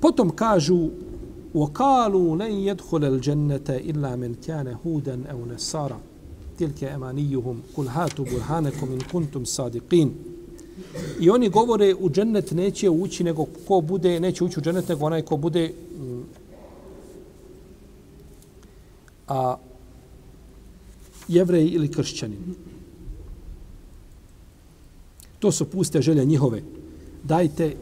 Potom 0.00 0.30
kažu 0.30 0.90
وقالوا 1.54 2.36
لن 2.36 2.52
يدخل 2.52 3.04
الجنة 3.04 3.68
إلا 3.68 4.16
من 4.16 4.34
كان 4.34 4.76
هودا 4.86 5.30
أو 5.30 5.46
نصارى 5.46 5.98
تلك 6.58 6.84
أمانيهم 6.84 7.60
قل 7.76 7.88
هاتوا 7.88 8.24
برهانكم 8.24 8.92
إن 8.92 8.98
كنتم 9.12 9.44
صادقين 9.44 10.14
I 11.19 11.29
oni 11.29 11.49
govore 11.49 11.95
u 11.99 12.09
džennet 12.09 12.51
neće 12.51 12.89
ući 12.89 13.23
nego 13.23 13.45
ko 13.67 13.81
bude, 13.81 14.19
neće 14.19 14.43
ući 14.43 14.59
u 14.59 14.63
džennet 14.63 14.87
nego 14.89 15.05
onaj 15.05 15.21
ko 15.21 15.37
bude 15.37 15.73
mm, 15.99 16.21
a, 19.27 19.55
jevrej 21.27 21.67
ili 21.67 21.91
kršćanin. 21.91 22.55
To 25.39 25.51
su 25.51 25.69
puste 25.69 26.01
želje 26.01 26.25
njihove. 26.25 26.61
Dajte 27.23 27.75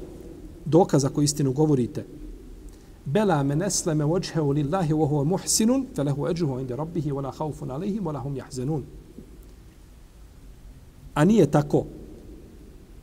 dokaza 0.65 1.09
koji 1.09 1.25
istinu 1.25 1.53
govorite. 1.53 2.05
Bela 3.05 3.43
men 3.43 3.61
esleme 3.61 4.05
vođhehu 4.05 4.51
lillahi 4.51 4.93
wa 4.93 5.09
huwa 5.09 5.23
muhsinun, 5.23 5.85
fe 5.95 6.03
lehu 6.03 6.27
eđuhu 6.27 6.59
inde 6.59 6.75
rabbihi, 6.75 7.11
wa 7.11 7.23
la 7.23 7.31
haufun 7.31 7.71
alihim, 7.71 8.03
wa 8.03 8.13
la 8.13 8.19
hum 8.19 8.35
jahzenun. 8.35 8.83
A 11.13 11.25
nije 11.25 11.51
tako. 11.51 11.85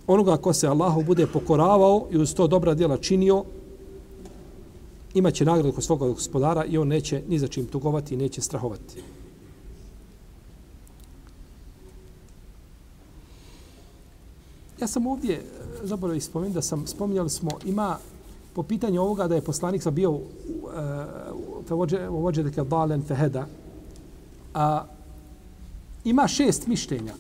Onoga 0.07 0.37
ko 0.37 0.53
se 0.53 0.67
Allahu 0.69 1.03
bude 1.03 1.27
pokoravao 1.27 2.07
i 2.11 2.19
uz 2.19 2.35
to 2.35 2.47
dobra 2.47 2.75
djela 2.75 2.97
činio, 2.97 3.45
imaće 5.15 5.45
nagradu 5.45 5.73
kod 5.73 5.85
svoga 5.85 6.07
gospodara 6.07 6.65
i 6.65 6.79
on 6.79 6.89
neće 6.89 7.23
ni 7.29 7.39
za 7.39 7.49
čim 7.49 7.67
tugovati 7.67 8.15
i 8.15 8.17
neće 8.17 8.41
strahovati. 8.41 9.03
Ja 14.81 14.87
sam 14.87 15.07
ovdje, 15.07 15.35
e, 15.35 15.43
zaboravio 15.83 16.21
spomenuti 16.21 16.55
da 16.55 16.63
sam, 16.63 16.87
spominjali 16.87 17.31
smo, 17.31 17.51
ima 17.65 17.99
po 18.55 18.63
pitanju 18.63 19.03
ovoga 19.03 19.29
da 19.29 19.35
je 19.35 19.41
poslanik 19.41 19.83
sam 19.83 19.95
bio 19.95 20.11
uh, 20.11 20.21
vođe 22.09 22.43
deke 22.43 22.65
dalen 22.65 23.03
feheda, 23.03 23.47
a 24.55 24.85
ima 26.05 26.29
šest 26.29 26.67
mišljenja 26.67 27.15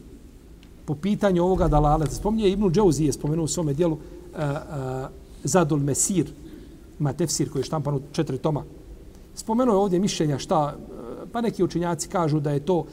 po 0.84 0.94
pitanju 0.94 1.44
ovoga 1.44 1.68
dalaleta. 1.68 2.14
Spominje 2.14 2.50
Ibnu 2.50 2.70
Džauzi 2.70 3.04
je 3.04 3.12
spomenuo 3.12 3.44
u 3.44 3.48
svome 3.48 3.74
dijelu 3.74 3.94
uh, 3.94 3.98
uh, 4.40 5.08
Zadul 5.44 5.78
Mesir, 5.78 6.32
ima 7.00 7.12
tefsir 7.12 7.50
koji 7.50 7.60
je 7.60 7.64
štampan 7.64 7.94
u 7.94 8.00
četiri 8.12 8.38
toma. 8.38 8.64
Spomenuo 9.34 9.74
je 9.74 9.78
ovdje 9.78 9.98
mišljenja 9.98 10.38
šta, 10.38 10.74
e, 10.76 11.26
pa 11.32 11.40
neki 11.40 11.64
učinjaci 11.64 12.08
kažu 12.08 12.40
da 12.40 12.50
je 12.50 12.60
to 12.60 12.76
uh, 12.76 12.86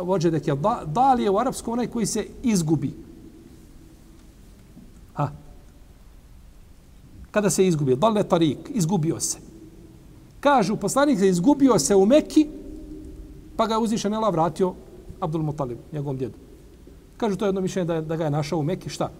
vođe 0.00 0.30
da, 0.30 0.82
dal 0.86 1.20
je 1.20 1.30
u 1.30 1.38
arapskom 1.38 1.72
onaj 1.72 1.86
koji 1.86 2.06
se 2.06 2.26
izgubi, 2.42 2.94
Ha. 5.14 5.30
Kada 7.30 7.50
se 7.50 7.66
izgubio, 7.66 7.96
dalle 7.96 8.22
tarik, 8.22 8.70
izgubio 8.74 9.20
se. 9.20 9.38
Kažu, 10.40 10.76
poslanik 10.76 11.18
se 11.18 11.28
izgubio 11.28 11.78
se 11.78 11.94
u 11.94 12.06
Meki, 12.06 12.46
pa 13.56 13.66
ga 13.66 13.74
je 13.74 13.78
uzvišen 13.78 14.14
Ela 14.14 14.30
vratio 14.30 14.74
Abdul 15.20 15.42
Mutalib, 15.42 15.78
njegovom 15.92 16.16
djedu. 16.16 16.43
Kažu, 17.16 17.36
to 17.36 17.44
je 17.44 17.48
jedno 17.48 17.60
mišljenje 17.60 17.86
da, 17.86 18.00
da 18.00 18.16
ga 18.16 18.24
je 18.24 18.30
našao 18.30 18.58
u 18.58 18.62
Meki, 18.62 18.88
šta? 18.88 19.10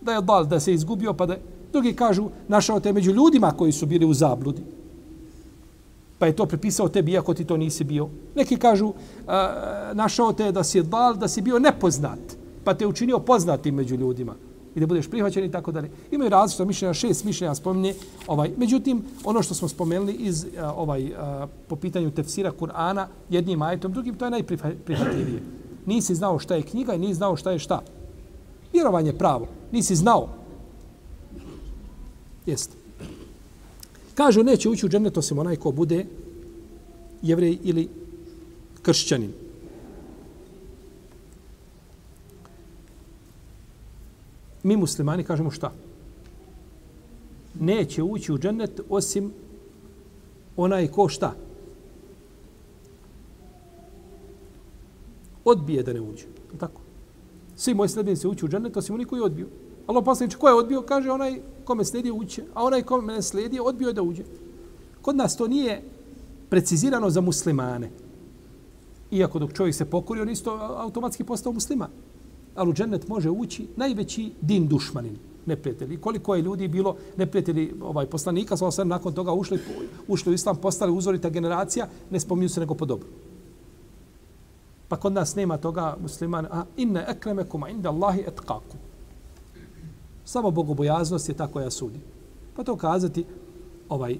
Da 0.00 0.12
je 0.12 0.22
dal, 0.22 0.46
da 0.46 0.60
se 0.60 0.74
izgubio, 0.74 1.12
pa 1.14 1.26
da 1.26 1.36
Drugi 1.74 1.92
kažu, 1.92 2.28
našao 2.48 2.80
te 2.80 2.92
među 2.92 3.10
ljudima 3.10 3.50
koji 3.50 3.72
su 3.72 3.86
bili 3.86 4.06
u 4.06 4.14
zabludi. 4.14 4.62
Pa 6.18 6.26
je 6.26 6.36
to 6.36 6.46
prepisao 6.46 6.88
tebi, 6.88 7.12
iako 7.12 7.34
ti 7.34 7.44
to 7.44 7.56
nisi 7.56 7.84
bio. 7.84 8.08
Neki 8.34 8.56
kažu, 8.56 8.92
a, 9.26 9.90
našao 9.92 10.32
te 10.32 10.52
da 10.52 10.64
si 10.64 10.82
dal, 10.82 11.16
da 11.16 11.28
si 11.28 11.42
bio 11.42 11.58
nepoznat, 11.58 12.18
pa 12.64 12.74
te 12.74 12.86
učinio 12.86 13.18
poznatim 13.18 13.74
među 13.74 13.96
ljudima 13.96 14.34
i 14.74 14.80
da 14.80 14.86
budeš 14.86 15.10
prihvaćen 15.10 15.44
i 15.44 15.50
tako 15.50 15.72
dalje. 15.72 15.90
Imaju 16.10 16.30
različite 16.30 16.64
mišljenja, 16.64 16.94
šest 16.94 17.24
mišljenja 17.24 17.54
spominje. 17.54 17.94
Ovaj, 18.26 18.52
međutim, 18.56 19.02
ono 19.24 19.42
što 19.42 19.54
smo 19.54 19.68
spomenuli 19.68 20.12
iz 20.12 20.46
ovaj 20.76 21.12
a, 21.18 21.46
po 21.68 21.76
pitanju 21.76 22.10
tefsira 22.10 22.52
Kur'ana 22.60 23.06
jednim 23.30 23.62
ajetom, 23.62 23.92
drugim, 23.92 24.14
to 24.14 24.24
je 24.24 24.30
najprihvatljivije. 24.30 25.42
Nisi 25.86 26.14
znao 26.14 26.38
šta 26.38 26.54
je 26.54 26.62
knjiga 26.62 26.94
i 26.94 26.98
nisi 26.98 27.14
znao 27.14 27.36
šta 27.36 27.50
je 27.50 27.58
šta. 27.58 27.82
Vjerovanje 28.72 29.12
pravo. 29.12 29.48
Nisi 29.72 29.96
znao. 29.96 30.28
Jeste. 32.46 32.76
Kažu, 34.14 34.42
neće 34.42 34.68
ući 34.68 34.86
u 34.86 34.88
džennet 34.88 35.16
osim 35.16 35.38
onaj 35.38 35.56
ko 35.56 35.72
bude 35.72 36.06
jevrej 37.22 37.58
ili 37.62 37.88
kršćanin. 38.82 39.32
Mi 44.62 44.76
muslimani 44.76 45.24
kažemo 45.24 45.50
šta? 45.50 45.72
Neće 47.60 48.02
ući 48.02 48.32
u 48.32 48.38
džennet 48.38 48.80
osim 48.88 49.32
onaj 50.56 50.88
ko 50.88 51.08
šta? 51.08 51.34
Odbije 55.44 55.82
da 55.82 55.92
ne 55.92 56.00
uđe. 56.00 56.24
Tako. 56.58 56.80
Svi 57.56 57.74
moji 57.74 57.88
sljedbenici 57.88 58.28
ući 58.28 58.44
u 58.44 58.48
džennet 58.48 58.76
osim 58.76 58.94
oni 58.94 59.04
koji 59.04 59.22
odbiju. 59.22 59.46
odbio. 59.46 59.64
Allah 59.86 60.04
poslaniče, 60.04 60.38
ko 60.38 60.48
je 60.48 60.54
odbio? 60.54 60.82
Kaže 60.82 61.10
onaj 61.10 61.40
kome 61.64 61.84
slijedi 61.84 62.10
uće, 62.10 62.42
a 62.54 62.64
onaj 62.64 62.82
kome 62.82 63.12
ne 63.12 63.22
sledi 63.22 63.60
odbio 63.60 63.88
je 63.88 63.94
da 63.94 64.02
uđe. 64.02 64.22
Kod 65.02 65.16
nas 65.16 65.36
to 65.36 65.48
nije 65.48 65.82
precizirano 66.48 67.10
za 67.10 67.20
muslimane. 67.20 67.90
Iako 69.10 69.38
dok 69.38 69.52
čovjek 69.52 69.74
se 69.74 69.84
pokori, 69.84 70.20
on 70.20 70.30
isto 70.30 70.50
automatski 70.76 71.24
postao 71.24 71.52
musliman. 71.52 71.90
Ali 72.54 72.70
u 72.70 72.72
džennet 72.72 73.08
može 73.08 73.30
ući 73.30 73.66
najveći 73.76 74.30
din 74.40 74.68
dušmanin, 74.68 75.16
neprijatelji. 75.46 75.96
Koliko 75.96 76.34
je 76.34 76.42
ljudi 76.42 76.68
bilo 76.68 76.96
neprijatelji 77.16 77.74
ovaj, 77.82 78.06
poslanika, 78.06 78.56
sa 78.56 78.70
sam 78.70 78.88
nakon 78.88 79.12
toga 79.12 79.32
ušli, 79.32 79.58
ušli 80.08 80.32
u 80.32 80.34
islam, 80.34 80.56
postali 80.56 80.92
uzorita 80.92 81.28
generacija, 81.28 81.88
ne 82.10 82.20
spominju 82.20 82.48
se 82.48 82.60
nego 82.60 82.74
po 82.74 82.84
dobru. 82.84 83.08
Pa 84.94 84.98
kod 85.00 85.12
nas 85.12 85.34
nema 85.34 85.56
toga 85.56 85.96
musliman, 86.02 86.46
a 86.46 86.64
inne 86.76 87.04
ekremekum 87.08 87.64
inda 87.70 87.88
Allahi 87.90 88.20
etkakum. 88.20 88.78
Samo 90.24 90.50
bogobojaznost 90.50 91.28
je 91.28 91.34
ta 91.34 91.46
koja 91.46 91.70
sudi. 91.70 91.98
Pa 92.56 92.64
to 92.64 92.76
kazati, 92.76 93.24
ovaj, 93.88 94.12
eh, 94.12 94.18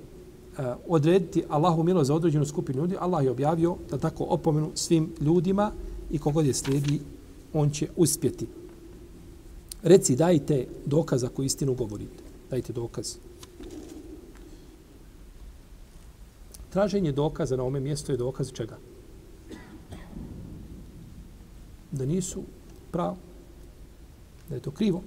odrediti 0.88 1.44
Allahu 1.48 1.82
milo 1.82 2.04
za 2.04 2.14
određenu 2.14 2.44
skupinu 2.44 2.78
ljudi, 2.78 2.96
Allah 3.00 3.24
je 3.24 3.30
objavio 3.30 3.76
da 3.90 3.98
tako 3.98 4.24
opomenu 4.24 4.70
svim 4.74 5.12
ljudima 5.20 5.70
i 6.10 6.18
kogod 6.18 6.46
je 6.46 6.54
slijedi, 6.54 7.00
on 7.52 7.70
će 7.70 7.88
uspjeti. 7.96 8.46
Reci, 9.82 10.16
dajte 10.16 10.66
dokaz 10.86 11.24
ako 11.24 11.42
istinu 11.42 11.74
govorite. 11.74 12.22
Dajte 12.50 12.72
dokaz. 12.72 13.16
Traženje 16.70 17.12
dokaza 17.12 17.56
na 17.56 17.62
ome 17.62 17.80
mjestu 17.80 18.12
je 18.12 18.18
dokaz 18.18 18.52
čega? 18.52 18.76
Da 21.94 22.06
nisu 22.06 22.42
pravo. 22.90 23.16
Da 24.48 24.54
je 24.54 24.60
to 24.60 24.70
krivo 24.70 25.02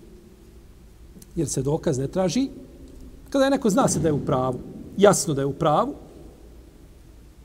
jer 1.38 1.49
se 1.49 1.61
dokaz 1.61 1.97
ne 1.97 2.07
traži. 2.07 2.49
Kada 3.29 3.45
je 3.45 3.51
neko 3.51 3.69
zna 3.69 3.88
se 3.88 3.99
da 3.99 4.07
je 4.07 4.13
u 4.13 4.25
pravu, 4.25 4.59
jasno 4.97 5.33
da 5.33 5.41
je 5.41 5.45
u 5.45 5.53
pravu, 5.53 5.93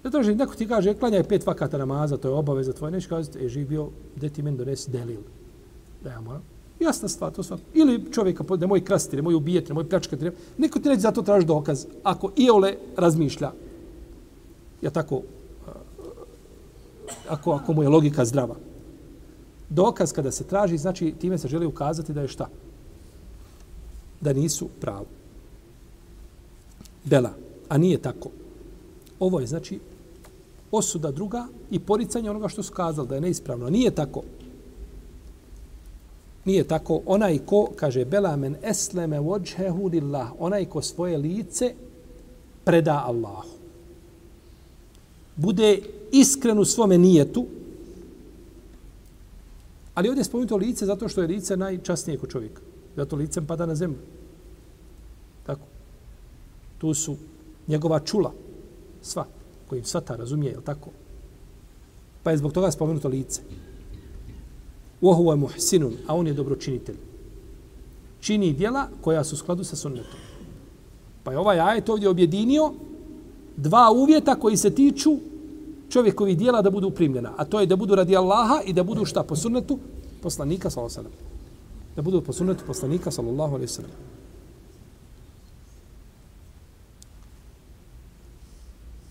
ne 0.05 0.11
traži, 0.11 0.34
neko 0.34 0.55
ti 0.55 0.66
kaže, 0.68 0.95
klanjaj 0.95 1.24
pet 1.24 1.47
vakata 1.47 1.78
namaza, 1.78 2.16
to 2.16 2.28
je 2.28 2.34
obaveza 2.34 2.72
tvoja, 2.72 2.90
neće 2.90 3.09
kazati, 3.09 3.45
e, 3.45 3.49
živ 3.49 3.68
bio, 3.68 3.88
gde 4.16 4.28
ti 4.28 4.43
meni 4.43 4.57
donesi 4.57 4.90
delil. 4.90 5.20
Da 6.05 6.11
ja 6.11 6.20
moram. 6.20 6.43
Jasna 6.80 7.09
stvar, 7.09 7.32
to 7.32 7.43
sva. 7.43 7.59
Ili 7.74 8.12
čovjeka, 8.12 8.45
ne 8.57 8.66
moj 8.66 8.84
krasti, 8.84 9.16
ne 9.16 9.22
moj 9.22 9.34
ubijeti, 9.34 9.68
ne 9.68 9.74
moj 9.74 9.88
pljačkati, 9.88 10.30
neko 10.59 10.78
ti 10.78 10.88
neće 10.88 11.01
za 11.01 11.12
to 11.12 11.22
traži 11.22 11.47
dokaz. 11.47 11.86
Ako 12.03 12.32
iole 12.36 12.74
razmišlja, 12.97 13.53
ja 14.82 14.90
tako, 14.90 15.22
ako, 17.28 17.53
ako 17.53 17.72
mu 17.72 17.82
je 17.82 17.88
logika 17.88 18.24
zdrava. 18.24 18.57
Dokaz 19.73 20.12
kada 20.12 20.31
se 20.31 20.45
traži, 20.45 20.79
znači 20.79 21.14
time 21.20 21.39
se 21.39 21.49
želi 21.49 21.66
ukazati 21.66 22.12
da 22.12 22.20
je 22.20 22.29
šta? 22.29 22.49
da 24.23 24.33
nisu 24.33 24.68
pravo. 24.81 25.07
Bela, 27.05 27.31
a 27.68 27.79
nije 27.79 27.99
tako. 27.99 28.31
Ovo 29.18 29.41
je 29.41 29.47
znači 29.47 29.81
osuda 30.70 31.11
druga 31.11 31.47
i 31.70 31.79
poricanje 31.79 32.31
onoga 32.31 32.49
što 32.49 32.62
su 32.62 32.73
kazali 32.73 33.09
da 33.09 33.14
je 33.14 33.20
neispravno. 33.20 33.70
Nije 33.70 33.91
tako. 33.91 34.23
Nije 36.45 36.64
tako. 36.64 37.01
Onaj 37.07 37.39
ko, 37.39 37.68
kaže, 37.77 38.05
Bela 38.05 38.37
men 38.37 38.57
esleme 38.62 39.20
vođhehu 39.20 39.89
lillah, 39.89 40.33
onaj 40.39 40.64
ko 40.64 40.83
svoje 40.83 41.18
lice 41.18 41.75
preda 42.64 43.03
Allahu. 43.07 43.49
Bude 45.37 45.83
iskren 46.12 46.59
u 46.59 46.64
svome 46.64 46.99
nijetu, 46.99 47.47
ali 49.95 50.09
ovdje 50.09 50.20
je 50.20 50.24
spomenuto 50.24 50.57
lice 50.57 50.86
zato 50.86 51.09
što 51.09 51.20
je 51.20 51.28
lice 51.28 51.57
najčasnije 51.57 52.18
kod 52.18 52.30
čovjeka. 52.30 52.62
Zato 52.97 53.16
licem 53.16 53.47
pada 53.47 53.66
na 53.66 53.74
zemlju. 53.74 53.99
Tako. 55.47 55.66
Tu 56.78 56.95
su 56.95 57.16
njegova 57.68 58.01
čula. 58.01 58.32
Sva. 59.03 59.26
kojim 59.68 59.84
sva 59.84 60.01
ta 60.01 60.16
razumije, 60.16 60.53
je 60.53 60.64
tako? 60.64 60.90
Pa 62.22 62.30
je 62.30 62.36
zbog 62.36 62.53
toga 62.53 62.70
spomenuto 62.70 63.09
lice. 63.09 63.40
Uohu 65.01 65.30
je 65.30 65.36
muhsinun, 65.36 65.95
a 66.07 66.16
on 66.16 66.26
je 66.26 66.34
dobročinitelj. 66.34 66.97
Čini 68.20 68.53
dijela 68.53 68.88
koja 69.01 69.24
su 69.24 69.34
u 69.34 69.38
skladu 69.38 69.64
sa 69.64 69.76
sunnetom. 69.76 70.20
Pa 71.24 71.32
je 71.32 71.38
ovaj 71.38 71.61
ajet 71.61 71.88
ovdje 71.88 72.09
objedinio 72.09 72.72
dva 73.57 73.90
uvjeta 73.90 74.34
koji 74.34 74.57
se 74.57 74.70
tiču 74.70 75.16
čovjekovi 75.93 76.34
dijela 76.36 76.62
da 76.62 76.70
budu 76.70 76.90
primljena. 76.90 77.34
A 77.36 77.45
to 77.45 77.61
je 77.61 77.66
da 77.66 77.76
budu 77.76 77.95
radi 77.95 78.16
Allaha 78.16 78.62
i 78.64 78.72
da 78.72 78.82
budu 78.82 79.05
šta 79.05 79.22
po 79.22 79.36
sunnetu 79.36 79.78
poslanika 80.22 80.70
sallallahu 80.70 80.99
alejhi 80.99 81.09
ve 81.09 81.18
sellem 81.18 81.32
da 81.97 82.03
budu 82.03 82.20
po 82.20 82.32
sunnetu 82.32 82.64
poslanika 82.66 83.11
sallallahu 83.11 83.55
alejhi 83.55 83.70
ve 83.70 83.74
sellem. 83.74 83.90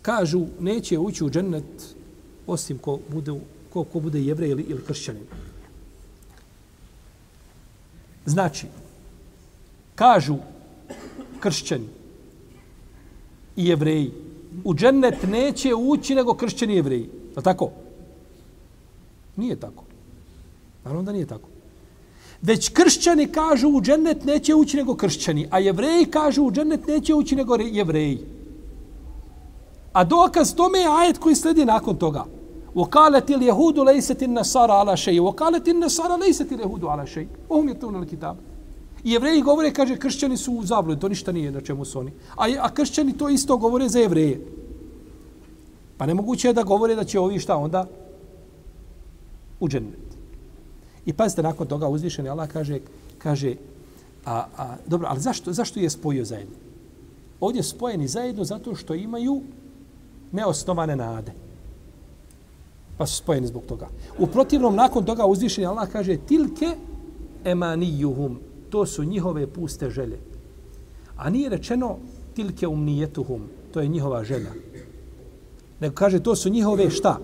Kažu 0.02 0.46
neće 0.60 0.98
ući 0.98 1.24
u 1.24 1.30
džennet 1.30 1.96
osim 2.48 2.78
ko 2.78 3.00
bude 3.10 3.40
ko, 3.74 3.84
ko 3.84 4.00
bude 4.00 4.22
jevrej 4.22 4.50
ili, 4.50 4.64
ili 4.64 4.84
kršćanin. 4.84 5.24
Znači, 8.26 8.68
kažu 9.96 10.38
kršćani 11.40 11.88
i 13.56 13.66
jevreji, 13.68 14.12
u 14.65 14.75
džennet 14.75 15.15
neće 15.29 15.75
ući 15.75 16.15
nego 16.15 16.35
kršćani 16.35 16.73
i 16.73 16.77
jevreji. 16.77 17.09
Je 17.37 17.43
tako? 17.43 17.71
Nije 19.37 19.57
tako. 19.57 19.85
Naravno 20.85 21.03
da 21.03 21.13
nije 21.13 21.27
tako. 21.27 21.49
Već 22.43 22.69
kršćani 22.69 23.27
kažu 23.27 23.69
u 23.69 23.83
džennet 23.83 24.25
neće 24.25 24.55
ući 24.55 24.77
nego 24.77 24.95
kršćani, 24.95 25.49
a 25.51 25.59
jevreji 25.59 26.05
kažu 26.05 26.43
u 26.43 26.53
džennet 26.53 26.87
neće 26.87 27.15
ući 27.15 27.37
nego 27.37 27.57
jevreji. 27.57 28.19
A 29.93 30.05
dokaz 30.05 30.55
tome 30.55 30.79
je 30.79 30.89
ajet 30.89 31.19
koji 31.19 31.35
sledi 31.35 31.65
nakon 31.65 31.97
toga. 31.97 32.25
وقالت 32.77 33.31
اليهود 33.31 33.79
ليست 33.79 34.23
النصارى 34.23 34.73
على 34.73 34.97
شيء 34.97 35.21
وقالت 35.21 35.69
النصارى 35.69 36.21
ليست 36.21 36.53
اليهود 36.53 36.85
على 36.85 37.07
شيء 37.07 37.29
وهم 37.49 37.69
يتلون 37.69 38.03
الكتاب 38.03 38.37
I 39.04 39.12
jevreji 39.12 39.42
govore, 39.42 39.74
kaže, 39.74 39.98
kršćani 39.98 40.38
su 40.38 40.54
u 40.54 40.64
zabludi, 40.64 41.02
to 41.02 41.10
ništa 41.10 41.32
nije 41.32 41.52
na 41.52 41.62
čemu 41.62 41.86
su 41.86 42.00
oni. 42.00 42.12
A, 42.36 42.46
a 42.60 42.70
kršćani 42.74 43.18
to 43.18 43.30
isto 43.30 43.58
govore 43.58 43.90
za 43.90 44.00
jevreje. 44.00 44.42
Pa 45.98 46.06
nemoguće 46.06 46.48
je 46.48 46.54
da 46.54 46.64
govore 46.64 46.96
da 46.96 47.04
će 47.04 47.20
ovi 47.20 47.40
šta 47.40 47.58
onda 47.58 47.88
u 49.60 49.70
džennet. 49.70 50.12
I 51.06 51.14
pazite, 51.14 51.44
nakon 51.44 51.68
toga 51.68 51.88
uzvišeni 51.88 52.30
Allah 52.30 52.50
kaže, 52.50 52.80
kaže 53.18 53.56
a, 54.26 54.46
a, 54.58 54.76
dobro, 54.88 55.08
ali 55.10 55.20
zašto, 55.20 55.54
zašto 55.54 55.80
je 55.80 55.90
spojio 55.90 56.26
zajedno? 56.26 56.56
Ovdje 57.40 57.64
spojeni 57.64 58.08
zajedno 58.08 58.44
zato 58.44 58.76
što 58.76 58.94
imaju 58.94 59.42
neosnovane 60.32 60.96
nade. 60.96 61.32
Pa 62.98 63.06
su 63.06 63.16
spojeni 63.16 63.48
zbog 63.48 63.64
toga. 63.66 63.88
U 64.20 64.28
protivnom, 64.28 64.76
nakon 64.76 65.06
toga 65.06 65.26
uzvišeni 65.26 65.68
Allah 65.68 65.90
kaže 65.90 66.18
tilke 66.18 66.76
emanijuhum. 67.44 68.40
To 68.72 68.86
su 68.86 69.04
njihove 69.04 69.48
puste 69.48 69.90
želje. 69.90 70.20
A 71.18 71.30
nije 71.30 71.50
rečeno 71.50 71.98
tilke 72.34 72.68
umnijetuhum. 72.68 73.42
To 73.74 73.82
je 73.82 73.88
njihova 73.88 74.24
želja. 74.24 74.52
Nego 75.80 75.96
kaže 75.96 76.20
to 76.20 76.36
su 76.36 76.50
njihove 76.50 76.90
šta? 76.90 77.20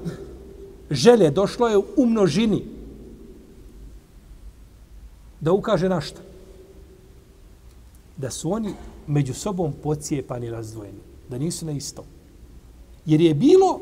Želje 0.92 1.32
došlo 1.32 1.68
je 1.68 1.78
u 1.78 2.06
množini 2.06 2.64
da 5.42 5.52
ukaže 5.52 5.90
na 5.90 6.02
šta? 6.02 6.22
Da 8.18 8.30
su 8.30 8.52
oni 8.52 8.74
među 9.08 9.34
sobom 9.34 9.74
pocijepani 9.84 10.50
razdvojeni. 10.50 11.00
Da 11.30 11.38
nisu 11.38 11.66
na 11.66 11.72
isto. 11.72 12.04
Jer 13.06 13.22
je 13.22 13.34
bilo 13.34 13.80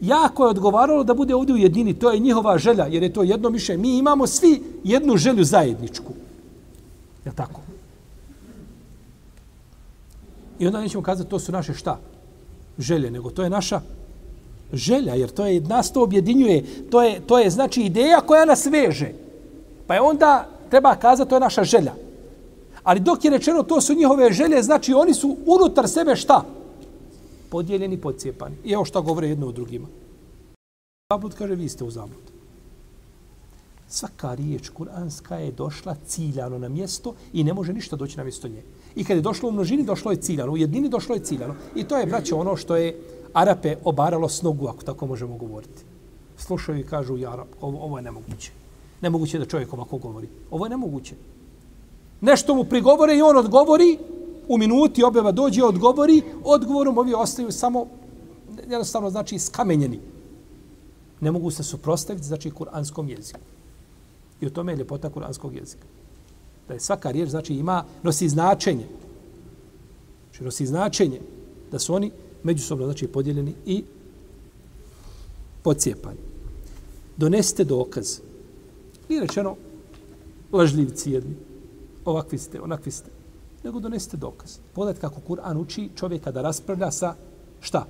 jako 0.00 0.44
je 0.44 0.50
odgovaralo 0.50 1.04
da 1.04 1.14
bude 1.14 1.34
ovdje 1.34 1.54
u 1.54 1.58
jedini. 1.58 1.94
To 1.94 2.10
je 2.10 2.18
njihova 2.18 2.58
želja, 2.58 2.86
jer 2.86 3.02
je 3.02 3.12
to 3.12 3.22
jedno 3.22 3.50
mišljenje. 3.50 3.82
Mi 3.82 3.98
imamo 3.98 4.26
svi 4.26 4.62
jednu 4.84 5.16
želju 5.16 5.44
zajedničku. 5.44 6.12
Je 7.24 7.32
tako? 7.34 7.60
I 10.58 10.66
onda 10.66 10.80
nećemo 10.80 11.02
kazati 11.02 11.30
to 11.30 11.38
su 11.38 11.52
naše 11.52 11.74
šta? 11.74 11.98
Želje, 12.78 13.10
nego 13.10 13.30
to 13.30 13.42
je 13.42 13.50
naša 13.50 13.80
želja, 14.72 15.14
jer 15.14 15.30
to 15.30 15.46
je 15.46 15.60
nas 15.60 15.92
to 15.92 16.02
objedinjuje. 16.02 16.64
To 16.90 17.02
je, 17.02 17.20
to 17.20 17.38
je 17.38 17.50
znači 17.50 17.82
ideja 17.82 18.20
koja 18.20 18.44
nas 18.44 18.66
veže. 18.66 19.12
Pa 19.86 19.94
je 19.94 20.00
onda 20.00 20.48
treba 20.70 20.94
kazati 20.94 21.28
to 21.28 21.36
je 21.36 21.40
naša 21.40 21.64
želja. 21.64 21.94
Ali 22.82 23.00
dok 23.00 23.24
je 23.24 23.30
rečeno 23.30 23.62
to 23.62 23.80
su 23.80 23.94
njihove 23.94 24.32
želje, 24.32 24.62
znači 24.62 24.94
oni 24.94 25.14
su 25.14 25.36
unutar 25.46 25.88
sebe 25.88 26.16
šta? 26.16 26.44
podijeljeni, 27.50 28.00
podcijepani. 28.00 28.56
I 28.64 28.72
evo 28.72 28.84
šta 28.84 29.00
govore 29.00 29.28
jedno 29.28 29.46
o 29.46 29.52
drugima. 29.52 29.88
Zablud 31.12 31.34
kaže, 31.34 31.54
vi 31.54 31.68
ste 31.68 31.84
u 31.84 31.90
zablud. 31.90 32.29
Svaka 33.92 34.34
riječ 34.34 34.68
kuranska 34.68 35.36
je 35.36 35.52
došla 35.52 35.96
ciljano 36.06 36.58
na 36.58 36.68
mjesto 36.68 37.14
i 37.32 37.44
ne 37.44 37.54
može 37.54 37.72
ništa 37.72 37.96
doći 37.96 38.16
na 38.16 38.24
mjesto 38.24 38.48
nje. 38.48 38.62
I 38.94 39.04
kad 39.04 39.16
je 39.16 39.22
došlo 39.22 39.48
u 39.48 39.52
množini, 39.52 39.84
došlo 39.84 40.10
je 40.10 40.16
ciljano. 40.16 40.52
U 40.52 40.56
jednini 40.56 40.88
došlo 40.88 41.14
je 41.14 41.24
ciljano. 41.24 41.54
I 41.74 41.84
to 41.84 41.96
je, 41.96 42.06
braće, 42.06 42.34
ono 42.34 42.56
što 42.56 42.76
je 42.76 43.00
Arape 43.32 43.76
obaralo 43.84 44.28
s 44.28 44.42
nogu, 44.42 44.66
ako 44.66 44.82
tako 44.82 45.06
možemo 45.06 45.36
govoriti. 45.36 45.84
Slušaju 46.36 46.78
i 46.78 46.86
kažu, 46.86 47.16
ja, 47.16 47.44
ovo, 47.60 47.84
ovo 47.84 47.98
je 47.98 48.02
nemoguće. 48.02 48.52
Nemoguće 49.00 49.38
da 49.38 49.44
čovjek 49.44 49.72
ovako 49.72 49.98
govori. 49.98 50.28
Ovo 50.50 50.66
je 50.66 50.70
nemoguće. 50.70 51.14
Nešto 52.20 52.54
mu 52.54 52.64
prigovore 52.64 53.16
i 53.16 53.22
on 53.22 53.36
odgovori, 53.36 53.98
u 54.48 54.58
minuti 54.58 55.04
objava 55.04 55.32
dođe, 55.32 55.64
odgovori, 55.64 56.22
odgovorom 56.44 56.98
ovi 56.98 57.14
ostaju 57.14 57.52
samo, 57.52 57.86
jednostavno 58.68 59.10
znači, 59.10 59.38
skamenjeni. 59.38 60.00
Ne 61.20 61.30
mogu 61.30 61.50
se 61.50 61.62
suprostaviti, 61.62 62.26
znači, 62.26 62.50
kuranskom 62.50 63.08
jeziku. 63.08 63.40
I 64.40 64.46
u 64.46 64.50
tome 64.50 64.72
je 64.72 64.76
ljepota 64.76 65.10
kuranskog 65.10 65.54
jezika. 65.54 65.86
Da 66.68 66.74
je 66.74 66.80
svaka 66.80 67.10
riječ, 67.10 67.28
znači, 67.28 67.54
ima, 67.54 67.84
nosi 68.02 68.28
značenje. 68.28 68.86
Znači, 70.24 70.44
nosi 70.44 70.66
značenje 70.66 71.20
da 71.72 71.78
su 71.78 71.94
oni 71.94 72.10
međusobno, 72.42 72.84
znači, 72.84 73.06
podijeljeni 73.06 73.54
i 73.66 73.84
pocijepani. 75.62 76.18
Doneste 77.16 77.64
dokaz. 77.64 78.20
Nije 79.08 79.20
rečeno 79.20 79.56
lažljivci 80.52 81.12
jedni, 81.12 81.34
ovakvi 82.04 82.38
ste, 82.38 82.60
onakvi 82.60 82.92
ste. 82.92 83.10
Nego 83.64 83.80
doneste 83.80 84.16
dokaz. 84.16 84.58
Pogledajte 84.74 85.00
kako 85.00 85.20
Kur'an 85.28 85.56
uči 85.60 85.88
čovjeka 85.96 86.30
da 86.30 86.42
raspravlja 86.42 86.90
sa 86.90 87.14
šta? 87.60 87.86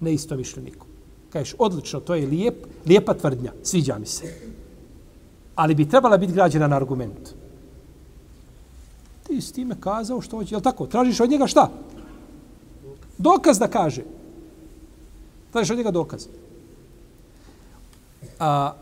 Neistomišljenikom. 0.00 0.86
Kažeš, 1.32 1.54
odlično, 1.58 2.00
to 2.00 2.14
je 2.14 2.26
lijep, 2.26 2.66
lijepa 2.86 3.14
tvrdnja, 3.14 3.52
sviđa 3.62 3.98
mi 3.98 4.06
se. 4.06 4.55
Ali 5.56 5.74
bi 5.74 5.88
trebala 5.88 6.16
biti 6.16 6.32
građena 6.32 6.66
na 6.68 6.76
argument. 6.76 7.34
Ti 9.26 9.40
s 9.40 9.52
time 9.52 9.74
kazao 9.80 10.20
što 10.20 10.36
hoće, 10.36 10.54
je 10.54 10.60
tako? 10.60 10.86
Tražiš 10.86 11.20
od 11.20 11.30
njega 11.30 11.46
šta? 11.46 11.70
Dokaz 13.18 13.58
da 13.58 13.68
kaže. 13.68 14.02
Tražiš 15.52 15.70
od 15.70 15.76
njega 15.76 15.90
dokaz. 15.90 16.26
A, 18.38 18.74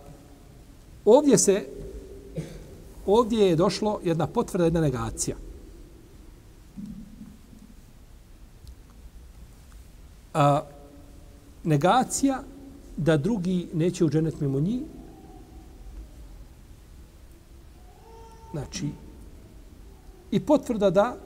ovdje 1.05 1.39
se 1.39 1.67
ovdje 3.07 3.47
je 3.49 3.57
došlo 3.57 4.01
jedna 4.05 4.27
potvrda, 4.27 4.65
jedna 4.65 4.81
negacija. 4.81 5.37
A, 10.35 10.63
negacija 11.65 12.43
da 12.97 13.17
drugi 13.17 13.69
neće 13.75 14.05
uđenet 14.05 14.41
mimo 14.41 14.61
njih. 14.61 14.83
Znači, 18.55 18.89
i 20.31 20.41
potvrda 20.41 20.91
da 20.91 21.17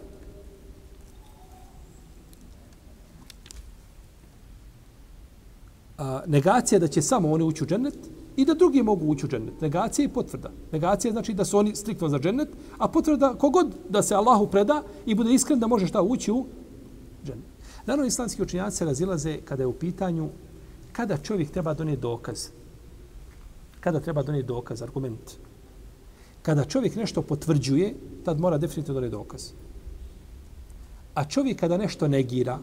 a, 5.99 6.23
negacija 6.27 6.79
da 6.79 6.89
će 6.89 7.03
samo 7.03 7.33
oni 7.33 7.45
ući 7.45 7.65
u 7.65 7.67
džennet 7.67 7.99
i 8.37 8.45
da 8.45 8.55
drugi 8.55 8.83
mogu 8.83 9.07
ući 9.07 9.27
u 9.27 9.29
džennet. 9.29 9.61
Negacija 9.61 10.05
i 10.05 10.09
potvrda. 10.09 10.51
Negacija 10.73 11.13
znači 11.13 11.35
da 11.35 11.45
su 11.45 11.59
oni 11.59 11.75
striktno 11.77 12.09
za 12.09 12.19
džennet, 12.19 12.49
a 12.79 12.89
potvrda 12.89 13.35
kogod 13.35 13.75
da 13.89 14.03
se 14.03 14.15
Allahu 14.15 14.47
preda 14.47 14.83
i 15.07 15.15
bude 15.15 15.35
iskren 15.35 15.61
da 15.61 15.67
može 15.67 15.87
šta 15.87 16.03
ući 16.03 16.33
u 16.33 16.47
džennet. 17.25 17.45
Naravno, 17.87 18.07
islamski 18.07 18.43
učinjaci 18.43 18.85
razilaze 18.85 19.37
kada 19.45 19.63
je 19.63 19.67
u 19.67 19.73
pitanju 19.73 20.29
kada 20.93 21.17
čovjek 21.17 21.51
treba 21.51 21.75
donijeti 21.75 22.03
dokaz. 22.03 22.49
Kada 23.81 24.01
treba 24.01 24.23
donijeti 24.23 24.49
dokaz, 24.49 24.83
argument. 24.83 25.48
Kada 26.49 26.65
čovjek 26.65 26.95
nešto 26.97 27.23
potvrđuje, 27.23 27.95
tad 28.25 28.41
mora 28.41 28.59
definitivno 28.59 28.95
donijeti 28.95 29.17
dokaz. 29.17 29.51
A 31.15 31.25
čovjek 31.25 31.61
kada 31.61 31.77
nešto 31.77 32.09
negira, 32.09 32.59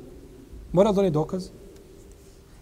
mora 0.72 0.92
donijeti 0.92 1.14
dokaz. 1.14 1.50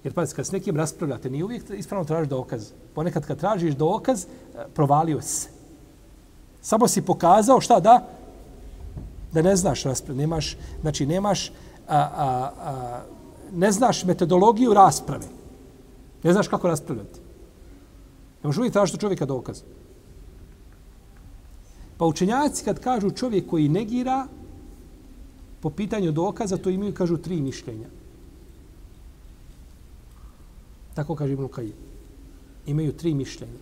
Jer 0.04 0.14
pazite, 0.14 0.36
kad 0.36 0.46
s 0.46 0.52
nekim 0.52 0.78
raspravljate, 0.78 1.30
nije 1.30 1.44
uvijek 1.44 1.64
ispravno 1.78 2.06
tražiš 2.06 2.30
dokaz. 2.30 2.72
Ponekad 2.96 3.26
kad 3.26 3.40
tražiš 3.40 3.76
dokaz, 3.76 4.26
e, 4.26 4.28
provalio 4.74 5.22
se. 5.22 5.48
Samo 6.62 6.88
si 6.88 7.02
pokazao 7.02 7.62
šta 7.62 7.80
da? 7.80 8.08
Da 9.32 9.42
ne 9.42 9.56
znaš 9.56 9.84
raspravljati. 9.84 10.22
Nemaš, 10.22 10.58
znači, 10.82 11.06
nemaš, 11.06 11.50
a, 11.88 11.98
a, 11.98 12.52
a, 12.60 13.02
ne 13.54 13.72
znaš 13.72 14.04
metodologiju 14.04 14.74
rasprave. 14.74 15.26
Ne 16.24 16.34
znaš 16.34 16.48
kako 16.48 16.68
raspravljati. 16.68 17.20
Ne 18.44 18.48
možeš 18.48 18.58
uvijek 18.58 18.74
tražiti 18.74 19.00
čovjeka 19.00 19.26
dokaz. 19.26 19.64
Pa 21.98 22.06
učenjaci 22.06 22.66
kad 22.66 22.80
kažu 22.80 23.12
čovjek 23.12 23.50
koji 23.50 23.70
negira 23.70 24.28
po 25.62 25.70
pitanju 25.70 26.12
dokaza, 26.12 26.58
to 26.58 26.70
imaju, 26.70 26.94
kažu, 26.94 27.18
tri 27.18 27.42
mišljenja. 27.42 27.88
Tako 30.94 31.16
kaže 31.16 31.34
Ibn 31.34 31.48
Kajim. 31.48 31.74
Imaju 32.66 32.92
tri 32.92 33.14
mišljenja. 33.14 33.60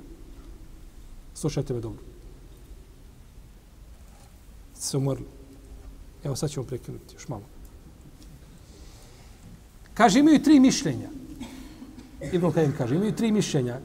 Slušajte 1.34 1.74
me 1.74 1.80
dobro. 1.80 2.02
Se 4.74 4.98
umorili. 4.98 5.28
Evo 6.24 6.36
sad 6.36 6.50
ćemo 6.50 6.66
prekinuti 6.66 7.16
još 7.16 7.28
malo. 7.28 7.44
Kaže, 9.94 10.20
imaju 10.20 10.44
tri 10.44 10.60
mišljenja. 10.60 11.10
Ibn 12.32 12.52
Kajim 12.52 12.74
kaže, 12.78 12.96
imaju 12.96 13.16
tri 13.16 13.32
mišljenja. 13.32 13.80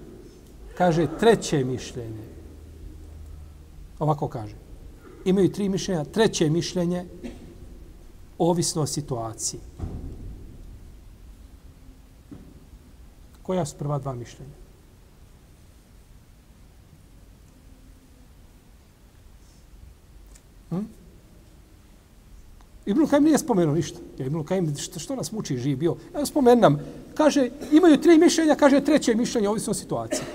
Kaže, 0.78 1.07
treće 1.20 1.64
mišljenje. 1.64 2.36
Ovako 3.99 4.28
kaže. 4.28 4.55
Imaju 5.24 5.53
tri 5.53 5.68
mišljenja. 5.68 6.05
Treće 6.05 6.51
mišljenje, 6.51 7.05
ovisno 8.38 8.82
o 8.82 8.86
situaciji. 8.86 9.61
Koja 13.42 13.66
su 13.66 13.76
prva 13.76 13.99
dva 13.99 14.14
mišljenja? 14.14 14.53
Hm? 20.70 20.84
Ibn 22.86 23.07
Kajim 23.07 23.24
nije 23.24 23.38
spomenuo 23.38 23.74
ništa. 23.74 23.99
Ja, 24.18 24.26
Ibn 24.26 24.44
Kajim, 24.44 24.76
što, 24.76 24.99
što 24.99 25.16
nas 25.16 25.32
muči, 25.32 25.59
živ 25.59 25.78
bio? 25.78 25.97
Ja 26.14 26.26
spomenam. 26.26 26.78
Kaže, 27.14 27.51
imaju 27.72 28.01
tri 28.01 28.18
mišljenja, 28.18 28.55
kaže 28.55 28.84
treće 28.84 29.14
mišljenje, 29.14 29.49
ovisno 29.49 29.70
o 29.70 29.74
situaciji. 29.74 30.26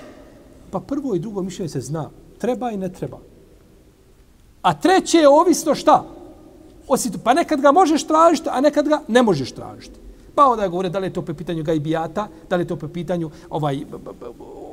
Pa 0.70 0.80
prvo 0.80 1.14
i 1.14 1.18
drugo 1.18 1.42
mišljenje 1.42 1.68
se 1.68 1.80
zna. 1.80 2.10
Treba 2.38 2.70
i 2.70 2.76
ne 2.76 2.92
treba. 2.92 3.18
A 4.62 4.74
treće 4.74 5.18
je 5.18 5.28
ovisno 5.28 5.74
šta? 5.74 6.04
O 6.88 6.96
pa 7.24 7.34
nekad 7.34 7.60
ga 7.60 7.72
možeš 7.72 8.06
tražiti, 8.06 8.48
a 8.52 8.60
nekad 8.60 8.88
ga 8.88 9.00
ne 9.08 9.22
možeš 9.22 9.52
tražiti. 9.52 10.00
Pa 10.34 10.46
onda 10.46 10.68
govore 10.68 10.88
da 10.88 10.98
li 10.98 11.06
je 11.06 11.12
to 11.12 11.22
po 11.22 11.34
pitanju 11.34 11.62
gajbijata, 11.62 12.28
da 12.50 12.56
li 12.56 12.62
je 12.62 12.68
to 12.68 12.76
po 12.76 12.88
pitanju 12.88 13.30
ovaj, 13.50 13.84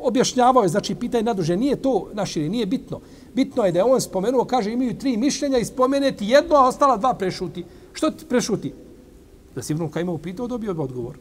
objašnjavao 0.01 0.63
je, 0.63 0.69
znači 0.69 0.95
pitanje 0.95 1.23
naduže, 1.23 1.57
nije 1.57 1.75
to 1.75 2.07
našire, 2.13 2.49
nije 2.49 2.65
bitno. 2.65 2.99
Bitno 3.33 3.65
je 3.65 3.71
da 3.71 3.79
je 3.79 3.83
on 3.83 4.01
spomenuo, 4.01 4.45
kaže 4.45 4.71
imaju 4.71 4.97
tri 4.97 5.17
mišljenja 5.17 5.57
i 5.57 5.65
spomeneti 5.65 6.25
jedno, 6.25 6.55
a 6.55 6.67
ostala 6.67 6.97
dva 6.97 7.13
prešuti. 7.13 7.65
Što 7.93 8.11
ti 8.11 8.25
prešuti? 8.25 8.73
Da 9.55 9.61
si 9.61 9.73
Ibn 9.73 9.89
Kajima 9.89 10.11
upitao, 10.11 10.47
dobio 10.47 10.73
bi 10.73 10.81
odgovor. 10.81 11.17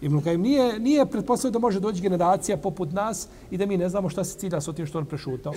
Ibn 0.00 0.20
Kajim 0.20 0.40
nije, 0.40 0.78
nije 0.78 1.06
pretpostavio 1.06 1.52
da 1.52 1.58
može 1.58 1.80
doći 1.80 2.02
generacija 2.02 2.56
poput 2.56 2.92
nas 2.92 3.28
i 3.50 3.56
da 3.56 3.66
mi 3.66 3.76
ne 3.76 3.88
znamo 3.88 4.08
šta 4.08 4.24
se 4.24 4.38
cilja 4.38 4.60
s 4.60 4.68
otim 4.68 4.86
što 4.86 4.98
on 4.98 5.06
prešutao. 5.06 5.52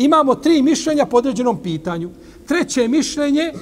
Imamo 0.00 0.34
tri 0.34 0.62
mišljenja 0.62 1.06
po 1.06 1.16
određenom 1.16 1.58
pitanju. 1.62 2.10
Treće 2.48 2.88
mišljenje, 2.88 3.52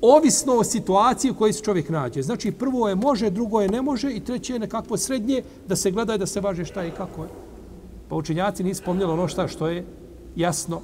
ovisno 0.00 0.54
o 0.54 0.64
situaciji 0.64 1.30
u 1.30 1.34
kojoj 1.34 1.52
se 1.52 1.62
čovjek 1.62 1.88
nađe. 1.88 2.22
Znači, 2.22 2.52
prvo 2.52 2.88
je 2.88 2.94
može, 2.94 3.30
drugo 3.30 3.60
je 3.60 3.68
ne 3.68 3.82
može 3.82 4.12
i 4.12 4.20
treće 4.20 4.52
je 4.52 4.58
nekakvo 4.58 4.96
srednje 4.96 5.42
da 5.68 5.76
se 5.76 5.90
gleda 5.90 6.14
i 6.14 6.18
da 6.18 6.26
se 6.26 6.40
važe 6.40 6.64
šta 6.64 6.82
je 6.82 6.88
i 6.88 6.96
kako 6.96 7.22
je. 7.22 7.28
Pa 8.08 8.16
učenjaci 8.16 8.64
nisu 8.64 8.82
spomnjali 8.82 9.12
ono 9.12 9.28
šta 9.28 9.48
što 9.48 9.68
je 9.68 9.84
jasno 10.36 10.80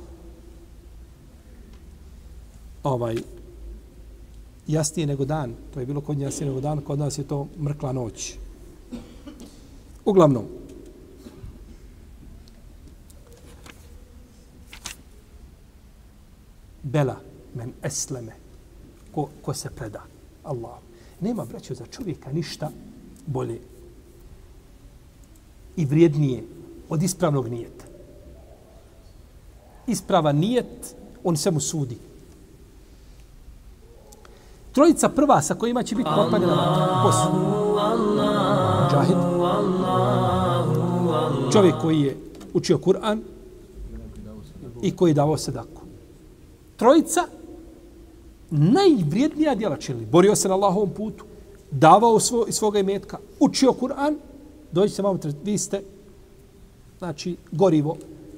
ovaj 2.83 3.17
jasnije 4.67 5.07
nego 5.07 5.25
dan. 5.25 5.55
To 5.75 5.81
je 5.81 5.87
bilo 5.87 6.01
kod 6.01 6.17
njega 6.17 6.29
jasnije 6.29 6.51
nego 6.51 6.61
dan, 6.61 6.81
kod 6.81 6.99
nas 6.99 7.19
je 7.19 7.25
to 7.25 7.47
mrkla 7.63 7.93
noć. 7.93 8.35
Uglavnom, 10.05 10.45
Bela 16.83 17.17
men 17.55 17.73
esleme 17.83 18.33
ko, 19.15 19.29
ko 19.43 19.55
se 19.55 19.71
preda 19.71 20.03
Allah. 20.45 20.79
Nema, 21.21 21.45
braćo, 21.45 21.75
za 21.75 21.87
čovjeka 21.87 22.33
ništa 22.33 22.71
bolje 23.27 23.61
i 25.77 25.85
vrijednije 25.85 26.45
od 26.89 27.03
ispravnog 27.03 27.49
nijeta. 27.49 27.85
Isprava 29.87 30.33
nijet, 30.33 30.97
on 31.25 31.37
se 31.37 31.51
mu 31.51 31.61
sudi. 31.61 31.99
Trojica 34.73 35.09
prva 35.09 35.43
sa 35.43 35.55
kojima 35.55 35.83
će 35.83 35.95
biti 35.95 36.11
popaljena 36.17 37.03
ko 37.05 37.13
su? 37.13 37.29
Džahid. 38.93 39.17
Čovjek 41.53 41.75
koji 41.81 42.01
je 42.01 42.17
učio 42.55 42.79
Kur'an 42.79 43.21
i 44.83 44.97
koji 44.97 45.11
je 45.11 45.15
davao 45.15 45.37
sedaku. 45.37 45.82
Trojica 46.83 47.21
najvrijednija 48.51 49.55
djela 49.55 49.77
činili. 49.77 50.07
Borio 50.07 50.37
se 50.37 50.49
na 50.49 50.55
Allahovom 50.55 50.91
putu, 50.91 51.25
davao 51.71 52.21
svo, 52.21 52.47
svoga 52.51 52.79
imetka, 52.79 53.19
učio 53.41 53.73
Kur'an, 53.81 54.17
dođite 54.73 54.97
se 54.97 55.03
malo, 55.03 55.19
vi 55.45 55.59
ste, 55.59 55.83
znači, 56.99 57.37
gorivo, 57.53 57.97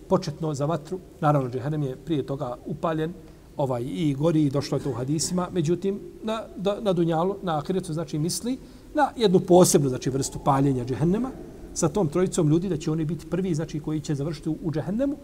početno 0.08 0.54
za 0.54 0.66
vatru. 0.66 0.98
Naravno, 1.20 1.50
džehennem 1.50 1.82
je 1.82 1.96
prije 1.96 2.26
toga 2.26 2.56
upaljen, 2.66 3.12
ovaj 3.56 3.82
i 3.82 4.14
gori 4.14 4.42
i 4.42 4.50
došlo 4.50 4.78
je 4.78 4.84
to 4.84 4.90
u 4.90 4.94
hadisima. 4.94 5.48
Međutim, 5.52 6.00
na, 6.22 6.42
da, 6.56 6.80
na 6.80 6.92
Dunjalu, 6.92 7.36
na 7.42 7.58
Ahiretu, 7.58 7.92
znači 7.92 8.18
misli 8.18 8.58
na 8.94 9.10
jednu 9.16 9.40
posebnu 9.40 9.88
znači, 9.88 10.10
vrstu 10.10 10.38
paljenja 10.44 10.84
džehennema 10.84 11.30
sa 11.74 11.88
tom 11.88 12.08
trojicom 12.08 12.48
ljudi 12.48 12.68
da 12.68 12.76
će 12.76 12.90
oni 12.90 13.04
biti 13.04 13.26
prvi 13.26 13.54
znači 13.54 13.80
koji 13.80 14.00
će 14.00 14.14
završiti 14.14 14.48
u, 14.48 14.56
u 14.62 14.72
džehennemu 14.72 15.16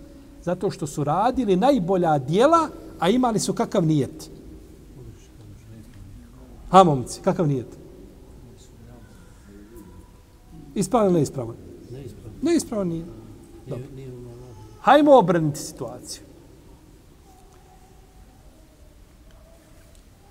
zato 0.42 0.70
što 0.70 0.86
su 0.86 1.04
radili 1.04 1.56
najbolja 1.56 2.18
dijela, 2.18 2.68
a 3.00 3.08
imali 3.08 3.38
su 3.38 3.52
kakav 3.52 3.86
nijet. 3.86 4.30
Ha, 6.70 6.84
momci, 6.84 7.20
kakav 7.20 7.48
nijet? 7.48 7.66
Ispravan 10.74 11.06
ili 11.06 11.18
neispravan? 11.18 11.56
Neispravan. 11.90 12.32
Neispravan 12.42 12.88
nije. 12.88 13.04
Dobro. 13.66 13.86
Hajmo 14.80 15.18
obrniti 15.18 15.58
situaciju. 15.58 16.22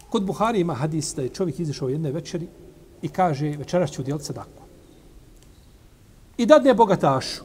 Kod 0.10 0.26
Buhari 0.26 0.60
ima 0.60 0.74
hadis 0.74 1.16
da 1.16 1.22
je 1.22 1.30
čovjek 1.30 1.60
izišao 1.60 1.90
jedne 1.90 2.12
večeri 2.12 2.48
i 3.02 3.08
kaže 3.08 3.50
večeras 3.50 3.92
ću 3.92 4.02
udjeliti 4.02 4.26
sadaku. 4.26 4.64
I 6.38 6.46
dadne 6.46 6.74
bogatašu. 6.74 7.44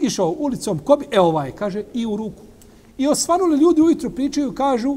Išao 0.00 0.28
ulicom, 0.38 0.78
ko 0.78 0.96
bi, 0.96 1.06
e 1.10 1.20
ovaj, 1.20 1.52
kaže, 1.52 1.84
i 1.94 2.06
u 2.06 2.16
ruku. 2.16 2.49
I 3.00 3.06
osvanuli 3.06 3.58
ljudi 3.58 3.80
ujutro 3.80 4.10
pričaju, 4.10 4.52
kažu, 4.52 4.96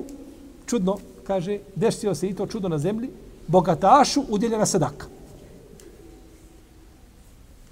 čudno, 0.65 0.97
kaže, 1.23 1.59
desio 1.75 2.15
se 2.15 2.27
i 2.27 2.33
to 2.35 2.47
čudo 2.47 2.69
na 2.69 2.77
zemlji, 2.77 3.09
bogatašu 3.47 4.23
udjeljena 4.29 4.65
sadaka. 4.65 5.07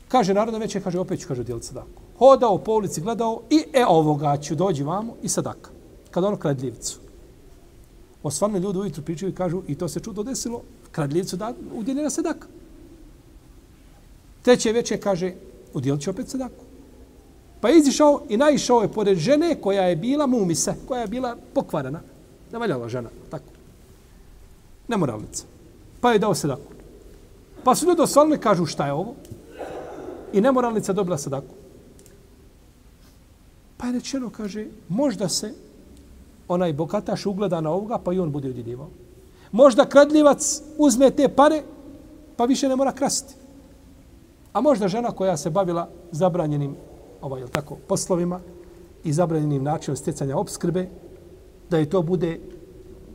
Kaže, 0.07 0.33
narodno 0.33 0.59
veće, 0.59 0.79
kaže, 0.79 0.99
opet 0.99 1.19
ću, 1.19 1.27
kaže, 1.27 1.41
udjeliti 1.41 1.67
sadaku. 1.67 2.01
Hodao 2.17 2.57
po 2.57 2.77
ulici, 2.79 3.01
gledao 3.01 3.41
i 3.49 3.63
e 3.73 3.85
ovoga 3.85 4.37
ću 4.37 4.55
dođi 4.55 4.83
vamo 4.83 5.15
i 5.21 5.29
sadaka. 5.29 5.69
Kad 6.11 6.23
ono 6.23 6.37
kradljivicu. 6.37 6.99
Osvanuli 8.23 8.63
ljudi 8.63 8.79
ujutru 8.79 9.03
pričaju 9.03 9.31
i 9.31 9.35
kažu 9.35 9.61
i 9.67 9.75
to 9.75 9.87
se 9.87 9.99
čudo 9.99 10.23
desilo, 10.23 10.61
kradljivcu 10.91 11.37
da 11.37 11.53
udjeljena 11.75 12.09
sadaka. 12.09 12.47
Treće 14.41 14.71
veče 14.71 14.97
kaže, 14.97 15.33
udjelit 15.73 16.01
ću 16.01 16.09
opet 16.09 16.29
sadaku. 16.29 16.70
Pa 17.61 17.69
je 17.69 17.77
izišao 17.77 18.21
i 18.29 18.37
naišao 18.37 18.81
je 18.81 18.91
pored 18.91 19.17
žene 19.17 19.55
koja 19.61 19.83
je 19.83 19.95
bila 19.95 20.27
mumise, 20.27 20.73
koja 20.87 21.01
je 21.01 21.07
bila 21.07 21.35
pokvarana. 21.53 21.99
Nevaljala 22.51 22.89
žena, 22.89 23.09
tako. 23.29 23.45
Nemoralnica. 24.87 25.45
Pa 26.01 26.11
je 26.11 26.19
dao 26.19 26.35
sadaku. 26.35 26.73
Pa 27.63 27.75
su 27.75 27.87
ljudi 27.87 28.01
osvalili 28.01 28.39
kažu 28.39 28.65
šta 28.65 28.85
je 28.85 28.93
ovo? 28.93 29.13
I 30.33 30.41
nemoralnica 30.41 30.93
dobila 30.93 31.17
sadaku. 31.17 31.53
Pa 33.77 33.87
je 33.87 33.93
rečeno, 33.93 34.29
kaže, 34.29 34.65
možda 34.89 35.29
se 35.29 35.53
onaj 36.47 36.73
bogataš 36.73 37.25
ugleda 37.25 37.61
na 37.61 37.69
ovoga, 37.69 37.97
pa 37.97 38.13
i 38.13 38.19
on 38.19 38.31
bude 38.31 38.49
udjeljivao. 38.49 38.89
Možda 39.51 39.85
kradljivac 39.85 40.61
uzme 40.77 41.11
te 41.11 41.29
pare, 41.29 41.63
pa 42.35 42.45
više 42.45 42.69
ne 42.69 42.75
mora 42.75 42.91
krasti. 42.91 43.35
A 44.53 44.61
možda 44.61 44.87
žena 44.87 45.11
koja 45.11 45.37
se 45.37 45.49
bavila 45.49 45.89
zabranjenim 46.11 46.75
ovaj, 47.21 47.47
tako, 47.47 47.75
poslovima 47.87 48.39
i 49.03 49.13
zabranjenim 49.13 49.63
načinom 49.63 49.97
stjecanja 49.97 50.37
obskrbe, 50.37 50.87
da 51.69 51.77
je 51.77 51.89
to 51.89 52.01
bude 52.01 52.39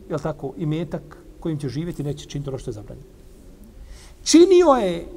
jel 0.09 0.19
tako, 0.19 0.53
imetak 0.57 1.17
kojim 1.39 1.59
će 1.59 1.69
živjeti, 1.69 2.03
neće 2.03 2.25
činiti 2.25 2.49
ono 2.49 2.57
što 2.57 2.69
je 2.69 2.73
zabranjeno. 2.73 3.07
Činio 4.23 4.67
je, 4.67 5.07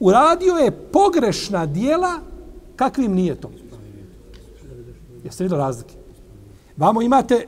uradio 0.00 0.54
je 0.54 0.70
pogrešna 0.70 1.66
dijela 1.66 2.20
kakvim 2.76 3.12
nije 3.12 3.34
to. 3.34 3.50
Jeste 5.24 5.44
vidjeli 5.44 5.60
razlike? 5.60 5.94
Vamo 6.76 7.02
imate 7.02 7.46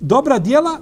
dobra 0.00 0.38
dijela, 0.38 0.78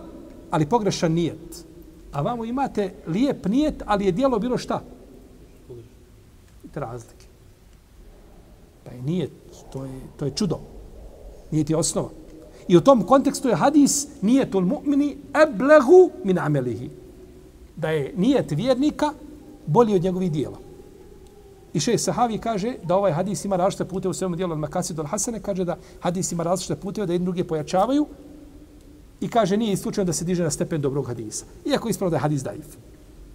ali 0.50 0.66
pogrešan 0.66 1.12
nijet. 1.12 1.64
A 2.12 2.22
vamo 2.22 2.44
imate 2.44 2.94
lijep 3.06 3.46
nijet, 3.46 3.82
ali 3.86 4.06
je 4.06 4.12
dijelo 4.12 4.38
bilo 4.38 4.58
šta? 4.58 4.82
Vidite 6.62 6.80
razlike. 6.80 7.17
Pa 8.88 8.92
Taj 8.92 9.02
nije, 9.02 9.16
nijet, 9.16 9.30
to 9.72 9.84
je, 9.84 10.00
to 10.16 10.24
je 10.24 10.30
čudo. 10.30 10.58
Nijet 11.50 11.70
je 11.70 11.76
osnova. 11.76 12.08
I 12.68 12.76
u 12.76 12.80
tom 12.80 13.02
kontekstu 13.02 13.48
je 13.48 13.54
hadis 13.54 14.06
nije 14.22 14.50
tul 14.50 14.64
mu'mini 14.64 15.16
eblehu 15.42 16.10
min 16.24 16.38
amelihi. 16.38 16.90
Da 17.76 17.90
je 17.90 18.12
nijet 18.16 18.50
vjernika 18.50 19.12
bolji 19.66 19.94
od 19.94 20.02
njegovih 20.02 20.32
dijela. 20.32 20.58
I 21.72 21.80
še 21.80 21.98
sahavi 21.98 22.38
kaže 22.38 22.74
da 22.84 22.96
ovaj 22.96 23.12
hadis 23.12 23.44
ima 23.44 23.56
različite 23.56 23.84
pute 23.84 24.08
u 24.08 24.12
svemu 24.12 24.36
dijelu 24.36 24.52
od 24.52 24.58
Makasi 24.58 24.94
do 24.94 25.04
Hasane, 25.04 25.40
kaže 25.40 25.64
da 25.64 25.76
hadis 26.00 26.32
ima 26.32 26.42
različite 26.42 26.76
pute 26.80 27.06
da 27.06 27.12
jedni 27.12 27.24
drugi 27.24 27.44
pojačavaju 27.44 28.06
i 29.20 29.28
kaže 29.28 29.56
nije 29.56 29.72
isključeno 29.72 30.04
da 30.04 30.12
se 30.12 30.24
diže 30.24 30.42
na 30.42 30.50
stepen 30.50 30.80
dobrog 30.80 31.06
hadisa. 31.06 31.44
Iako 31.64 31.88
je 31.88 31.90
ispravno 31.90 32.10
da 32.10 32.16
je 32.16 32.20
hadis 32.20 32.42
daif. 32.42 32.76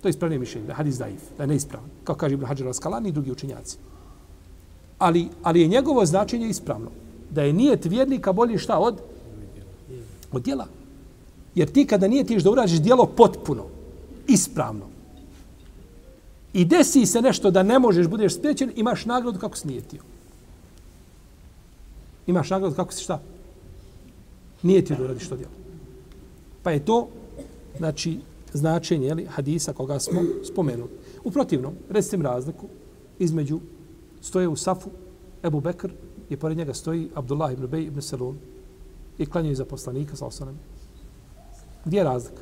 To 0.01 0.07
je 0.07 0.09
ispravno 0.09 0.39
mišljenje, 0.39 0.67
da 0.67 0.71
je 0.71 0.75
hadis 0.75 0.97
daif, 0.97 1.21
da 1.37 1.43
je 1.43 1.47
neispravan. 1.47 1.89
Kao 2.03 2.15
kaže 2.15 2.33
Ibn 2.33 2.45
Hajar 2.45 2.67
al-Skalani 2.67 3.07
i 3.07 3.11
drugi 3.11 3.31
učinjaci. 3.31 3.77
Ali, 5.03 5.27
ali 5.43 5.61
je 5.61 5.67
njegovo 5.67 6.05
značenje 6.05 6.47
ispravno. 6.47 6.91
Da 7.29 7.43
je 7.43 7.53
nijet 7.53 7.85
vjernika 7.85 8.31
bolji 8.31 8.57
šta 8.57 8.77
od? 8.79 9.01
Od 10.31 10.43
djela. 10.43 10.67
Jer 11.55 11.71
ti 11.71 11.85
kada 11.85 12.07
nije 12.07 12.23
tiš 12.23 12.43
da 12.43 12.51
urađeš 12.51 12.79
djelo 12.79 13.05
potpuno, 13.05 13.65
ispravno, 14.27 14.85
i 16.53 16.65
desi 16.65 17.05
se 17.05 17.21
nešto 17.21 17.51
da 17.51 17.63
ne 17.63 17.79
možeš, 17.79 18.07
budeš 18.07 18.35
spriječen, 18.35 18.71
imaš 18.75 19.05
nagradu 19.05 19.39
kako 19.39 19.57
si 19.57 19.67
nijetio. 19.67 20.01
Imaš 22.27 22.49
nagradu 22.49 22.75
kako 22.75 22.93
si 22.93 23.03
šta? 23.03 23.19
Nijetio 24.61 24.95
da 24.95 25.03
uradiš 25.03 25.29
to 25.29 25.35
djelo. 25.35 25.51
Pa 26.63 26.71
je 26.71 26.85
to, 26.85 27.07
znači, 27.77 28.19
značenje 28.53 29.07
jeli, 29.07 29.25
hadisa 29.25 29.73
koga 29.73 29.99
smo 29.99 30.21
spomenuli. 30.43 30.89
U 31.23 31.31
protivnom, 31.31 31.73
recim 31.89 32.21
razliku 32.21 32.67
između 33.19 33.59
stoje 34.23 34.47
u 34.47 34.55
Safu 34.55 34.89
Ebu 35.43 35.59
Bekr 35.61 35.91
i 36.29 36.37
pored 36.37 36.57
njega 36.57 36.73
stoji 36.73 37.09
Abdullah 37.15 37.53
ibn 37.53 37.67
Bej 37.67 37.83
ibn 37.83 38.01
Selun 38.01 38.37
i 39.17 39.25
klanjaju 39.25 39.55
za 39.55 39.65
poslanika 39.65 40.15
sa 40.15 40.25
osanem. 40.25 40.59
Gdje 41.85 41.97
je 41.97 42.03
razlika? 42.03 42.41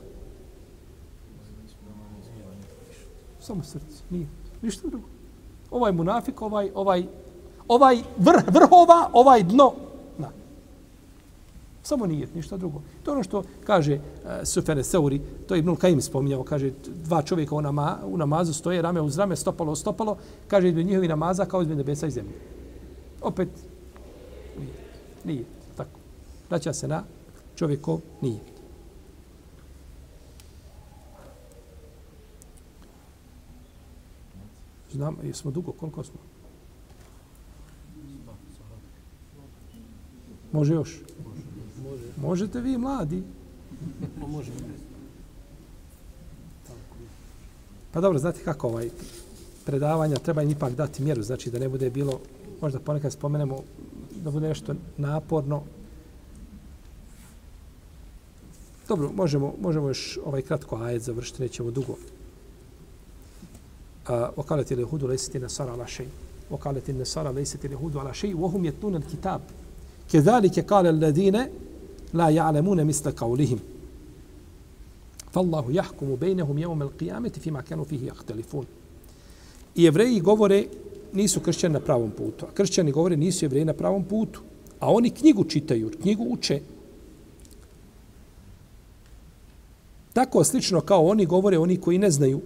Samo 3.39 3.63
srce. 3.63 4.03
Nije. 4.09 4.27
Ništa 4.61 4.88
drugo. 4.88 5.07
Ovaj 5.71 5.91
munafik, 5.91 6.41
ovaj, 6.41 6.71
ovaj, 6.75 7.05
ovaj 7.67 7.97
vrh, 8.17 8.43
vrhova, 8.47 9.09
ovaj 9.13 9.43
dno. 9.43 9.73
Samo 11.84 12.05
nije, 12.05 12.27
ništa 12.36 12.57
drugo. 12.57 12.82
To 13.03 13.11
ono 13.11 13.23
što 13.23 13.43
kaže 13.63 13.93
eh, 13.93 13.99
uh, 14.25 14.47
Sufene 14.47 14.84
Seuri, 14.84 15.21
to 15.47 15.55
je 15.55 15.59
Ibnul 15.59 15.75
Kajim 15.75 16.01
spominjao, 16.01 16.43
kaže 16.43 16.71
dva 17.05 17.21
čovjeka 17.21 17.55
u, 17.55 17.61
nama, 17.61 17.97
u 18.05 18.17
namazu 18.17 18.53
stoje, 18.53 18.82
rame 18.82 19.01
uz 19.01 19.17
rame, 19.17 19.36
stopalo 19.36 19.75
stopalo, 19.75 20.17
kaže 20.47 20.69
između 20.69 20.88
njihovi 20.88 21.07
namaza 21.07 21.45
kao 21.45 21.61
između 21.61 21.77
nebesa 21.77 22.07
i 22.07 22.11
zemlje. 22.11 22.34
Opet, 23.21 23.49
nije. 24.59 24.73
Nije. 25.23 25.45
Tako. 25.77 25.99
Vraća 26.49 26.73
se 26.73 26.88
na 26.88 27.03
čovjeko, 27.55 27.99
nije. 28.21 28.39
Znam, 34.91 35.17
jesmo 35.23 35.51
dugo, 35.51 35.71
koliko 35.71 36.03
smo? 36.03 36.19
Može 40.51 40.73
još? 40.73 40.99
Može. 41.90 42.02
Možete 42.16 42.61
vi, 42.61 42.78
mladi? 42.78 43.22
Može. 44.28 44.50
Pa 47.92 48.00
dobro, 48.00 48.18
znate 48.18 48.40
kako 48.44 48.68
ovaj 48.68 48.90
predavanja, 49.66 50.16
treba 50.16 50.42
im 50.42 50.50
ipak 50.50 50.74
dati 50.74 51.02
mjeru, 51.02 51.22
znači 51.22 51.50
da 51.50 51.59
ne 51.59 51.68
bude 51.68 51.90
bilo, 51.90 52.20
možda 52.61 52.78
ponekad 52.78 53.12
spomenemo, 53.12 53.59
da 54.24 54.30
bude 54.30 54.48
nešto 54.48 54.74
naporno. 54.96 55.62
Dobro, 58.88 59.11
možemo, 59.12 59.54
možemo 59.61 59.88
još 59.88 60.18
ovaj 60.24 60.42
kratko 60.42 60.76
ajed 60.76 61.02
završiti, 61.02 61.42
nećemo 61.42 61.70
dugo. 61.70 61.96
وقالت 64.09 64.72
اليهود 64.72 65.04
ليست 65.04 65.36
النصارى 65.36 65.70
على 65.70 65.86
شيء 65.86 66.09
وقالت 66.50 66.90
النصارى 66.90 67.32
ليست 67.32 67.64
اليهود 67.64 67.96
على 67.96 68.14
شيء 68.14 68.36
وهم 68.36 68.64
يتلون 68.64 68.96
الكتاب 68.96 69.40
كذلك 70.12 70.61
قال 70.61 70.86
الذين 70.86 71.46
la 72.14 72.32
ja'lemune 72.32 72.84
misle 72.84 73.12
kaulihim. 73.12 73.59
Fallahu 75.32 75.72
jahkumu 75.72 76.18
bejnehum 76.18 76.57
jevom 76.57 76.82
el 76.82 76.89
fima 77.39 77.62
kanu 77.62 77.86
fihi 77.86 78.05
jahtelifun. 78.05 78.66
I 79.76 79.84
jevreji 79.84 80.20
govore 80.20 80.66
nisu 81.14 81.39
kršćani 81.39 81.74
na 81.74 81.80
pravom 81.80 82.12
putu. 82.12 82.45
A 82.45 82.51
kršćani 82.53 82.91
govore 82.91 83.18
nisu 83.18 83.45
jevreji 83.45 83.66
na 83.66 83.74
pravom 83.74 84.03
putu. 84.03 84.41
A 84.80 84.91
oni 84.91 85.09
knjigu 85.09 85.43
čitaju, 85.43 85.91
knjigu 86.01 86.24
uče. 86.24 86.59
Tako 90.14 90.43
slično 90.43 90.82
kao 90.82 91.05
oni 91.05 91.26
govore 91.26 91.57
oni 91.57 91.78
koji 91.78 91.97
ne 91.97 92.12
znaju. 92.12 92.41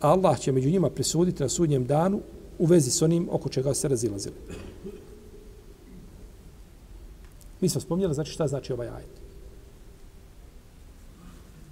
Allah 0.00 0.38
će 0.38 0.52
među 0.52 0.70
njima 0.70 0.90
presuditi 0.90 1.42
na 1.42 1.48
sudnjem 1.48 1.86
danu 1.86 2.20
u 2.58 2.66
vezi 2.66 2.90
s 2.90 3.02
onim 3.02 3.28
oko 3.30 3.48
čega 3.48 3.74
se 3.74 3.88
razilazili. 3.88 4.34
Mi 7.60 7.68
smo 7.68 7.80
spomnjali, 7.80 8.14
znači 8.14 8.32
šta 8.32 8.46
znači 8.46 8.72
ovaj 8.72 8.88
ajet. 8.88 9.20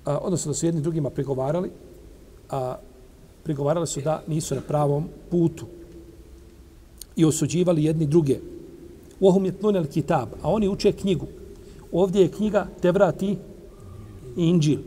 A, 0.05 0.19
odnosno 0.19 0.51
da 0.51 0.55
su 0.55 0.67
jedni 0.67 0.81
drugima 0.81 1.11
pregovarali, 1.11 1.71
a 2.51 2.77
pregovarali 3.43 3.87
su 3.87 4.01
da 4.01 4.23
nisu 4.27 4.55
na 4.55 4.61
pravom 4.61 5.09
putu 5.31 5.67
i 7.17 7.25
osuđivali 7.25 7.85
jedni 7.85 8.07
druge. 8.07 8.39
Ohum 9.21 9.45
je 9.45 9.53
tnunel 9.53 9.87
kitab, 9.87 10.29
a 10.43 10.51
oni 10.53 10.69
uče 10.69 10.93
knjigu. 10.93 11.27
Ovdje 11.93 12.23
je 12.23 12.33
knjiga 12.33 12.67
Tevrat 12.81 13.23
i 13.23 13.37
Inđil. 14.37 14.79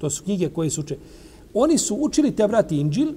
To 0.00 0.10
su 0.10 0.24
knjige 0.24 0.48
koje 0.48 0.70
su 0.70 0.80
uče. 0.80 0.96
Oni 1.54 1.78
su 1.78 1.96
učili 2.00 2.32
Tevrat 2.32 2.72
i 2.72 2.76
Inđil 2.76 3.12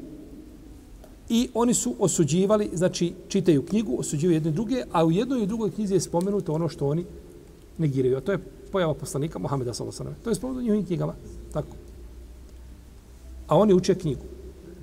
i 1.30 1.50
oni 1.54 1.74
su 1.74 1.96
osuđivali, 2.00 2.70
znači 2.74 3.14
čitaju 3.28 3.66
knjigu, 3.66 3.96
osuđuju 4.00 4.32
jedne 4.32 4.52
druge, 4.52 4.84
a 4.92 5.06
u 5.06 5.12
jednoj 5.12 5.44
i 5.44 5.48
drugoj 5.48 5.72
knjizi 5.72 5.94
je 5.94 6.00
spomenuto 6.00 6.54
ono 6.54 6.70
što 6.70 6.88
oni 6.88 7.06
negiraju. 7.80 8.18
A 8.18 8.22
to 8.22 8.32
je 8.32 8.40
pojava 8.72 8.94
poslanika 8.94 9.40
Mohameda 9.40 9.74
s.a.v. 9.74 10.14
To 10.24 10.30
je 10.30 10.36
spomenuto 10.36 10.60
u 10.60 10.64
njihovim 10.64 10.86
knjigama. 10.86 11.16
Tako. 11.54 11.76
A 13.48 13.58
oni 13.58 13.74
uče 13.74 13.96
knjigu. 13.96 14.26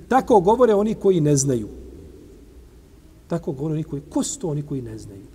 Tako 0.07 0.39
govore 0.39 0.73
oni 0.73 0.95
koji 0.95 1.21
ne 1.21 1.35
znaju. 1.35 1.67
Tako 3.27 3.51
govore 3.51 3.73
oni 3.73 3.83
koji... 3.83 4.01
Ko 4.09 4.23
su 4.23 4.39
to 4.39 4.47
oni 4.47 4.61
koji 4.61 4.81
ne 4.81 4.97
znaju? 4.97 5.25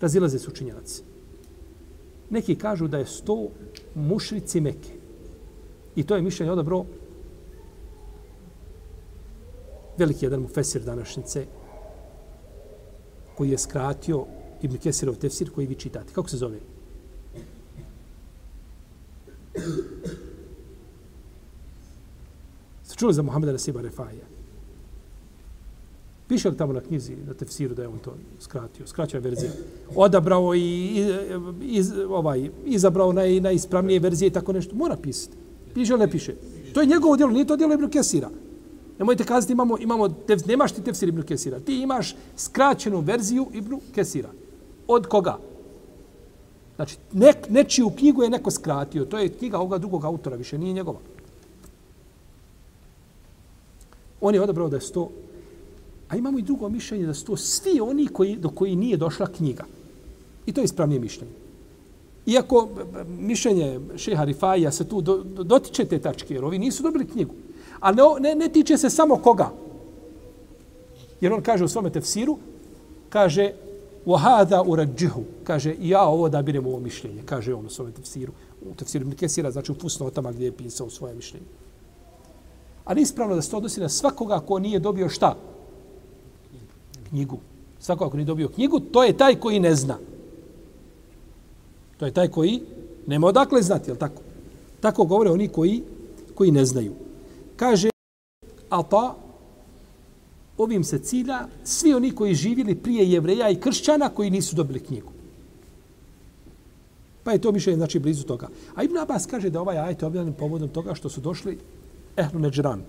Razilaze 0.00 0.38
su 0.38 0.50
učinjaci. 0.50 1.02
Neki 2.30 2.54
kažu 2.54 2.88
da 2.88 2.98
je 2.98 3.06
sto 3.06 3.48
mušrici 3.94 4.60
meke. 4.60 4.92
I 5.96 6.02
to 6.02 6.16
je 6.16 6.22
mišljenje 6.22 6.52
odabro 6.52 6.84
veliki 9.98 10.24
jedan 10.24 10.40
mu 10.40 10.48
fesir 10.48 10.82
današnjice 10.82 11.46
koji 13.36 13.50
je 13.50 13.58
skratio 13.58 14.24
Ibn 14.62 14.76
Kesirov 14.76 15.14
tefsir 15.14 15.50
koji 15.50 15.66
vi 15.66 15.74
čitate. 15.74 16.12
Kako 16.12 16.28
se 16.28 16.36
zove? 16.36 16.58
Ste 22.82 22.94
čuli 22.96 23.14
za 23.14 23.22
Muhammeda 23.22 23.52
Nasiba 23.52 23.80
Refaija? 23.80 24.32
Piše 26.28 26.48
li 26.48 26.56
tamo 26.56 26.72
na 26.72 26.80
knjizi, 26.80 27.16
na 27.26 27.34
tefsiru, 27.34 27.74
da 27.74 27.82
je 27.82 27.88
on 27.88 27.98
to 27.98 28.14
skratio? 28.40 28.86
Skraćao 28.86 29.18
je 29.18 29.22
verzija. 29.22 29.52
Odabrao 29.96 30.54
i 30.54 31.04
iz, 31.60 31.92
ovaj, 32.08 32.50
izabrao 32.64 33.12
naj, 33.12 33.40
najispravnije 33.40 34.00
verzije 34.00 34.26
i 34.26 34.32
tako 34.32 34.52
nešto. 34.52 34.76
Mora 34.76 34.96
pisati. 34.96 35.36
Piše 35.74 35.92
li 35.92 35.98
ne 35.98 36.10
piše? 36.10 36.34
To 36.74 36.80
je 36.80 36.86
njegovo 36.86 37.16
djelo, 37.16 37.32
nije 37.32 37.46
to 37.46 37.56
djelo 37.56 37.74
Ibn 37.74 37.90
Kesira. 37.90 38.30
Nemojte 38.98 39.24
kazati 39.24 39.52
imamo, 39.52 39.78
imamo 39.78 40.08
tef, 40.08 40.46
nemaš 40.46 40.72
ti 40.72 40.82
tefsir 40.82 41.08
Ibn 41.08 41.22
Kesira. 41.22 41.60
Ti 41.60 41.82
imaš 41.82 42.16
skraćenu 42.36 43.00
verziju 43.00 43.46
Ibn 43.52 43.76
Kesira. 43.94 44.30
Od 44.88 45.06
koga? 45.06 45.38
Znači, 46.76 46.96
ne, 47.12 47.32
nečiju 47.48 47.90
knjigu 47.90 48.22
je 48.22 48.30
neko 48.30 48.50
skratio. 48.50 49.04
To 49.04 49.18
je 49.18 49.28
knjiga 49.28 49.58
ovoga 49.58 49.78
drugog 49.78 50.04
autora, 50.04 50.36
više 50.36 50.58
nije 50.58 50.72
njegova. 50.72 50.98
On 54.20 54.34
je 54.34 54.42
odabrao 54.42 54.68
da 54.68 54.76
je 54.76 54.80
sto... 54.80 55.10
A 56.08 56.16
imamo 56.16 56.38
i 56.38 56.42
drugo 56.42 56.68
mišljenje 56.68 57.06
da 57.06 57.14
sto 57.14 57.36
svi 57.36 57.80
oni 57.80 58.06
koji, 58.06 58.36
do 58.36 58.48
koji 58.48 58.76
nije 58.76 58.96
došla 58.96 59.26
knjiga. 59.26 59.64
I 60.46 60.52
to 60.52 60.60
je 60.60 60.64
ispravnije 60.64 61.00
mišljenje. 61.00 61.32
Iako 62.26 62.68
mišljenje 63.18 63.80
šeha 63.96 64.24
Rifaija 64.24 64.70
se 64.70 64.84
tu 64.88 65.00
do, 65.00 65.16
do, 65.22 65.42
dotiče 65.42 65.84
te 65.84 65.98
tačke, 65.98 66.34
jer 66.34 66.44
ovi 66.44 66.58
nisu 66.58 66.82
dobili 66.82 67.06
knjigu. 67.06 67.34
A 67.80 67.92
ne, 67.92 68.02
ne, 68.20 68.34
ne 68.34 68.48
tiče 68.48 68.78
se 68.78 68.90
samo 68.90 69.16
koga. 69.16 69.50
Jer 71.20 71.32
on 71.32 71.42
kaže 71.42 71.64
u 71.64 71.68
svome 71.68 71.90
tefsiru, 71.90 72.38
kaže, 73.08 73.52
Wahada 74.06 74.64
urađihu, 74.66 75.22
kaže, 75.44 75.74
ja 75.80 76.02
ovo 76.02 76.28
da 76.28 76.42
birem 76.42 76.66
ovo 76.66 76.80
mišljenje, 76.80 77.22
kaže 77.26 77.54
on 77.54 77.66
u 77.66 77.70
svome 77.70 77.92
tefsiru. 77.92 78.32
U 78.70 78.74
tefsiru 78.74 79.06
Mikesira, 79.06 79.50
znači 79.50 79.72
u 79.72 79.74
fusnotama 79.74 80.32
gdje 80.32 80.44
je 80.44 80.56
pisao 80.56 80.90
svoje 80.90 81.14
mišljenje. 81.14 81.46
Ali 82.84 83.02
ispravno 83.02 83.34
da 83.34 83.42
se 83.42 83.50
to 83.50 83.56
odnosi 83.56 83.80
na 83.80 83.88
svakoga 83.88 84.40
ko 84.40 84.58
nije 84.58 84.78
dobio 84.78 85.08
šta? 85.08 85.36
Knjigu. 87.08 87.38
Svakoga 87.78 88.10
ko 88.10 88.16
nije 88.16 88.26
dobio 88.26 88.48
knjigu, 88.48 88.80
to 88.80 89.04
je 89.04 89.16
taj 89.16 89.34
koji 89.34 89.60
ne 89.60 89.74
zna. 89.74 89.98
To 91.98 92.06
je 92.06 92.12
taj 92.12 92.28
koji 92.28 92.62
nema 93.06 93.26
odakle 93.26 93.62
znati, 93.62 93.90
je 93.90 93.98
tako? 93.98 94.22
Tako 94.80 95.04
govore 95.04 95.30
oni 95.30 95.48
koji, 95.48 95.82
koji 96.34 96.50
ne 96.50 96.64
znaju. 96.64 96.92
Kaže, 97.56 97.90
Alta, 98.68 99.14
ovim 100.58 100.84
se 100.84 100.98
cilja 100.98 101.46
svi 101.64 101.94
oni 101.94 102.10
koji 102.10 102.34
živjeli 102.34 102.74
prije 102.74 103.10
jevreja 103.10 103.50
i 103.50 103.60
kršćana 103.60 104.08
koji 104.08 104.30
nisu 104.30 104.56
dobili 104.56 104.80
knjigu. 104.80 105.12
Pa 107.24 107.32
je 107.32 107.38
to 107.38 107.52
mišljenje 107.52 107.76
znači 107.76 107.98
blizu 107.98 108.24
toga. 108.24 108.48
A 108.74 108.82
Ibn 108.82 108.98
Abbas 108.98 109.26
kaže 109.26 109.50
da 109.50 109.60
ovaj 109.60 109.78
ajet 109.78 110.02
je 110.02 110.06
objavljen 110.06 110.34
povodom 110.34 110.68
toga 110.68 110.94
što 110.94 111.08
su 111.08 111.20
došli 111.20 111.58
Ehlu 112.16 112.40
Neđran. 112.40 112.82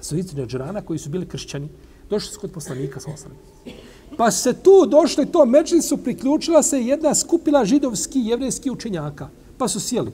Svici 0.00 0.36
Neđrana 0.36 0.82
koji 0.82 0.98
su 0.98 1.10
bili 1.10 1.26
kršćani. 1.26 1.68
Došli 2.10 2.32
su 2.34 2.40
kod 2.40 2.52
poslanika 2.52 3.00
sa 3.00 3.10
osam. 3.14 3.32
Pa 4.16 4.30
se 4.30 4.52
tu 4.52 4.86
došli 4.86 5.26
to 5.26 5.44
međli 5.44 5.82
su 5.82 5.96
priključila 5.96 6.62
se 6.62 6.82
jedna 6.82 7.14
skupila 7.14 7.64
židovski 7.64 8.20
jevrejski 8.20 8.70
učenjaka. 8.70 9.28
Pa 9.58 9.68
su 9.68 9.80
sjeli. 9.80 10.12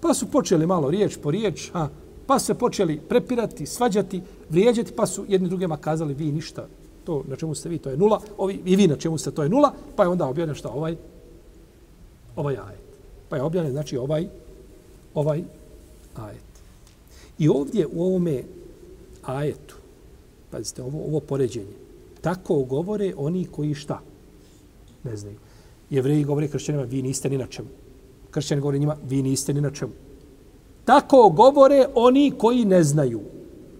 Pa 0.00 0.14
su 0.14 0.30
počeli 0.30 0.66
malo 0.66 0.90
riječ 0.90 1.16
po 1.22 1.30
riječ. 1.30 1.70
Ha, 1.72 1.88
Pa 2.26 2.38
se 2.38 2.54
počeli 2.54 3.00
prepirati, 3.08 3.66
svađati, 3.66 4.22
vrijeđati, 4.50 4.92
pa 4.92 5.06
su 5.06 5.24
jedni 5.28 5.48
drugima 5.48 5.76
kazali 5.76 6.14
vi 6.14 6.32
ništa, 6.32 6.66
to 7.04 7.24
na 7.28 7.36
čemu 7.36 7.54
ste 7.54 7.68
vi, 7.68 7.78
to 7.78 7.90
je 7.90 7.96
nula, 7.96 8.20
ovi, 8.38 8.60
i 8.64 8.76
vi 8.76 8.86
na 8.86 8.96
čemu 8.96 9.18
ste, 9.18 9.30
to 9.30 9.42
je 9.42 9.48
nula, 9.48 9.72
pa 9.96 10.02
je 10.02 10.08
onda 10.08 10.26
objavljen 10.26 10.56
šta 10.56 10.68
ovaj, 10.68 10.96
ovaj 12.36 12.56
ajet. 12.56 12.84
Pa 13.28 13.36
je 13.36 13.42
objavljen, 13.42 13.72
znači, 13.72 13.96
ovaj, 13.96 14.28
ovaj 15.14 15.42
ajet. 16.14 16.54
I 17.38 17.48
ovdje 17.48 17.86
u 17.86 18.02
ovome 18.02 18.42
ajetu, 19.22 19.76
pazite, 20.50 20.82
ovo, 20.82 21.04
ovo 21.06 21.20
poređenje, 21.20 21.76
tako 22.20 22.62
govore 22.62 23.12
oni 23.16 23.44
koji 23.44 23.74
šta? 23.74 24.00
Ne 25.04 25.16
znaju. 25.16 25.36
Jevreji 25.90 26.24
govore 26.24 26.48
kršćanima, 26.48 26.84
vi 26.84 27.02
niste 27.02 27.30
ni 27.30 27.38
na 27.38 27.46
čemu. 27.46 27.68
Kršćani 28.30 28.60
govore 28.60 28.78
njima, 28.78 28.96
vi 29.08 29.22
niste 29.22 29.54
ni 29.54 29.60
na 29.60 29.70
čemu. 29.70 29.92
Tako 30.84 31.28
govore 31.28 31.86
oni 31.94 32.32
koji 32.38 32.64
ne 32.64 32.82
znaju. 32.82 33.20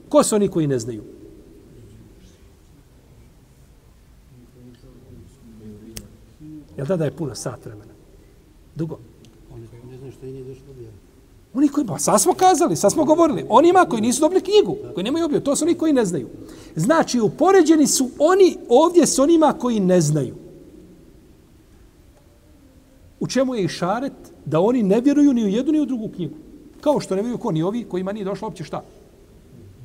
Ko 0.09 0.23
su 0.23 0.35
oni 0.35 0.49
koji 0.49 0.67
ne 0.67 0.79
znaju? 0.79 1.03
Jel 6.77 6.87
da 6.87 6.97
da 6.97 7.05
je 7.05 7.17
puno 7.17 7.35
sat 7.35 7.65
vremena? 7.65 7.93
Dugo? 8.75 8.99
Oni 11.55 11.69
koji, 11.69 11.87
pa 11.87 11.99
sad 11.99 12.21
smo 12.21 12.33
kazali, 12.33 12.77
sad 12.77 12.93
smo 12.93 13.05
govorili. 13.05 13.47
Onima 13.49 13.87
koji 13.91 14.03
nisu 14.03 14.21
dobili 14.21 14.41
knjigu, 14.41 14.77
koji 14.95 15.05
nemaju 15.05 15.25
objavu, 15.25 15.45
to 15.45 15.57
su 15.57 15.65
oni 15.65 15.75
koji 15.75 15.93
ne 15.93 16.05
znaju. 16.05 16.29
Znači, 16.77 17.21
upoređeni 17.21 17.87
su 17.87 18.11
oni 18.19 18.57
ovdje 18.69 19.07
s 19.07 19.19
onima 19.19 19.53
koji 19.53 19.81
ne 19.81 20.01
znaju. 20.01 20.35
U 23.21 23.27
čemu 23.27 23.55
je 23.55 23.65
i 23.65 23.69
šaret 23.69 24.13
da 24.45 24.61
oni 24.61 24.83
ne 24.83 25.01
vjeruju 25.01 25.33
ni 25.33 25.45
u 25.45 25.49
jednu 25.49 25.73
ni 25.73 25.81
u 25.81 25.87
drugu 25.87 26.09
knjigu. 26.09 26.35
Kao 26.85 27.01
što 27.01 27.16
ne 27.16 27.22
vjeruju 27.22 27.39
ko 27.39 27.53
ni 27.53 27.62
ovi 27.62 27.85
kojima 27.85 28.12
nije 28.12 28.24
došlo 28.24 28.49
uopće 28.49 28.64
šta. 28.64 28.82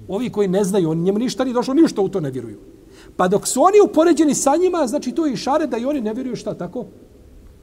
Ovi 0.08 0.30
koji 0.30 0.48
ne 0.48 0.64
znaju, 0.64 0.90
oni 0.90 1.02
njemu 1.02 1.20
ništa 1.20 1.44
nije 1.44 1.54
došlo, 1.54 1.74
ništa 1.74 2.02
u 2.02 2.10
to 2.10 2.20
ne 2.20 2.32
vjeruju. 2.32 2.58
Pa 3.18 3.28
dok 3.28 3.48
su 3.48 3.62
oni 3.62 3.80
upoređeni 3.90 4.36
sa 4.36 4.56
njima, 4.56 4.88
znači 4.88 5.12
to 5.12 5.26
je 5.26 5.34
i 5.34 5.38
šare 5.38 5.68
da 5.68 5.78
i 5.78 5.86
oni 5.86 6.02
ne 6.02 6.14
vjeruju 6.14 6.36
šta 6.36 6.54
tako 6.54 6.86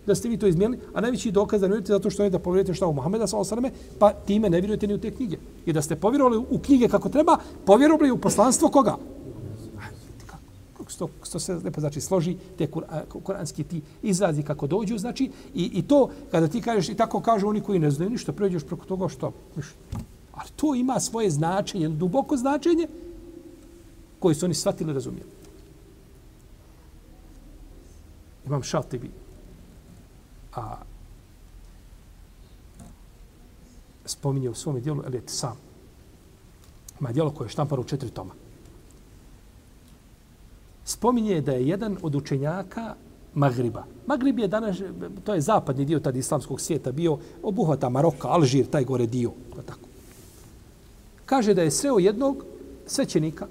da 0.06 0.14
ste 0.14 0.28
vi 0.28 0.38
to 0.38 0.46
izmijenili, 0.46 0.80
a 0.94 1.00
najveći 1.00 1.30
dokaz 1.30 1.60
da 1.60 1.66
ne 1.66 1.72
vjerujete 1.72 1.92
zato 1.92 2.10
što 2.10 2.24
je 2.24 2.30
da 2.30 2.38
povjerujete 2.38 2.74
šta 2.74 2.86
u 2.86 2.92
Muhameda 2.92 3.26
sa 3.26 3.36
osrame, 3.36 3.70
pa 3.98 4.12
time 4.12 4.50
ne 4.50 4.60
vjerujete 4.60 4.86
ni 4.86 4.94
u 4.94 4.98
te 4.98 5.10
knjige. 5.10 5.36
I 5.66 5.72
da 5.72 5.82
ste 5.82 5.96
povjerovali 5.96 6.38
u 6.50 6.58
knjige 6.58 6.88
kako 6.88 7.08
treba, 7.08 7.36
povjerovali 7.64 8.10
u 8.10 8.18
poslanstvo 8.18 8.68
koga? 8.68 8.96
Sto, 10.88 11.08
sto 11.22 11.38
se 11.38 11.54
lepo 11.54 11.80
znači 11.80 12.00
složi 12.00 12.36
te 12.58 12.66
kur, 12.66 12.84
kuranski 13.24 13.64
ti 13.64 13.82
izrazi 14.02 14.42
kako 14.42 14.66
dođu 14.66 14.98
znači 14.98 15.30
i, 15.54 15.64
i 15.64 15.82
to 15.82 16.10
kada 16.30 16.48
ti 16.48 16.60
kažeš 16.60 16.88
i 16.88 16.94
tako 16.94 17.20
kažu 17.20 17.48
oni 17.48 17.60
koji 17.60 17.78
ne 17.78 17.90
znaju 17.90 18.10
ništa 18.10 18.32
pređeš 18.32 18.64
preko 18.64 18.84
toga 18.84 19.08
što 19.08 19.32
ništa. 19.56 19.74
ali 20.32 20.48
to 20.56 20.74
ima 20.74 21.00
svoje 21.00 21.30
značenje 21.30 21.88
duboko 21.88 22.36
značenje 22.36 22.88
koje 24.18 24.34
su 24.34 24.44
oni 24.44 24.54
shvatili 24.54 24.92
razumjeli 24.92 25.30
imam 28.46 28.62
šaltibi 28.62 29.10
a 30.56 30.76
spominje 34.04 34.50
u 34.50 34.54
svom 34.54 34.80
dijelu 34.80 35.02
Elit 35.06 35.30
Sam. 35.30 35.56
Ima 37.00 37.12
dijelo 37.12 37.30
koje 37.30 37.46
je 37.46 37.50
štampano 37.50 37.82
u 37.82 37.84
četiri 37.84 38.10
toma. 38.10 38.34
Spominje 40.86 41.40
da 41.40 41.52
je 41.52 41.68
jedan 41.68 41.96
od 42.02 42.14
učenjaka 42.14 42.94
Magriba. 43.34 43.84
Magrib 44.06 44.38
je 44.38 44.48
danas, 44.48 44.76
to 45.24 45.34
je 45.34 45.40
zapadni 45.40 45.84
dio 45.84 46.00
tada 46.00 46.18
islamskog 46.18 46.60
svijeta 46.60 46.92
bio, 46.92 47.18
obuhvata 47.42 47.88
Maroka, 47.88 48.28
Alžir, 48.28 48.66
taj 48.66 48.84
gore 48.84 49.06
dio. 49.06 49.30
Tako. 49.66 49.88
Kaže 51.26 51.54
da 51.54 51.62
je 51.62 51.70
sreo 51.70 51.98
jednog 51.98 52.44
svećenika, 52.86 53.46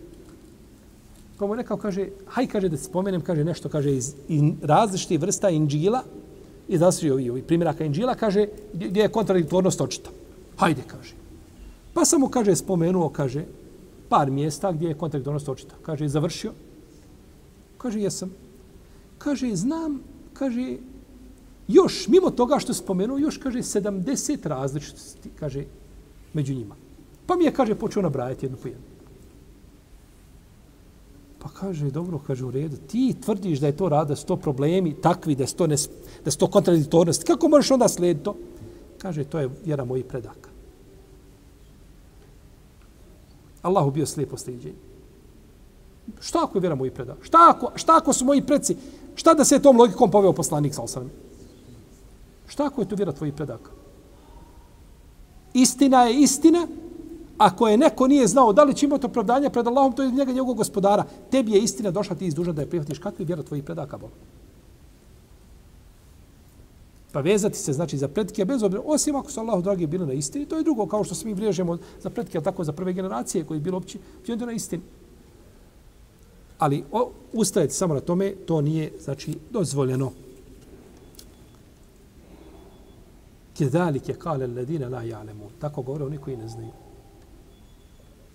pa 1.37 1.47
mu 1.47 1.55
rekao, 1.55 1.77
kaže, 1.77 2.07
haj, 2.27 2.47
kaže, 2.47 2.69
da 2.69 2.77
spomenem, 2.77 3.21
kaže, 3.21 3.43
nešto, 3.43 3.69
kaže, 3.69 3.91
iz, 3.91 4.13
iz 4.27 4.41
različitih 4.61 5.19
vrsta 5.21 5.49
inđila, 5.49 6.03
iz 6.67 6.81
različitih 6.81 7.31
ovih 7.31 7.43
primjeraka 7.43 7.85
inđila, 7.85 8.15
kaže, 8.15 8.47
gdje 8.73 9.01
je 9.01 9.11
kontradiktornost 9.11 9.81
očita. 9.81 10.09
Hajde, 10.57 10.81
kaže. 10.87 11.13
Pa 11.93 12.05
samo, 12.05 12.29
kaže, 12.29 12.55
spomenuo, 12.55 13.09
kaže, 13.09 13.43
par 14.09 14.31
mjesta 14.31 14.71
gdje 14.71 14.87
je 14.87 14.93
kontradiktornost 14.93 15.49
očita. 15.49 15.75
Kaže, 15.81 16.07
završio. 16.07 16.51
Kaže, 17.85 18.01
jesam. 18.01 18.31
Kaže, 19.17 19.55
znam, 19.55 19.99
kaže, 20.33 20.77
još, 21.67 22.07
mimo 22.07 22.31
toga 22.31 22.57
što 22.59 22.73
spomenuo, 22.73 23.17
još, 23.17 23.37
kaže, 23.37 23.59
70 23.59 24.47
različitosti, 24.47 25.29
kaže, 25.39 25.65
među 26.33 26.53
njima. 26.53 26.75
Pa 27.25 27.35
mi 27.35 27.45
je, 27.45 27.53
kaže, 27.53 27.75
počeo 27.75 28.01
nabrajati 28.01 28.45
jednu 28.45 28.57
po 28.57 28.67
jednu. 28.67 28.83
Pa 31.39 31.49
kaže, 31.49 31.91
dobro, 31.91 32.19
kaže, 32.27 32.45
u 32.45 32.51
redu, 32.51 32.77
ti 32.87 33.13
tvrdiš 33.21 33.59
da 33.59 33.67
je 33.67 33.77
to 33.77 33.89
rada, 33.89 34.09
da 34.09 34.15
su 34.15 34.25
to 34.25 34.37
problemi 34.37 34.95
takvi, 35.01 35.35
da 35.35 35.45
su 35.47 35.55
to, 35.55 35.67
ne, 35.67 35.77
da 36.25 36.31
su 36.31 36.37
to 36.37 36.47
kontradiktornosti. 36.47 37.25
Kako 37.25 37.49
možeš 37.49 37.71
onda 37.71 37.87
slijediti 37.87 38.25
to? 38.25 38.35
Kaže, 38.97 39.23
to 39.23 39.39
je 39.39 39.49
vjera 39.65 39.85
mojih 39.85 40.05
predaka. 40.05 40.49
Allahu 43.61 43.91
bio 43.91 44.05
slijepo 44.05 44.37
sliđenje. 44.37 44.84
Šta 46.19 46.43
ako 46.43 46.57
je 46.57 46.61
vjera 46.61 46.75
mojih 46.75 46.93
predaka? 46.93 47.23
Šta 47.23 47.37
ako, 47.49 47.71
šta 47.75 47.97
ako 47.97 48.13
su 48.13 48.25
moji 48.25 48.41
preci? 48.41 48.77
Šta 49.15 49.33
da 49.33 49.45
se 49.45 49.61
tom 49.61 49.77
logikom 49.77 50.11
poveo 50.11 50.33
poslanik 50.33 50.73
sa 50.73 50.81
osanem? 50.81 51.11
Šta 52.47 52.65
ako 52.65 52.81
je 52.81 52.89
to 52.89 52.95
vjera 52.95 53.11
tvojih 53.11 53.33
predaka? 53.33 53.71
Istina 55.53 56.03
je 56.03 56.21
istina, 56.21 56.67
Ako 57.37 57.67
je 57.67 57.77
neko 57.77 58.07
nije 58.07 58.27
znao 58.27 58.53
da 58.53 58.63
li 58.63 58.73
će 58.73 58.85
imati 58.85 59.05
opravdanje 59.05 59.49
pred 59.49 59.67
Allahom, 59.67 59.93
to 59.93 60.03
je 60.03 60.11
njega 60.11 60.31
njegovog 60.31 60.57
gospodara. 60.57 61.03
Tebi 61.31 61.51
je 61.51 61.63
istina 61.63 61.91
došla, 61.91 62.15
ti 62.15 62.25
izduža 62.25 62.51
da 62.51 62.61
je 62.61 62.69
prihvatiš. 62.69 62.99
Kakva 62.99 63.23
je 63.23 63.25
vjera 63.25 63.43
tvojih 63.43 63.63
predaka, 63.63 63.97
Bog? 63.97 64.09
Pa 67.11 67.19
vezati 67.19 67.57
se, 67.57 67.73
znači, 67.73 67.97
za 67.97 68.07
predke, 68.07 68.45
bez 68.45 68.63
obzira, 68.63 68.83
osim 68.85 69.15
ako 69.15 69.31
su 69.31 69.39
Allahu 69.39 69.61
dragi 69.61 69.87
bili 69.87 70.07
na 70.07 70.13
istini, 70.13 70.45
to 70.45 70.57
je 70.57 70.63
drugo, 70.63 70.85
kao 70.85 71.03
što 71.03 71.15
se 71.15 71.27
mi 71.27 71.33
vriježemo 71.33 71.77
za 72.01 72.09
predke, 72.09 72.41
tako 72.41 72.63
za 72.63 72.71
prve 72.71 72.93
generacije 72.93 73.43
koji 73.43 73.57
je 73.57 73.61
bilo 73.61 73.77
opći, 73.77 73.99
opći 74.19 74.35
na 74.35 74.51
istini. 74.51 74.83
Ali 76.57 76.83
o, 76.91 77.11
ustajati 77.33 77.73
samo 77.73 77.93
na 77.93 77.99
tome, 77.99 78.35
to 78.45 78.61
nije, 78.61 78.91
znači, 78.99 79.37
dozvoljeno. 79.49 80.11
Kedalike 83.57 84.13
kale 84.13 84.47
ledine 84.47 84.89
la 84.89 85.03
ja'lemu. 85.03 85.49
Tako 85.59 85.81
govore 85.81 86.05
oni 86.05 86.17
koji 86.17 86.37
ne 86.37 86.47
znaju. 86.47 86.71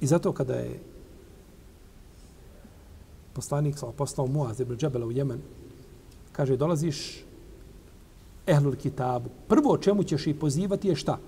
I 0.01 0.07
zato 0.07 0.33
kada 0.33 0.55
je 0.55 0.81
poslanik 3.33 3.79
sa 3.79 3.87
poslao 3.87 4.27
Muaz 4.27 4.61
ibn 4.61 4.77
Džebela 4.77 5.07
u 5.07 5.13
Jemen, 5.13 5.41
kaže, 6.33 6.57
dolaziš 6.57 7.25
ehlul 8.47 8.77
kitabu. 8.77 9.31
Prvo 9.49 9.77
čemu 9.79 10.03
ćeš 10.03 10.27
i 10.27 10.35
pozivati 10.35 10.89
je 10.89 10.97
šta? 10.97 11.19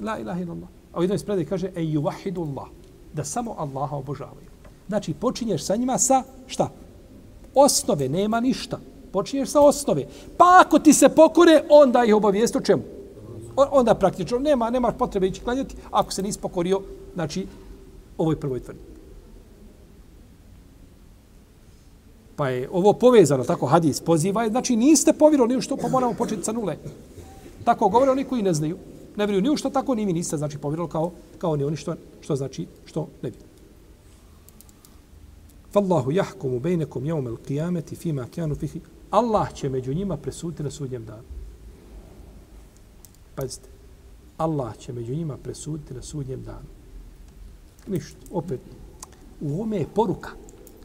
La 0.00 0.18
ilaha 0.18 0.40
illallah. 0.40 0.68
A 0.92 0.98
u 0.98 1.02
jednoj 1.02 1.18
spredaj 1.18 1.44
kaže, 1.44 1.70
e 1.74 1.84
juvahidu 1.84 2.42
Allah. 2.42 2.68
Da 3.12 3.24
samo 3.24 3.54
Allaha 3.58 3.96
obožavaju. 3.96 4.50
Znači, 4.88 5.14
počinješ 5.14 5.64
sa 5.64 5.76
njima 5.76 5.98
sa 5.98 6.22
šta? 6.46 6.70
Osnove, 7.54 8.08
nema 8.08 8.40
ništa. 8.40 8.78
Počinješ 9.12 9.48
sa 9.48 9.60
osnove. 9.60 10.06
Pa 10.36 10.62
ako 10.66 10.78
ti 10.78 10.92
se 10.92 11.08
pokore, 11.08 11.62
onda 11.70 12.04
ih 12.04 12.14
obavijest 12.14 12.56
o 12.56 12.60
čemu? 12.60 12.82
onda 13.56 13.94
praktično 13.94 14.38
nema 14.38 14.70
nema 14.70 14.92
potrebe 14.92 15.26
ići 15.26 15.40
klanjati 15.40 15.74
ako 15.90 16.12
se 16.12 16.22
nisi 16.22 16.38
pokorio 16.38 16.80
znači 17.14 17.46
ovoj 18.18 18.40
prvoj 18.40 18.60
tvrdnji. 18.60 18.82
Pa 22.36 22.48
je 22.48 22.68
ovo 22.72 22.92
povezano, 22.92 23.44
tako 23.44 23.66
hadis 23.66 24.00
poziva, 24.00 24.48
znači 24.48 24.76
niste 24.76 25.12
povjerovali 25.12 25.62
što, 25.62 25.76
pa 25.76 25.88
moramo 25.88 26.14
početi 26.14 26.44
sa 26.44 26.52
nule. 26.52 26.76
Tako 27.64 27.88
govore 27.88 28.10
oni 28.10 28.24
koji 28.24 28.42
ne 28.42 28.54
znaju. 28.54 28.76
Ne 29.16 29.26
vjeruju 29.26 29.42
ni 29.42 29.50
u 29.50 29.56
što, 29.56 29.70
tako 29.70 29.94
ni 29.94 30.04
vi 30.04 30.12
niste 30.12 30.36
znači 30.36 30.58
povjerovali 30.58 30.92
kao, 30.92 31.12
kao 31.38 31.56
ni 31.56 31.64
oni 31.64 31.76
što, 31.76 31.94
što 32.20 32.36
znači 32.36 32.66
što 32.84 33.08
ne 33.22 33.30
vjeruju. 33.30 33.50
Fallahu 35.72 36.12
jahkumu 36.12 36.60
yawm 36.60 37.06
jevmel 37.06 37.36
qiyameti 37.48 37.96
fima 37.96 38.26
kjanu 38.26 38.54
fihi. 38.54 38.80
Allah 39.10 39.52
će 39.54 39.68
među 39.68 39.94
njima 39.94 40.16
presuditi 40.16 40.62
na 40.62 40.70
sudnjem 40.70 41.04
danu. 41.04 41.22
Pazite, 43.34 43.68
Allah 44.36 44.76
će 44.78 44.92
među 44.92 45.14
njima 45.14 45.36
presuditi 45.36 45.94
na 45.94 46.02
sudnjem 46.02 46.42
danu. 46.42 46.68
Ništa, 47.86 48.18
opet, 48.30 48.60
u 49.40 49.62
ome 49.62 49.76
je 49.76 49.86
poruka, 49.94 50.30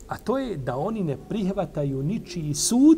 a 0.08 0.18
to 0.18 0.38
je 0.38 0.58
da 0.58 0.78
oni 0.78 1.04
ne 1.04 1.18
prihvataju 1.30 2.04
ničiji 2.04 2.54
sud, 2.54 2.98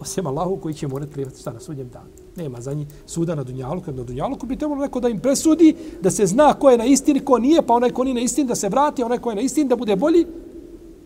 osim 0.00 0.26
Allahu 0.26 0.56
koji 0.56 0.74
će 0.74 0.88
morati 0.88 1.12
prihvatiti 1.12 1.40
šta 1.40 1.52
na 1.52 1.60
sudnjem 1.60 1.88
danu. 1.88 2.10
Nema 2.36 2.60
za 2.60 2.74
njih 2.74 2.86
suda 3.06 3.34
na 3.34 3.44
Dunjalu, 3.44 3.80
kad 3.80 3.96
na 3.96 4.02
Dunjalu 4.02 4.36
bi 4.46 4.56
trebalo 4.56 4.80
neko 4.80 5.00
da 5.00 5.08
im 5.08 5.20
presudi, 5.20 5.76
da 6.00 6.10
se 6.10 6.26
zna 6.26 6.54
ko 6.54 6.70
je 6.70 6.78
na 6.78 6.84
istini, 6.84 7.20
ko 7.20 7.38
nije, 7.38 7.62
pa 7.66 7.74
onaj 7.74 7.90
ko 7.90 8.04
nije 8.04 8.14
na 8.14 8.20
istini 8.20 8.48
da 8.48 8.54
se 8.54 8.68
vrati, 8.68 9.02
onaj 9.02 9.18
ko 9.18 9.30
je 9.30 9.36
na 9.36 9.42
istini 9.42 9.68
da 9.68 9.76
bude 9.76 9.96
bolji. 9.96 10.26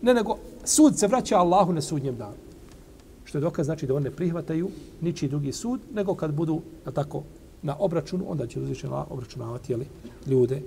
Ne, 0.01 0.13
nego 0.13 0.37
sud 0.63 0.99
se 0.99 1.07
vraća 1.07 1.37
Allahu 1.37 1.73
na 1.73 1.81
sudnjem 1.81 2.17
danu. 2.17 2.35
Što 3.23 3.37
je 3.37 3.41
dokaz 3.41 3.65
znači 3.65 3.87
da 3.87 3.95
oni 3.95 4.03
ne 4.03 4.11
prihvataju 4.11 4.69
ničiji 5.01 5.29
drugi 5.29 5.51
sud, 5.51 5.79
nego 5.93 6.15
kad 6.15 6.33
budu 6.33 6.61
na 6.85 6.91
tako 6.91 7.23
na 7.61 7.75
obračunu, 7.79 8.25
onda 8.27 8.47
će 8.47 8.59
uzvišeno 8.59 9.05
obračunavati 9.09 9.73
jeli, 9.73 9.85
ljude 10.27 10.61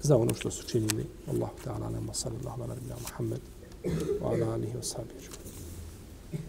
za 0.00 0.16
ono 0.16 0.34
što 0.34 0.50
su 0.50 0.66
činili. 0.66 1.06
Allahu 1.28 1.56
ta'ala, 1.64 1.92
nama 1.92 2.14
sallallahu 2.14 2.62
ala 2.62 2.74
nabina 2.74 2.94
Muhammed 3.02 3.40
wa 4.20 4.26
ala 4.26 4.54
alihi 4.54 4.72
wa 4.72 4.82
sahbihi. 4.82 5.37